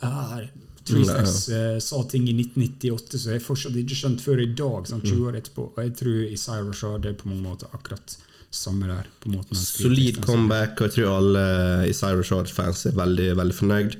[0.01, 0.41] Ah,
[0.85, 1.05] Three Mm.
[1.09, 5.03] Stacks eh, sa ting i 1998 som jeg fortsatt ikke skjønt før i dag, sant,
[5.03, 5.11] Mm.
[5.11, 5.63] 20 år etterpå.
[5.75, 8.17] Og jeg tror Isaiah Rashad er på mange måter akkurat
[8.51, 9.05] samme der.
[9.21, 13.95] på måten Solid comeback, og jeg tror alle Isaiah Rashad-fans er veldig veldig fornøyd.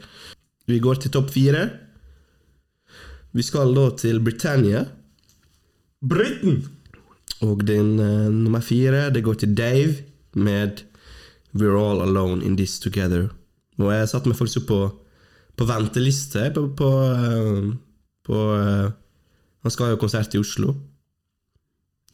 [0.67, 1.79] Vi går til topp fire.
[3.33, 4.85] Vi skal da til Britannia.
[6.01, 6.69] Britain!
[7.43, 9.95] Og din uh, nummer fire det går til Dave
[10.33, 10.85] med
[11.55, 13.27] We're All Alone In This Together.
[13.77, 14.79] Og jeg satte meg faktisk opp på,
[15.59, 17.71] på venteliste på, på, eh,
[18.23, 18.91] på uh,
[19.63, 20.75] Han skal ha konsert i Oslo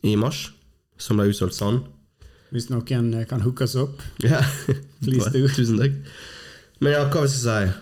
[0.04, 0.48] i mars,
[0.98, 1.84] som ble utsolgt sånn.
[2.52, 4.02] Hvis noen kan kan oss opp.
[4.26, 4.42] Ja.
[5.02, 5.46] Please do.
[5.48, 5.98] Tusen takk.
[6.82, 7.74] Men ja, hva vil jeg si?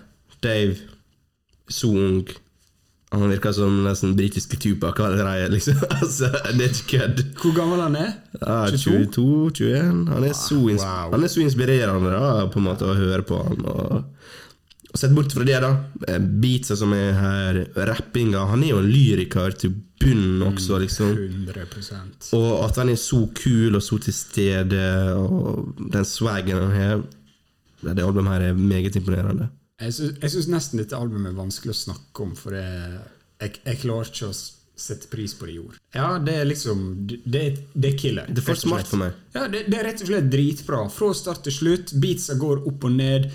[0.44, 0.76] Dave,
[1.72, 2.28] så ung.
[3.12, 5.80] Han virker som nesten britiske Tupac allerede, liksom.
[5.98, 7.24] altså, det er ikke kødd.
[7.42, 8.12] Hvor gammel han er?
[8.38, 9.08] Ja, 22?
[9.16, 11.12] 22, 21 Han er så, Wow.
[11.16, 13.66] han er så inspirerende da, på en måte å høre på han.
[13.66, 14.00] Og,
[14.90, 15.72] og Sett bort fra det, da.
[16.08, 17.60] eh, Beatsa som er her,
[17.90, 21.12] rappinga Han er jo en lyriker til bunnen også, liksom.
[21.18, 21.66] 100
[22.38, 24.86] Og at han er så kul og så til stede,
[25.18, 27.02] og den swaggen han har
[27.82, 29.50] Det albumet her er meget imponerende.
[29.80, 29.96] Jeg
[30.32, 33.04] syns, nesten dette albumet er vanskelig å snakke om, for jeg,
[33.40, 34.38] jeg, jeg klarer ikke å
[34.80, 35.78] sette pris på det i ord.
[35.96, 38.28] Ja, det er liksom Det, det er- er killer.
[38.28, 39.14] Det er for smart for meg.
[39.36, 40.82] Ja, det, det er rett og slett dritbra.
[40.92, 41.94] Fra start til slutt.
[42.00, 43.30] Beatsa går opp og ned.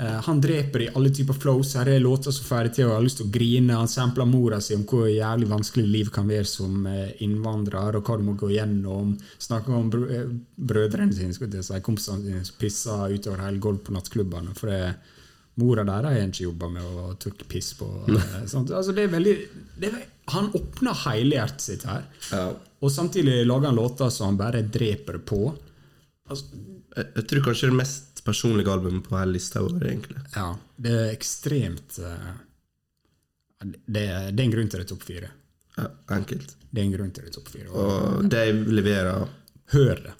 [0.00, 1.74] Uh, han dreper i alle typer flows.
[1.76, 3.76] Her er låter som ferdig til, og jeg har lyst til å grine.
[3.76, 8.04] Han sampler mora si om hvor jævlig vanskelig livet kan være som eh, innvandrer, og
[8.08, 9.12] hva du må gå gjennom.
[9.38, 13.84] Snakker om eh, brødrene sine, skulle jeg si, kompisene sine som pisser utover hele gulvet
[13.90, 14.56] på nattklubbene.
[14.56, 14.94] For det,
[15.60, 17.86] mora der har ikke jobba med å tørke piss på.
[18.08, 18.70] eh, sånt.
[18.74, 19.34] Altså, det er veldig
[19.80, 22.44] det er, Han åpner hele hjertet sitt her, Ja.
[22.80, 25.40] og samtidig lager han låter som han bare dreper på.
[26.30, 26.44] Altså,
[26.96, 30.22] Jeg, jeg tror kanskje det mest personlige albumet på hele lista vår, egentlig.
[30.36, 32.32] ja, det er ekstremt uh,
[33.64, 34.04] det,
[34.34, 35.30] det er en grunn til det er topp fire.
[35.76, 36.56] Ja, enkelt.
[36.70, 37.68] Det er en grunn til det er topp fire.
[37.70, 39.28] Og Og Dave leverer.
[39.74, 40.14] hør det.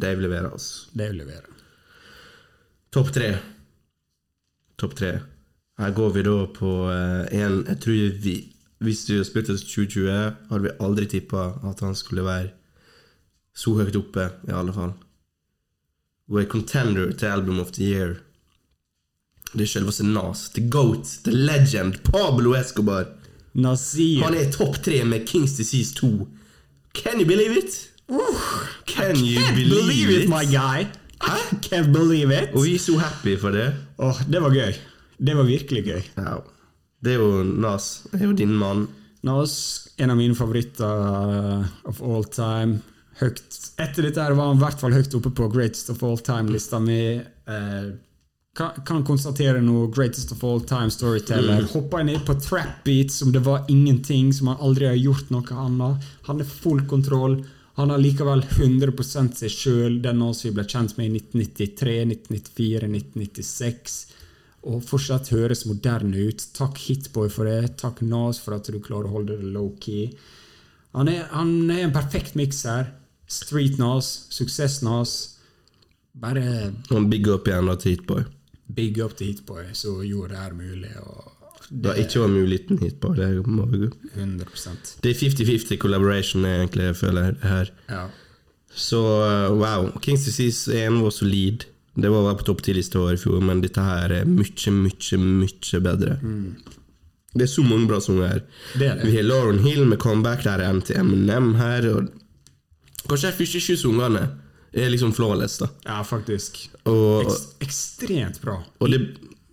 [0.00, 0.86] Dave leverer, altså.
[0.96, 1.50] Dave leverer.
[2.94, 3.28] Topp tre.
[4.78, 5.12] Topp tre.
[5.78, 8.34] Her går vi da på eh, en Jeg tror vi
[8.84, 12.52] Hvis du spilte oss 2020, hadde vi aldri tippa at han skulle være
[13.54, 14.92] så høyt oppe, i alle fall.
[16.28, 18.16] Og er contender til Album of the Year.
[19.54, 20.48] Det er selveste Nas.
[20.56, 21.06] The Goat.
[21.24, 22.00] The Legend.
[22.04, 23.06] Pablo Escobar.
[23.54, 24.24] Nasir.
[24.24, 26.28] Han er topp tre med Kings Disease 2.
[26.94, 27.90] Can you believe it?
[28.86, 30.90] Can you believe, believe, it, it, my guy!
[31.24, 32.52] I can't believe it!
[32.54, 33.70] Og vi er så happy for det.
[33.98, 34.74] Åh, det var gøy.
[35.18, 36.02] Det var virkelig gøy.
[36.18, 36.38] Ja.
[37.04, 38.06] Det er jo Nas.
[38.12, 38.86] Det er jo din mann.
[39.24, 39.54] Nas,
[39.96, 42.80] en av mine favoritter uh, of all time.
[43.20, 43.44] Høyt.
[43.80, 47.14] Etter dette var han i hvert fall høyt oppe på Greatest of all time-lista mi.
[47.20, 47.86] Eh,
[48.58, 51.62] kan, kan konstatere noe Greatest of all time storyteller.
[51.62, 51.68] Mm.
[51.76, 55.60] Hoppa ned på trap beat som det var ingenting, som han aldri har gjort noe
[55.66, 56.08] annet.
[56.26, 57.38] Han har full kontroll.
[57.74, 58.92] Han har likevel 100
[59.34, 63.96] seg sjøl, den Nas vi ble kjent med i 1993, 1994, 1996
[64.64, 66.46] og fortsatt høres moderne ut.
[66.56, 67.76] Takk Hitboy for det.
[67.80, 70.08] Takk Nas for at du klarer å holde det low-key.
[70.96, 72.94] Han, han er en perfekt miks her.
[73.28, 75.14] Street Nas, suksess-Nas.
[76.14, 78.24] Bare Og big up igjen til Hitboy.
[78.74, 80.92] big up til Hitboy, som gjorde det her mulig.
[81.02, 81.33] Og
[81.70, 83.16] Det ikke vært mulig uten Hitboy.
[83.16, 83.90] Det må vi gå.
[84.14, 87.72] 100 Det er 50-50 collaboration, egentlig, jeg føler jeg her.
[87.88, 88.04] Ja.
[88.74, 89.90] Så uh, wow.
[90.02, 91.64] Kings Disease 1 var solid.
[91.94, 95.80] Det var på topp 10-lista vår i fjor, men dette her er mye, mye, mye
[95.84, 96.16] bedre.
[97.34, 98.40] Det er så mange bra sanger her.
[98.74, 99.06] Det det.
[99.06, 101.86] Vi har Lauren Hill med comeback, der er NTMNM her.
[101.94, 102.08] Og
[103.08, 104.24] kanskje de første sju sangene
[104.74, 105.70] er liksom flawless, da.
[105.86, 106.64] ja, faktisk.
[106.90, 108.58] Og, Ekst ekstremt bra.
[108.80, 109.00] og det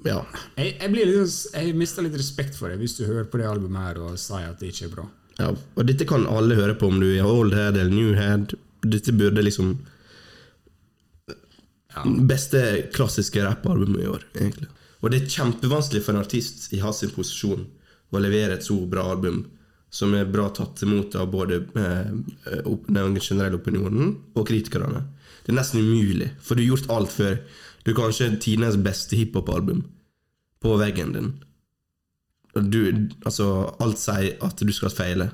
[0.08, 0.24] Ja.
[0.58, 3.50] Jeg, jeg, blir litt, jeg mister litt respekt for det hvis du hører på det
[3.50, 5.08] albumet her og sier at det ikke er bra.
[5.40, 8.56] Ja, og dette kan alle høre på, om du er old head eller new head.
[8.82, 9.80] Dette burde liksom
[12.24, 14.70] Beste klassiske rappalbumet i år, egentlig.
[15.04, 17.66] Og det er kjempevanskelig for en artist i hans posisjon
[18.12, 19.42] å levere et så bra album
[19.92, 22.14] som er bra tatt imot av både eh,
[22.88, 25.04] den generelle opinionen og kritikerne.
[25.44, 27.36] Det er nesten umulig, for du har gjort alt før.
[27.86, 29.84] Du er kanskje tidenes beste hiphop-album
[30.62, 31.32] på veggen din.
[32.54, 32.82] Du,
[33.26, 33.48] altså,
[33.82, 35.30] alt sier at du skal feile.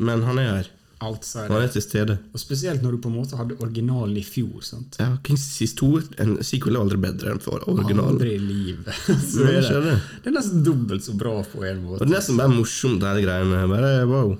[0.00, 0.70] Men han er her.
[1.04, 1.68] Alt sier Han det.
[1.68, 2.14] er til stede.
[2.34, 4.64] Og spesielt når du på en måte hadde originalen i fjor.
[4.66, 4.96] sant?
[4.98, 5.90] Ja, Kings Disease 2,
[6.24, 8.16] en sequel er aldri bedre enn for originalen.
[8.16, 8.88] Aldri i livet.
[9.30, 9.94] Så er det,
[10.24, 12.00] det er nesten dobbelt så bra på en Og måte.
[12.02, 13.38] det er nesten bare morsomt, hele.
[13.70, 14.34] Bare wow.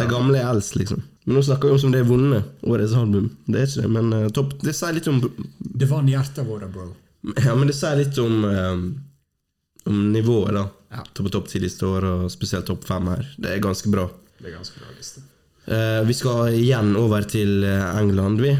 [0.00, 1.04] Det gamle er eldst, liksom.
[1.24, 3.28] Men nå snakker vi om som det er vunnet årets album.
[3.46, 5.18] Det er ikke det, men uh, topp Det sier litt om
[5.58, 6.86] Det vant hjertet vårt, bro.
[7.36, 8.78] Ja, men det sier litt om eh,
[9.90, 10.64] Om nivået, da.
[10.90, 11.04] Ja.
[11.04, 13.28] og topp ti-liste år, og spesielt topp fem her.
[13.38, 14.06] Det er ganske bra.
[14.40, 15.22] Det er ganske bra liste.
[15.68, 18.56] Uh, vi skal igjen over til England, vi.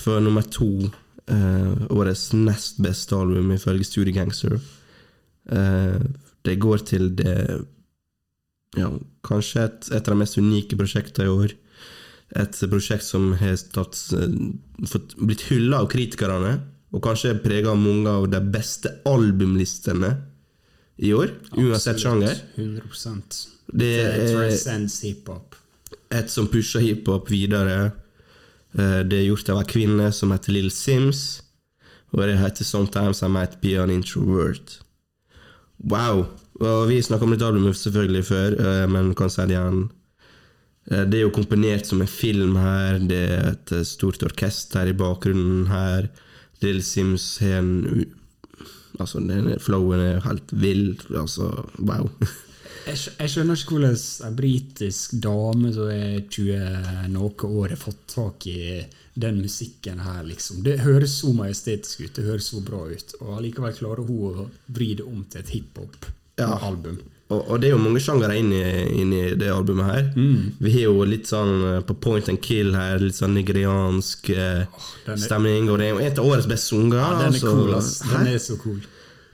[0.00, 0.88] For nummer to.
[1.30, 4.58] uh, årets nest beste album, ifølge Studio Gangster.
[5.50, 6.00] Uh,
[6.44, 7.36] det går til det
[8.78, 8.86] Ja,
[9.26, 11.54] kanskje et, et av de mest unike prosjektene i år.
[12.36, 16.60] Et prosjekt som har tatt, eh, fått, blitt hylla av kritikerne,
[16.92, 20.16] og kanskje prega mange av de beste albumlistene
[20.98, 22.36] i år, uansett sjanger.
[22.56, 25.54] 100 Det er hiphop.
[26.10, 27.92] et som pusher hiphop videre.
[28.78, 31.42] Eh, Det er gjort av ei kvinne som heter Lill Sims,
[32.12, 34.80] og det heter 'Sometimes I Might Be An Introvert'.
[35.82, 36.26] Wow!
[36.60, 39.90] Og vi snakka om dette albumet selvfølgelig før, eh, men kan si det igjen.
[40.90, 44.90] Eh, Det er jo komponert som en film her, det er et eh, stort orkester
[44.90, 46.10] i bakgrunnen her.
[46.62, 48.06] Lill Sims har en
[49.00, 50.98] Altså, den flowen er helt vill.
[51.16, 51.46] Altså,
[51.78, 52.10] wow.
[52.90, 53.96] Jeg, skjønner ikke hvordan
[54.26, 58.80] en britisk dame som er 20 noe år, har fått tak i
[59.14, 60.62] den musikken her, liksom.
[60.64, 64.48] Det høres så majestetisk ut, det høres så bra ut, og allikevel klarer hun å
[64.72, 67.00] vri det om til et hiphop-album.
[67.30, 70.04] Og, og det er jo mange sjangere inn, inn, i det albumet her.
[70.18, 70.38] Mm.
[70.58, 74.64] Vi har jo litt sånn eh, på point and kill her, litt sånn nigeriansk eh,
[75.06, 75.70] er- stemning.
[75.70, 76.98] Og det er jo et av årets beste sanger.
[76.98, 77.50] Ja, den er altså.
[77.54, 77.92] cool, ass.
[78.10, 78.80] Den er så cool.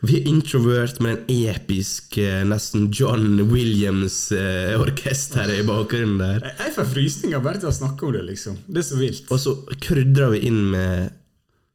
[0.06, 1.22] Vi er introvert med en
[1.54, 6.40] episk, eh, nesten John Williams-orkester i bakgrunnen der.
[6.44, 8.54] Jeg, jeg får frysninger bare til å snakke om det, liksom.
[8.68, 9.24] Det er så vilt.
[9.32, 9.52] Og så
[9.82, 10.92] krydrer vi inn med,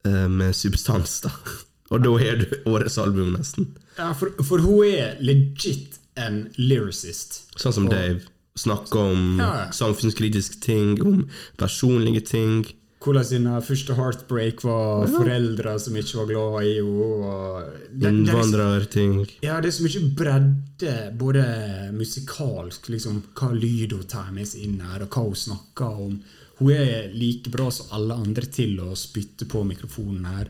[0.06, 1.32] eh, med substans, da.
[1.92, 3.64] Og da har du årets album, nesten.
[3.98, 7.46] Ja, for, for hun er legit en lyricist.
[7.58, 8.22] Sånn som Og- Dave.
[8.58, 12.66] Snakke om Ja, samfunnskritiske ting, om personlige ting.
[13.02, 17.72] Hvordan sine første heartbreak var foreldre som ikke var glad i henne.
[17.98, 19.28] liksom- Innvandrerting.
[19.42, 24.64] Ja, det er så mye bredde, både musikalsk, liksom, hva lyd hun tar med seg
[24.64, 26.22] inn her, og hva hun snakker om.
[26.60, 30.48] Hun er like bra som alle andre til å spytte på mikrofonen her.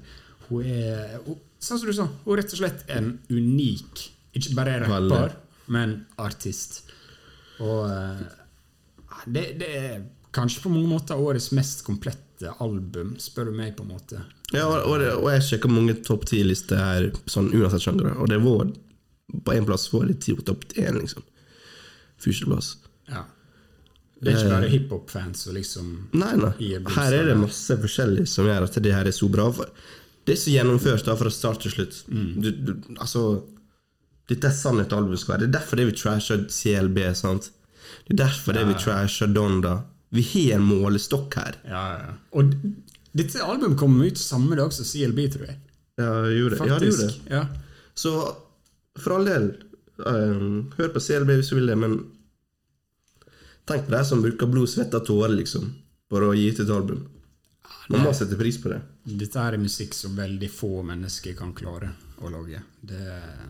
[0.49, 4.55] Hun er hun, Sånn som du sa, hun er rett og slett en unik Ikke
[4.55, 5.35] bare rapper.
[5.71, 6.81] Men artist.
[7.61, 8.21] Og uh,
[9.25, 10.03] det, det er
[10.35, 14.21] kanskje på mange måter årets mest komplette album, spør du meg, på en måte.
[14.51, 18.39] Ja, og, og, og jeg sjekka mange topp ti-lister her, sånn uansett sjanger, og det
[18.43, 18.71] var
[19.45, 21.23] på en plass var det ti topp én, liksom.
[22.21, 22.73] Førsteplass.
[23.11, 23.25] Ja.
[24.21, 26.51] Det er ikke bare hiphop-fans som liksom Nei, nei.
[26.93, 29.47] Her er det masse forskjellig som gjør at det her er så bra.
[29.55, 29.71] For
[30.27, 32.03] det er så gjennomført da, fra start til slutt.
[32.11, 32.27] Mm.
[32.37, 33.23] Du, du, altså
[34.31, 35.45] Dette er sånn et album skal være.
[35.45, 37.01] Det er derfor det vi trasher CLB.
[37.19, 37.49] sant?
[38.07, 39.81] Det er derfor det vi trasher Donda.
[40.11, 41.57] Vi har en målestokk her.
[41.67, 42.13] Ja, ja.
[42.35, 42.55] Og
[43.15, 45.59] dette albumet kom ut samme dag som CLB, tror jeg.
[45.99, 46.67] Ja, gjorde det.
[46.67, 47.19] Ja, det gjorde det.
[47.31, 47.45] Ja.
[47.93, 48.13] Så
[48.99, 49.49] for all del,
[50.05, 51.97] um, hør på CLB hvis du vil det, men
[53.67, 55.67] tenk på de som bruker blod, svette og tårer liksom,
[56.11, 57.03] for å gi ut et album.
[57.91, 58.79] Man må sette pris på det.
[59.03, 61.91] Dette er musikk som veldig få mennesker kan klare
[62.23, 62.61] å lage.
[62.79, 63.47] Det er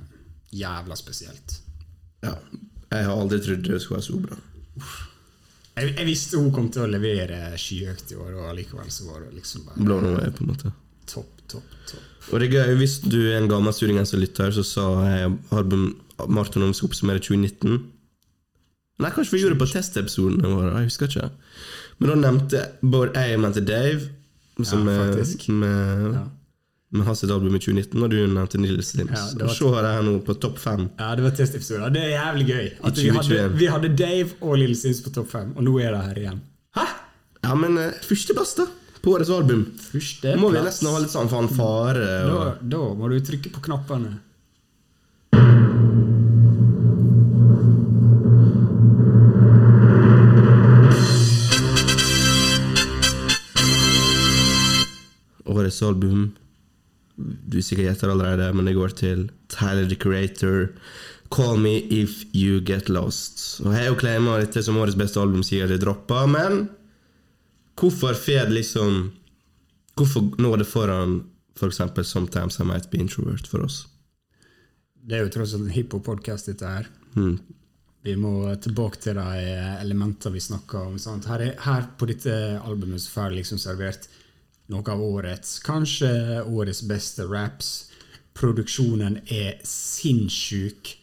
[0.54, 1.58] jævla spesielt.
[2.24, 2.36] Ja.
[2.92, 4.38] Jeg har aldri trodd det skulle være så bra.
[5.78, 9.22] Jeg, jeg visste hun kom til å levere skyhøyt i år, og allikevel så var
[9.24, 10.72] det liksom bare Blå away, på en måte.
[11.08, 12.08] topp, topp, topp.
[12.32, 15.32] Og det er gøy, Hvis du er en gammel Sturingenser-lytter, så sa jeg
[16.28, 17.80] Martin om skal oppsummere 2019.
[19.02, 20.76] Nei, kanskje vi gjorde det på testepisodene våre.
[20.84, 21.32] Jeg husker ikke.
[21.98, 24.12] Men da nevnte både jeg mente Dave,
[24.62, 25.48] som Ja, faktisk.
[25.50, 26.28] med, Ja.
[26.92, 29.12] Med hans album i 2019, og du nevnte Nils Sims.
[29.40, 30.90] Ja, Og jeg her nå på topp fem.
[31.00, 31.94] Ja, det var testepisoder.
[31.94, 32.66] Det er jævlig gøy.
[32.84, 35.96] At vi, hadde, vi hadde Dave og Lille Sims på topp fem, og nå er
[35.96, 36.42] det her igjen.
[36.76, 36.88] Hæ?
[37.46, 38.68] Ja, men uh, førsteplass, da?
[39.02, 39.64] På årets album.
[39.82, 42.04] Første Må vi nesten ha litt sånn fanfare.
[42.28, 44.20] Da, da må du trykke på knappene.
[55.52, 56.32] årets album
[57.22, 60.72] Du sikkert gjetter allerede, men det går til Tyler the Creator.
[61.32, 63.62] Call Me If You Get Lost.
[63.64, 66.68] Og Jeg har jo claima dette som årets beste album siden det droppa, men
[67.80, 69.12] hvorfor får liksom
[69.98, 71.18] Hvorfor når det foran
[71.60, 71.82] f.eks.
[71.96, 73.86] For Sometimes I Might Be Introvert for oss?
[75.04, 76.88] Det er jo tross alt en hiphop-podkast, dette her.
[77.18, 77.36] Mm.
[78.06, 79.42] Vi må tilbake til de
[79.82, 80.98] elementene vi snakka om.
[81.28, 82.34] Her, er, her på dette
[82.64, 84.08] albumet så får jeg liksom servert
[84.72, 87.92] noe av årets, kanskje årets beste raps.
[88.38, 90.98] Produksjonen er sinnssyk.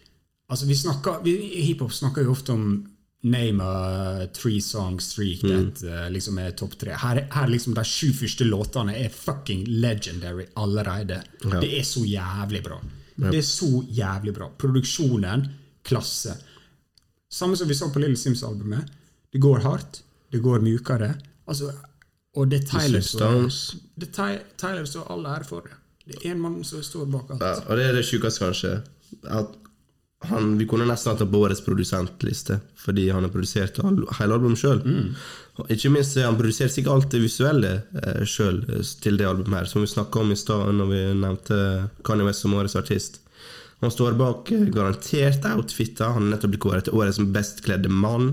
[0.49, 2.70] Altså, vi snakker, hiphop snakker jo ofte om
[3.28, 6.95] name a three song streak that uh, liksom er topp tre.
[6.95, 11.20] Her, her liksom de sju første låtene er fucking legendary allerede.
[11.45, 11.59] Ja.
[11.61, 12.78] Det er så jævlig bra.
[13.19, 14.47] Det er så jævlig bra.
[14.59, 15.49] Produksjonen,
[15.82, 16.36] klasse.
[17.28, 18.95] Samme som vi sa på Little Sims-albumet.
[19.35, 21.11] Det går hardt, det går mjukere.
[21.51, 21.73] Altså,
[22.39, 23.48] og det er Tyler som
[24.86, 25.78] som all ære for det.
[26.09, 27.43] Det er én mann som står bak alt.
[27.43, 28.70] Ja, og det er det sjukeste, kanskje.
[29.28, 29.56] At
[30.31, 34.81] han, vi kunne nesten hatt på årets produsentliste, fordi han har produsert hele albumet sjøl.
[35.70, 38.62] Ikke minst han produserte sikkert alt det visuelle eh, sjøl
[39.02, 41.60] til det albumet her, som vi snakka om i stad når vi nevnte
[42.06, 43.20] Kanye West som årets artist.
[43.82, 46.15] Han står bak eh, garantert outfitter.
[46.16, 48.32] Han er nettopp blitt kåret til årets best kledde mann.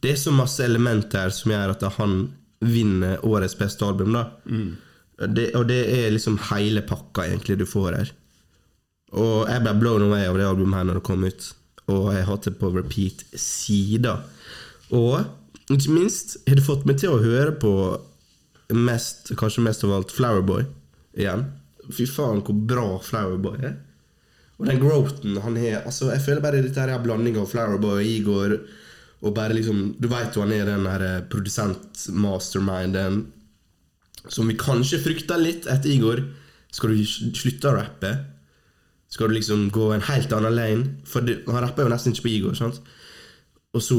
[0.00, 2.20] Det er så masse elementer som gjør at han
[2.60, 4.12] vinner årets beste album.
[4.12, 4.26] da
[5.28, 8.12] det, Og det er liksom hele pakka egentlig du får her.
[9.12, 11.48] Og jeg ble blown away av det albumet her når det kom ut.
[11.90, 14.20] Og jeg har hatt det på repeat sida.
[14.94, 15.24] Og
[15.70, 17.72] ikke minst har det fått meg til å høre på
[18.74, 20.64] mest, kanskje mest av alt Flowerboy
[21.18, 21.48] igjen.
[21.90, 23.78] Fy faen, hvor bra Flowerboy er.
[24.60, 27.48] Og den growthen han har altså Jeg føler bare dette her er en blanding av
[27.50, 28.56] Flowerboy og Igor.
[29.20, 33.26] Og bare liksom Du vet jo han er den her produsent-masterminden
[34.28, 36.20] som vi kanskje frykta litt etter Igor.
[36.72, 38.10] Skal du slutte å rappe?
[39.10, 40.84] Skal du liksom gå en helt annen lane?
[41.08, 42.54] For det, han rappa jo nesten ikke på Igor.
[42.58, 42.80] sant?
[43.74, 43.98] Og så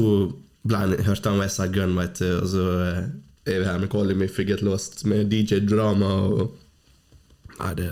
[0.70, 3.04] han, hørte han Westside Gun, veit du, og så eh,
[3.50, 6.58] er vi her med Calling Me Frigget Lost med DJ Drama og
[7.52, 7.88] Nei, det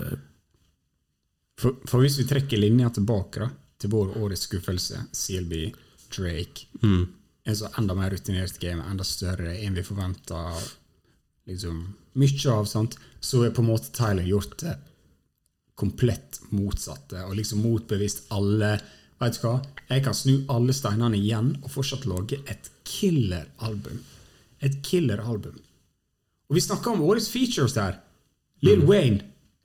[1.61, 5.67] For, for hvis vi trekker linja tilbake da, til vår årets skuffelse, CLB,
[6.15, 6.65] Drake
[7.45, 10.43] En så enda mer rutinert game, enda større, enn vi forventa
[11.49, 11.81] liksom,
[12.21, 12.97] mye av, sant?
[13.21, 14.75] så er på en måte Tyler gjort det
[15.81, 18.75] komplett motsatte, og liksom motbevist alle
[19.21, 19.57] Vet du hva?
[19.85, 23.99] Jeg kan snu alle steinene igjen og fortsatt lage et killer-album.
[24.65, 25.59] Et killer-album.
[26.49, 27.99] Og vi snakker om årets features der.
[28.65, 29.21] Lill Wayne,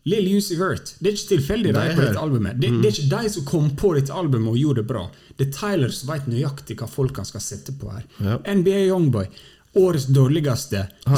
[0.06, 0.94] Lill Uzi Vert.
[0.98, 2.60] Det er ikke tilfeldig de er på dette albumet.
[2.62, 5.02] Det, det er ikke de som kom på dette albumet og gjorde det bra.
[5.34, 8.04] Det er Tyler som vet nøyaktig hva folk han skal sette på her.
[8.22, 8.36] Ja.
[8.54, 9.26] NBA Youngboy.
[9.76, 11.16] Årets dårligste Han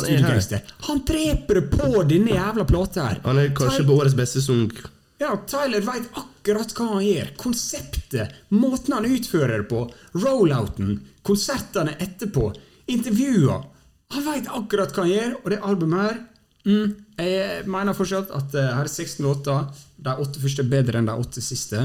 [0.89, 3.21] Han dreper det på denne jævla plata her!
[3.23, 4.73] Han er kanskje på årets beste sang.
[5.21, 7.31] Ja, Tyler veit akkurat hva han gjør.
[7.39, 9.85] Konseptet, måten han utfører det på,
[10.17, 10.97] rollouten,
[11.27, 12.49] konsertene etterpå,
[12.89, 13.69] intervjuer.
[14.17, 16.21] Han veit akkurat hva han gjør, og det albumet her
[16.69, 19.67] mm, Jeg mener fortsatt at eh, her er 16 låter.
[19.99, 21.81] De åtte første er bedre enn de åtte siste.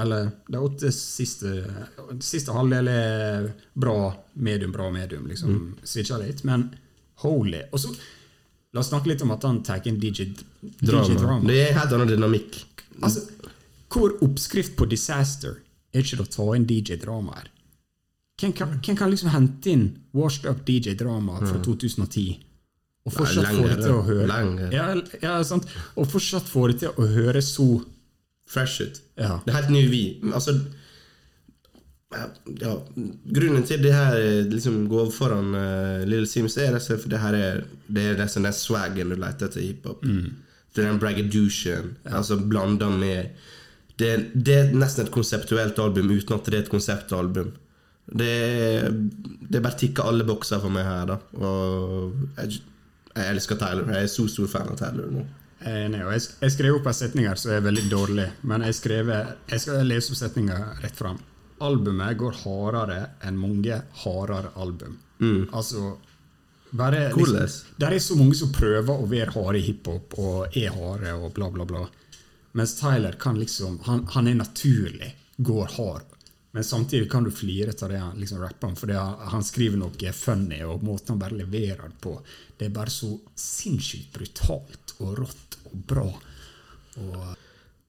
[0.00, 1.58] Eller de åtte siste
[2.24, 5.26] Siste halvdel er bra, medium, bra, medium.
[5.28, 6.44] Liksom switcha litt.
[6.48, 6.70] Men
[7.24, 7.94] holy Og så
[8.74, 10.32] La oss snakke litt om at han tar inn DJ,
[10.82, 11.44] DJ Drama.
[11.46, 12.56] Det er helt annen dynamikk.
[13.06, 13.20] Altså,
[13.86, 15.60] hvor oppskrift på disaster
[15.94, 17.52] er ikke det å ta inn DJ Drama her?
[18.42, 22.40] Hvem kan, kan liksom hente inn washed up DJ Drama fra 2010?
[23.04, 24.38] Og fortsatt få lenger, det til å høre
[24.72, 24.84] ja,
[25.20, 25.66] ja, sant?
[26.00, 27.68] Og fortsatt få det til å høre så
[28.44, 28.98] Fresh ut.
[29.16, 29.38] Ja.
[29.44, 30.02] Det er helt ny vi.
[30.28, 30.52] Altså
[32.14, 32.74] ja,
[33.34, 34.18] Grunnen til det her
[34.50, 38.54] liksom går foran uh, Little Sims, er for det her er Det er nesten den
[38.54, 40.04] swaggen du leter etter i hiphop.
[40.74, 41.96] Det er den braggadouchen.
[42.04, 43.32] Altså blanda med
[43.98, 47.52] det, det er nesten et konseptuelt album uten at det er et konseptalbum.
[48.04, 48.32] Det,
[49.48, 51.18] det bare tikker alle bokser for meg her, da.
[51.38, 52.58] Og jeg,
[53.14, 53.90] jeg elsker Tyler.
[53.94, 55.24] Jeg er så stor fan av Tyler nå.
[55.64, 59.12] Jeg jeg, jeg skrev opp en setning her som er veldig dårlig, men jeg, skrev,
[59.48, 61.20] jeg skal lese opp setninga rett fram.
[61.64, 64.98] Albumet går hardere enn mange hardere album.
[65.54, 65.94] Altså
[66.74, 70.74] bare liksom, Der er så mange som prøver å være harde i hiphop og er
[70.74, 71.84] harde og bla, bla, bla.
[72.58, 76.10] Mens Tyler kan liksom Han, han er naturlig, går hard.
[76.54, 79.78] Men samtidig kan du flire av det han liksom rapper om, fordi han, han skriver
[79.78, 82.12] noe funny, og måten han bare leverer det på,
[82.58, 83.08] det er bare så
[83.38, 86.06] sinnssykt brutalt og rått og bra.
[87.02, 87.36] Og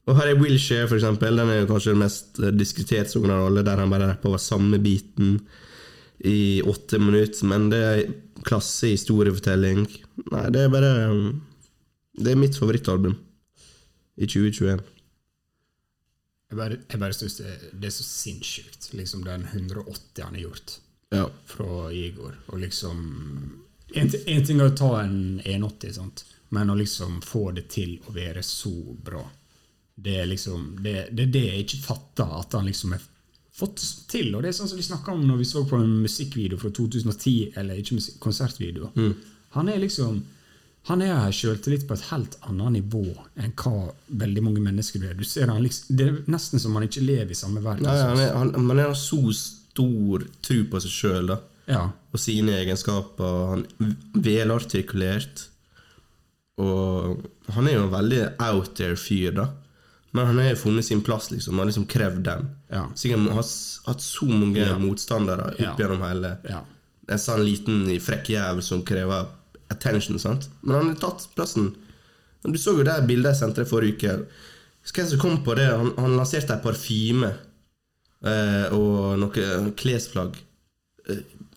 [0.05, 1.35] Og her er Wilshere, for eksempel.
[1.37, 4.77] Den er kanskje den mest eh, sangen av alle, der han bare rapper over samme
[4.77, 5.39] biten
[6.23, 7.45] i åtte minutter.
[7.49, 8.03] Men det er
[8.45, 9.87] klasse historiefortelling.
[10.31, 11.41] Nei, det er bare um,
[12.13, 13.15] Det er mitt favorittalbum
[14.17, 14.83] i 2021.
[16.51, 20.41] jeg bare, jeg bare synes det, det er så sinnssykt, liksom den 180 han har
[20.45, 20.77] gjort
[21.11, 21.25] Ja.
[21.45, 22.37] fra Igor.
[22.47, 23.64] Og liksom
[23.95, 24.11] En,
[24.45, 26.25] ting er å ta en 180, sant?
[26.53, 28.71] men å liksom få det til å være så
[29.03, 29.23] bra
[29.95, 33.01] Det er liksom Det, det er det jeg ikke fatter at han liksom har
[33.55, 33.79] fått
[34.11, 34.33] til.
[34.35, 36.73] Og det er sånn som vi snakka om når vi så på en musikkvideo fra
[36.75, 38.89] 2010, eller ikke musikk, konsertvideo.
[39.55, 40.17] Han er liksom
[40.85, 43.05] han er sjøltillit på et helt annet nivå
[43.41, 43.87] enn hva
[44.21, 45.15] veldig mange mennesker er.
[45.17, 47.87] Du ser han liksom, Det er nesten som han ikke lever i samme verden.
[47.87, 51.33] Nei, han, er, han, han har så stor tro på seg sjøl
[51.67, 51.89] Ja.
[52.13, 53.49] og sine egenskaper.
[53.49, 55.47] Han er velartikulert.
[56.61, 59.47] Og han er jo en veldig out there-fyr, da.
[60.15, 61.55] Men han har funnet sin plass, liksom.
[61.57, 62.45] Han har liksom krevd den.
[62.71, 62.85] Ja.
[62.95, 63.41] Sikkert har
[63.89, 64.77] hatt så mange Ja.
[64.79, 65.75] motstandere opp Ja.
[65.75, 66.37] gjennom hele.
[67.09, 69.27] En sånn liten frekk jævel som krever
[69.69, 70.47] attention, sant?
[70.63, 71.75] Men han har tatt plassen.
[72.43, 74.25] Du så jo det bildet jeg sendte deg forrige uke.
[74.93, 75.67] Hvem som kom på det?
[75.67, 77.33] Han, han lanserte en parfyme
[78.23, 80.35] eh, og noe klesplagg.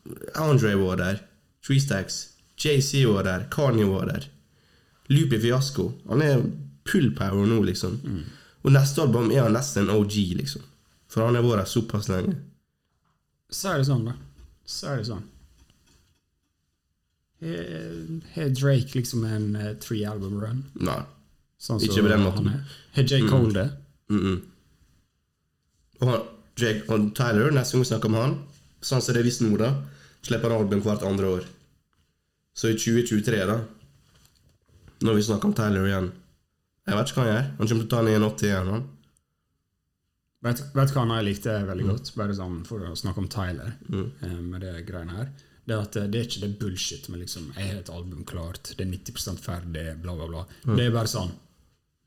[0.08, 1.22] Eh, Andre var der.
[1.66, 2.28] Treestacks.
[2.56, 3.46] JC var der.
[3.50, 4.28] Kanye var der.
[5.08, 5.92] Loopy Fiasco.
[6.08, 6.42] Han er
[6.84, 8.00] pull power nå, liksom.
[8.64, 10.64] Og neste album er han nesten en OG, liksom.
[11.08, 12.36] For han har vært her såpass lenge.
[13.50, 14.14] Så er det sånn, da.
[14.68, 15.26] Så er det sånn.
[17.38, 20.64] Har har Drake liksom en uh, three album run?
[20.74, 21.00] Nei.
[21.58, 22.50] Sånn Ikke på den måten.
[22.94, 23.22] Har J.
[23.30, 23.68] Cole det?
[24.10, 24.40] Mm -mm.
[26.00, 26.20] Og, han,
[26.58, 28.34] Jake, og Tyler, neste gang vi snakker om han,
[28.80, 29.72] sånn som det er visst nå, da,
[30.26, 31.44] slipper han album hvert andre år.
[32.58, 33.58] Så i 2023, da,
[35.06, 36.08] når vi snakker om Tyler igjen
[36.88, 37.50] Jeg vet ikke hva han gjør.
[37.58, 38.70] Han kommer til å ta en 1,80 igjen.
[38.72, 38.86] han.
[40.46, 44.10] Vet, du hva jeg likte veldig godt, bare sånn for å snakke om Tyler Mm.
[44.22, 45.28] eh, med det greiene her?
[45.66, 48.24] Det er at eh, det er ikke det bullshit med liksom Jeg har et album
[48.24, 50.44] klart, det er 90 ferdig, bla, bla, bla.
[50.64, 50.76] Mm.
[50.76, 51.32] Det er bare sånn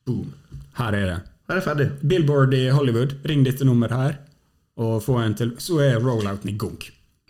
[0.05, 0.33] Boom.
[0.79, 1.19] Her er det.
[1.47, 1.89] Her er ferdig.
[2.01, 4.17] Billboard i Hollywood, ring dette nummeret her,
[4.81, 6.79] og få en til Så er rollouten i gang.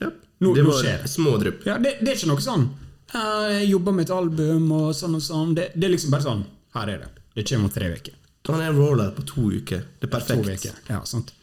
[0.02, 0.10] Ja.
[0.42, 1.66] Nå- det var skjer små drypp.
[1.70, 2.70] Ja, det, det er ikke noe sånn
[3.14, 3.22] «Ja,
[3.52, 5.54] Jeg jobber med et album og sånn og sånn.
[5.58, 7.10] Det, det er liksom bare sånn Her er det.
[7.36, 8.14] Det kommer om tre uker.
[8.50, 9.84] Han er en roller på to uker.
[10.00, 10.66] Det er To perfekt.
[10.66, 10.80] uker.
[10.90, 11.34] Ja, sant.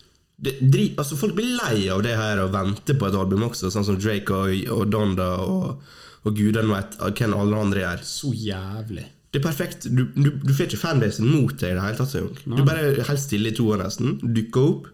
[0.40, 0.54] Det,
[0.98, 3.98] altså Folk blir lei av det her å vente på et album også, sånn som
[3.98, 5.82] Drake og, og Donda og,
[6.24, 8.02] og gudene vet hvem alle andre er.
[8.06, 9.04] Så jævlig.
[9.30, 9.88] Det er perfekt.
[9.92, 12.14] Du, du, du får ikke fanbasen mot deg i det hele tatt.
[12.16, 12.56] engang.
[12.56, 14.16] Du bare er helt stille i to år nesten.
[14.24, 14.88] Dukker opp.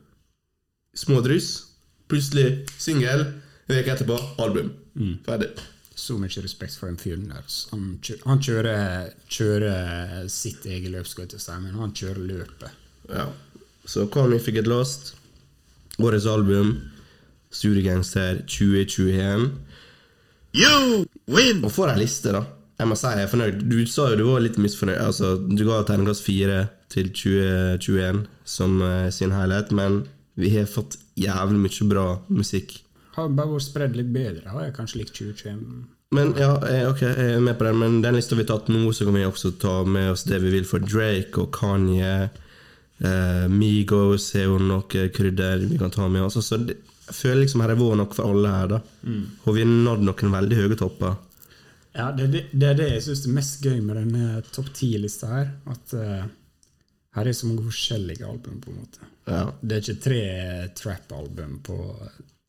[0.99, 1.53] Smådryss.
[2.11, 3.25] Plutselig singel.
[3.69, 4.73] Uke etterpå album.
[5.27, 5.53] Ferdig.
[5.95, 7.45] Så mye respekt for den fyren der.
[7.71, 11.95] Han, kjø han kjører, kjører sitt eget løp, skal jeg til å si, men han
[11.95, 12.81] kjører løpet.
[13.13, 13.29] Ja.
[13.87, 15.15] Så Me If You Get Lost.
[15.99, 16.75] Årets album.
[17.55, 19.51] Studiegangster 2021.
[20.55, 21.65] You win!
[21.65, 22.45] Og for ei liste, da.
[22.79, 23.61] Jeg må si jeg er fornøyd.
[23.71, 24.99] Du sa jo du var litt misfornøyd.
[24.99, 30.03] Altså, du ga terningkast fire til 2021 som uh, sin helhet, men
[30.39, 32.81] vi har fått jævlig mye bra musikk.
[33.15, 35.67] Har bare vært spredd litt bedre, har jeg kanskje likt 2021.
[36.15, 38.71] Men ja, eh, ok, jeg er med på den, men den lista vi har tatt
[38.71, 42.29] nå, så kan vi også ta med oss det vi vil for Drake og Kanye.
[42.99, 46.39] Eh, Migos er jo noe krydder vi kan ta med oss.
[46.47, 46.79] Så det,
[47.09, 48.81] jeg føler liksom her er vår nok for alle her, da.
[49.45, 51.19] Og vi har nådd noen veldig høye topper.
[51.95, 55.31] Ja, det, det, det er det jeg syns er mest gøy med denne topp ti-lista
[55.31, 55.51] her.
[55.71, 56.25] At uh,
[57.15, 59.11] her er så mange forskjellige album, på en måte.
[59.29, 59.45] Ja.
[59.61, 60.23] Det er ikke tre
[60.81, 61.77] trap-album på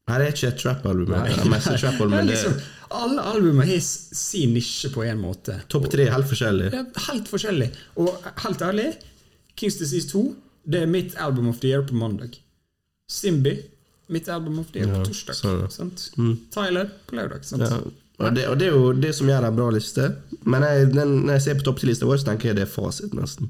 [0.08, 1.10] Er ikke et trap-album.
[1.10, 1.30] Nei.
[1.34, 2.58] Det er trap-album, Det er men det liksom,
[2.94, 5.56] alle albumene har sin nisje på en måte.
[5.68, 6.68] topp tre helt forskjellig.
[6.78, 7.72] Er helt forskjellig.
[7.98, 8.92] Og helt ærlig,
[9.58, 10.26] Kings Disease 2
[10.66, 12.38] det er mitt album of the year på mandag.
[13.10, 13.56] Simbi
[14.10, 15.36] mitt album of the year Ja, på torsdag.
[15.40, 15.68] sånn, ja.
[15.74, 16.06] sant?
[16.54, 17.42] Tyler på lørdag.
[17.58, 17.80] Ja.
[18.20, 20.06] Og det, og det er jo det som gjør en bra liste.
[20.46, 22.72] Men jeg, den, når jeg ser på topp ti-lista vår, så tenker jeg det er
[22.72, 23.50] fasit, nesten.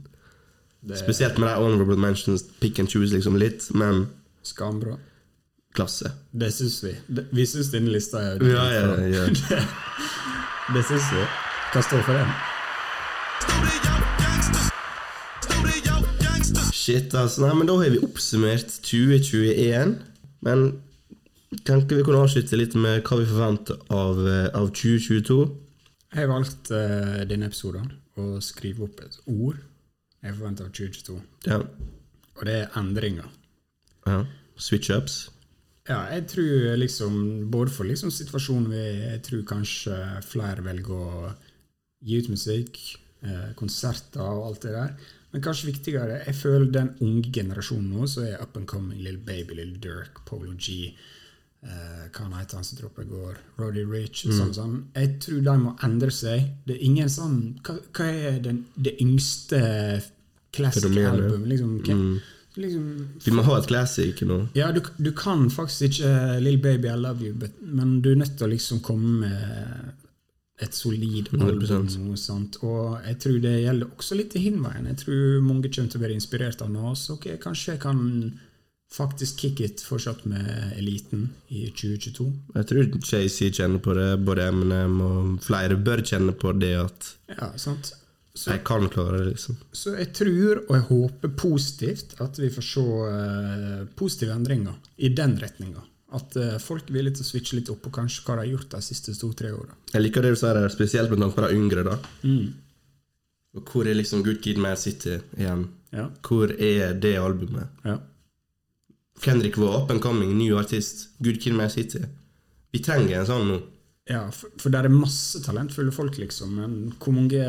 [0.85, 4.07] Det Spesielt med de honorable mentions, pick and choose liksom litt, men
[4.43, 4.95] skambra.
[5.75, 6.11] Klasse.
[6.31, 6.93] Det syns vi.
[7.35, 9.25] Vi syns denne lista er Ja, ja, ja.
[10.75, 11.23] Det syns vi.
[11.73, 12.29] Hva står for den?
[16.73, 17.43] Shit, altså.
[17.45, 19.95] Nei, men da har vi oppsummert 2021.
[20.45, 20.65] Men
[21.65, 25.39] tenker vi kunne avslutte litt med hva vi forventer av, eh, av 2022.
[26.15, 27.89] Jeg har valgt uh, denne episoden
[28.21, 29.57] å skrive opp et ord
[30.25, 31.19] jeg forventer av 2022.
[31.45, 31.59] Ja.
[32.35, 33.29] Og det er endringer.
[34.07, 34.23] ja.
[34.55, 35.34] Switch-ups.
[35.85, 37.17] Ja, jeg tror liksom
[37.53, 38.79] Både for liksom situasjonen vi
[39.11, 41.33] Jeg tror kanskje flere velger å
[42.05, 42.77] gi ut musikk,
[43.25, 44.91] eh, konserter og alt det der.
[45.33, 49.23] Men kanskje viktigere, jeg føler den unge generasjonen nå, så er up and coming Little
[49.25, 50.91] Baby, Little Dirk, Polo G
[51.65, 53.39] eh, Hva heter han som droppa i går?
[53.57, 54.25] Roddy Rich.
[54.29, 54.75] Sånn, sånn.
[54.93, 56.45] Jeg tror de må endre seg.
[56.67, 59.59] Det er ingen sånn Hva, hva er den, det yngste
[60.53, 61.11] classic albumet?
[61.25, 61.45] album?
[61.49, 62.21] Liksom, hva-
[62.57, 64.39] liksom Vi må ha et classic nå.
[64.57, 68.11] ja, du, du kan faktisk ikke uh, Little Baby, I Love You, but, men du
[68.13, 69.93] er nødt til å liksom komme med
[70.63, 71.65] et solid album.
[71.67, 72.15] 100%.
[72.15, 72.57] sånt.
[72.63, 74.87] Og jeg tror det gjelder også litt i hinveien.
[74.93, 77.09] Jeg tror mange kommer til å være inspirert av Nas.
[77.11, 77.99] Ok, kanskje jeg kan
[78.95, 82.29] faktisk kick it fortsatt med eliten i 2022.
[82.55, 87.11] Jeg tror JC kjenner på det, både Eminem og flere bør kjenne på det at
[87.35, 87.91] Ja, sant?
[88.35, 89.55] Så, jeg kan klare det, liksom.
[89.71, 95.09] så jeg tror, og jeg håper positivt, at vi får se uh, positive endringer i
[95.15, 95.83] den retninga.
[96.19, 98.51] At uh, folk er villige til å switche litt opp på kanskje hva de har
[98.51, 99.77] gjort de siste to-tre åra.
[99.93, 101.85] Jeg liker det du sier, spesielt med tanke på de yngre.
[101.87, 101.95] da
[103.55, 105.69] Og Hvor er liksom Good Kid Man City igjen?
[105.95, 106.09] Ja.
[106.27, 107.71] Hvor er det albumet?
[107.87, 108.01] Ja.
[109.23, 111.07] Kendrick var up and coming, ny artist.
[111.23, 112.03] Good Kid Man City.
[112.75, 113.61] Vi trenger en sånn nå.
[114.05, 116.51] Ja, for, for det er masse talentfulle folk, liksom.
[116.59, 117.45] Men hvor mange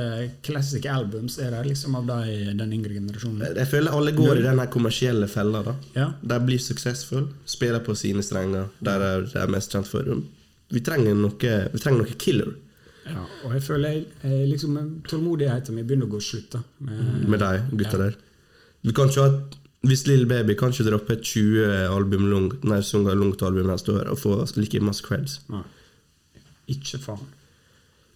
[0.47, 3.43] classic albums er det liksom av de, den yngre generasjonen?
[3.61, 5.61] Jeg føler alle går i den kommersielle fella.
[5.66, 6.07] da Ja.
[6.23, 10.09] De blir suksessfulle, spiller på sine strenger, der er de er mest kjent for.
[10.73, 12.55] Vi trenger noe, vi trenger noe killer
[13.07, 13.23] ja.
[13.47, 16.57] Og jeg føler jeg, jeg liksom tålmodigheten min begynner å gå slutt.
[16.57, 18.16] da med, med de gutta der.
[18.83, 19.37] Vi kan ikke ha
[19.87, 23.93] Hvis Little Baby kan ikke droppe et 20 album langt, nei, sanger langt album neste
[23.95, 25.37] år og få like masse creds.
[25.53, 25.62] Nei.
[26.73, 27.27] Ikke faen.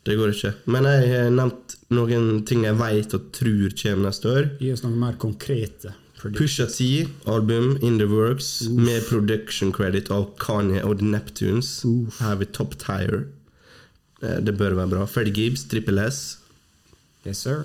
[0.06, 0.52] Det går ikke.
[0.72, 4.46] Men jeg har nevnt noen ting jeg vet og tror kommer neste år.
[4.62, 5.92] Gi oss noe mer konkrete.
[6.20, 11.70] Pusha T, album In The Works, med production credit av Kanye og The Neptunes.
[12.18, 13.22] Her har vi Top Tire.
[14.22, 15.06] Eh, Det bør være bra.
[15.06, 16.38] Freddie Gibbs, Triple S.
[17.26, 17.64] Yes, sir.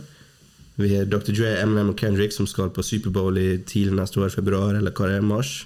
[0.77, 1.31] Vi har Dr.
[1.31, 5.07] Dre, Eminem og Kendrick som skal på Superbowl i tidlig neste år, februar, eller hva
[5.07, 5.65] det er, mars.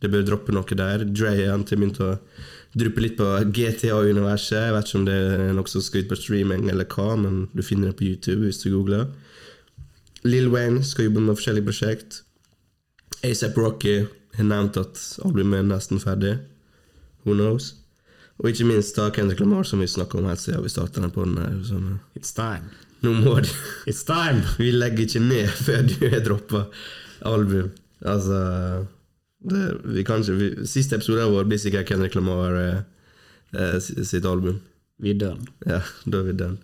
[0.00, 1.02] Det bør droppe noe der.
[1.04, 2.12] Dre har begynt å
[2.78, 4.58] druppe litt på GTA-universet.
[4.58, 7.42] Jeg vet ikke om det er noe som skal ut på streaming eller hva, men
[7.54, 9.08] du finner det på YouTube hvis du googler.
[10.28, 12.20] Lill Wayne skal jobbe med forskjellige prosjekt.
[13.26, 14.04] ASAP Rocky
[14.36, 16.36] har nevnt at albumet er nesten ferdig.
[17.24, 17.74] Who knows?
[18.40, 21.12] Og ikke minst da Kendrick Lamar, som vi snakka om helt siden vi starta den
[21.12, 21.58] poden her.
[21.66, 22.70] Sånn, It's time.
[23.04, 23.50] nå må du
[23.88, 24.44] It's time!
[24.60, 26.64] vi legger ikke ned før du har droppa
[27.28, 27.72] album.
[28.00, 28.40] Altså
[29.40, 29.60] det,
[29.96, 32.80] vi kan ikke, vi, Siste episode vår blir sikkert Kendrick Lamar eh,
[33.56, 34.58] eh, sitt album.
[35.00, 35.46] Vi er done.
[35.64, 36.58] Ja, da er vi den.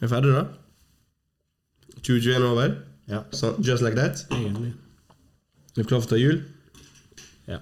[0.00, 0.48] Er vi ferdige, da?
[2.02, 2.72] 2021 over?
[3.10, 4.24] Ja, So, just like that?
[4.34, 4.72] egentlig.
[5.76, 6.40] Er du klar for å ta jul?
[7.48, 7.60] Ja.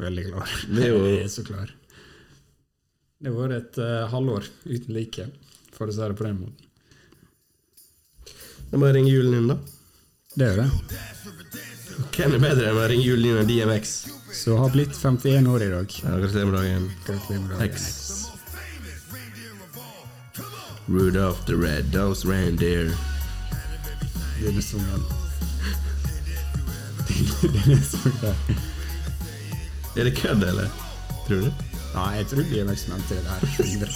[0.00, 0.52] Veldig klar.
[0.68, 1.72] Vi er jo- er så klar.
[3.22, 5.24] Det har vært et uh, halvår uten like,
[5.72, 6.68] for å si det på den måten.
[8.72, 9.58] Da må jeg ringe julen inn, da.
[10.34, 10.70] Det er det.
[12.16, 13.92] Hvem er bedre enn å ringe julen inn DMX?
[14.32, 15.96] Så har blitt 51 år i dag.
[16.02, 16.86] Ja, Gratulerer med dagen.
[17.06, 17.62] Gratulerer med dagen.
[17.68, 17.74] X.
[20.88, 22.88] Rudolph the red-nosed reindeer.
[24.40, 25.04] Denne sangen.
[27.42, 28.40] Denne sangen.
[29.96, 30.72] Er det kødd, eller?
[31.26, 31.50] Tror du?
[31.92, 33.90] Nei, jeg tror DMX mente det der 100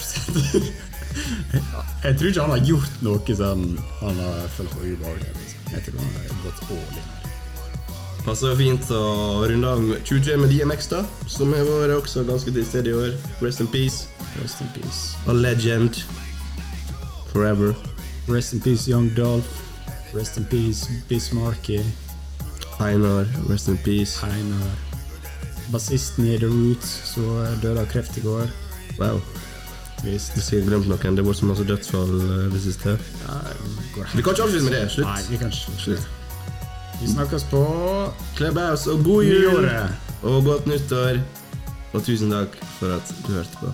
[2.05, 3.63] Jeg tror ikke han har gjort noe som
[4.03, 5.46] han har følt på ubehagelig.
[5.73, 7.13] Jeg tror han har gått all in.
[8.27, 9.03] Passer fint å
[9.47, 11.05] runde av med 20 med DMX, da.
[11.31, 13.13] Som har vært også ganske til stede i år.
[13.43, 14.09] Rest in peace.
[14.41, 15.15] Rest in peace.
[15.31, 16.03] A legend.
[17.31, 17.77] Forever.
[18.27, 19.47] Rest in peace, Young Dolph.
[20.15, 21.79] Rest in peace, Bismarcky.
[22.81, 24.19] Einar, rest in peace.
[24.27, 24.75] Einar.
[25.71, 28.51] Bassisten i The Roots som døde av kreft i går.
[28.99, 29.21] Wow.
[30.05, 32.97] Hvis du sier glemt noen, det har vært så masse dødsfall eh, det siste.
[33.25, 33.39] Ja,
[34.15, 34.85] Vi kan ikke avslutte med det.
[34.93, 35.09] Slutt.
[35.09, 35.79] Nei, vi kan ikke.
[35.83, 36.09] Slutt.
[37.01, 37.63] Vi snakkes på
[38.39, 39.69] Klebaus og god jul!
[40.23, 41.21] Og godt nyttår.
[41.93, 43.73] Og tusen takk for at du hørte på.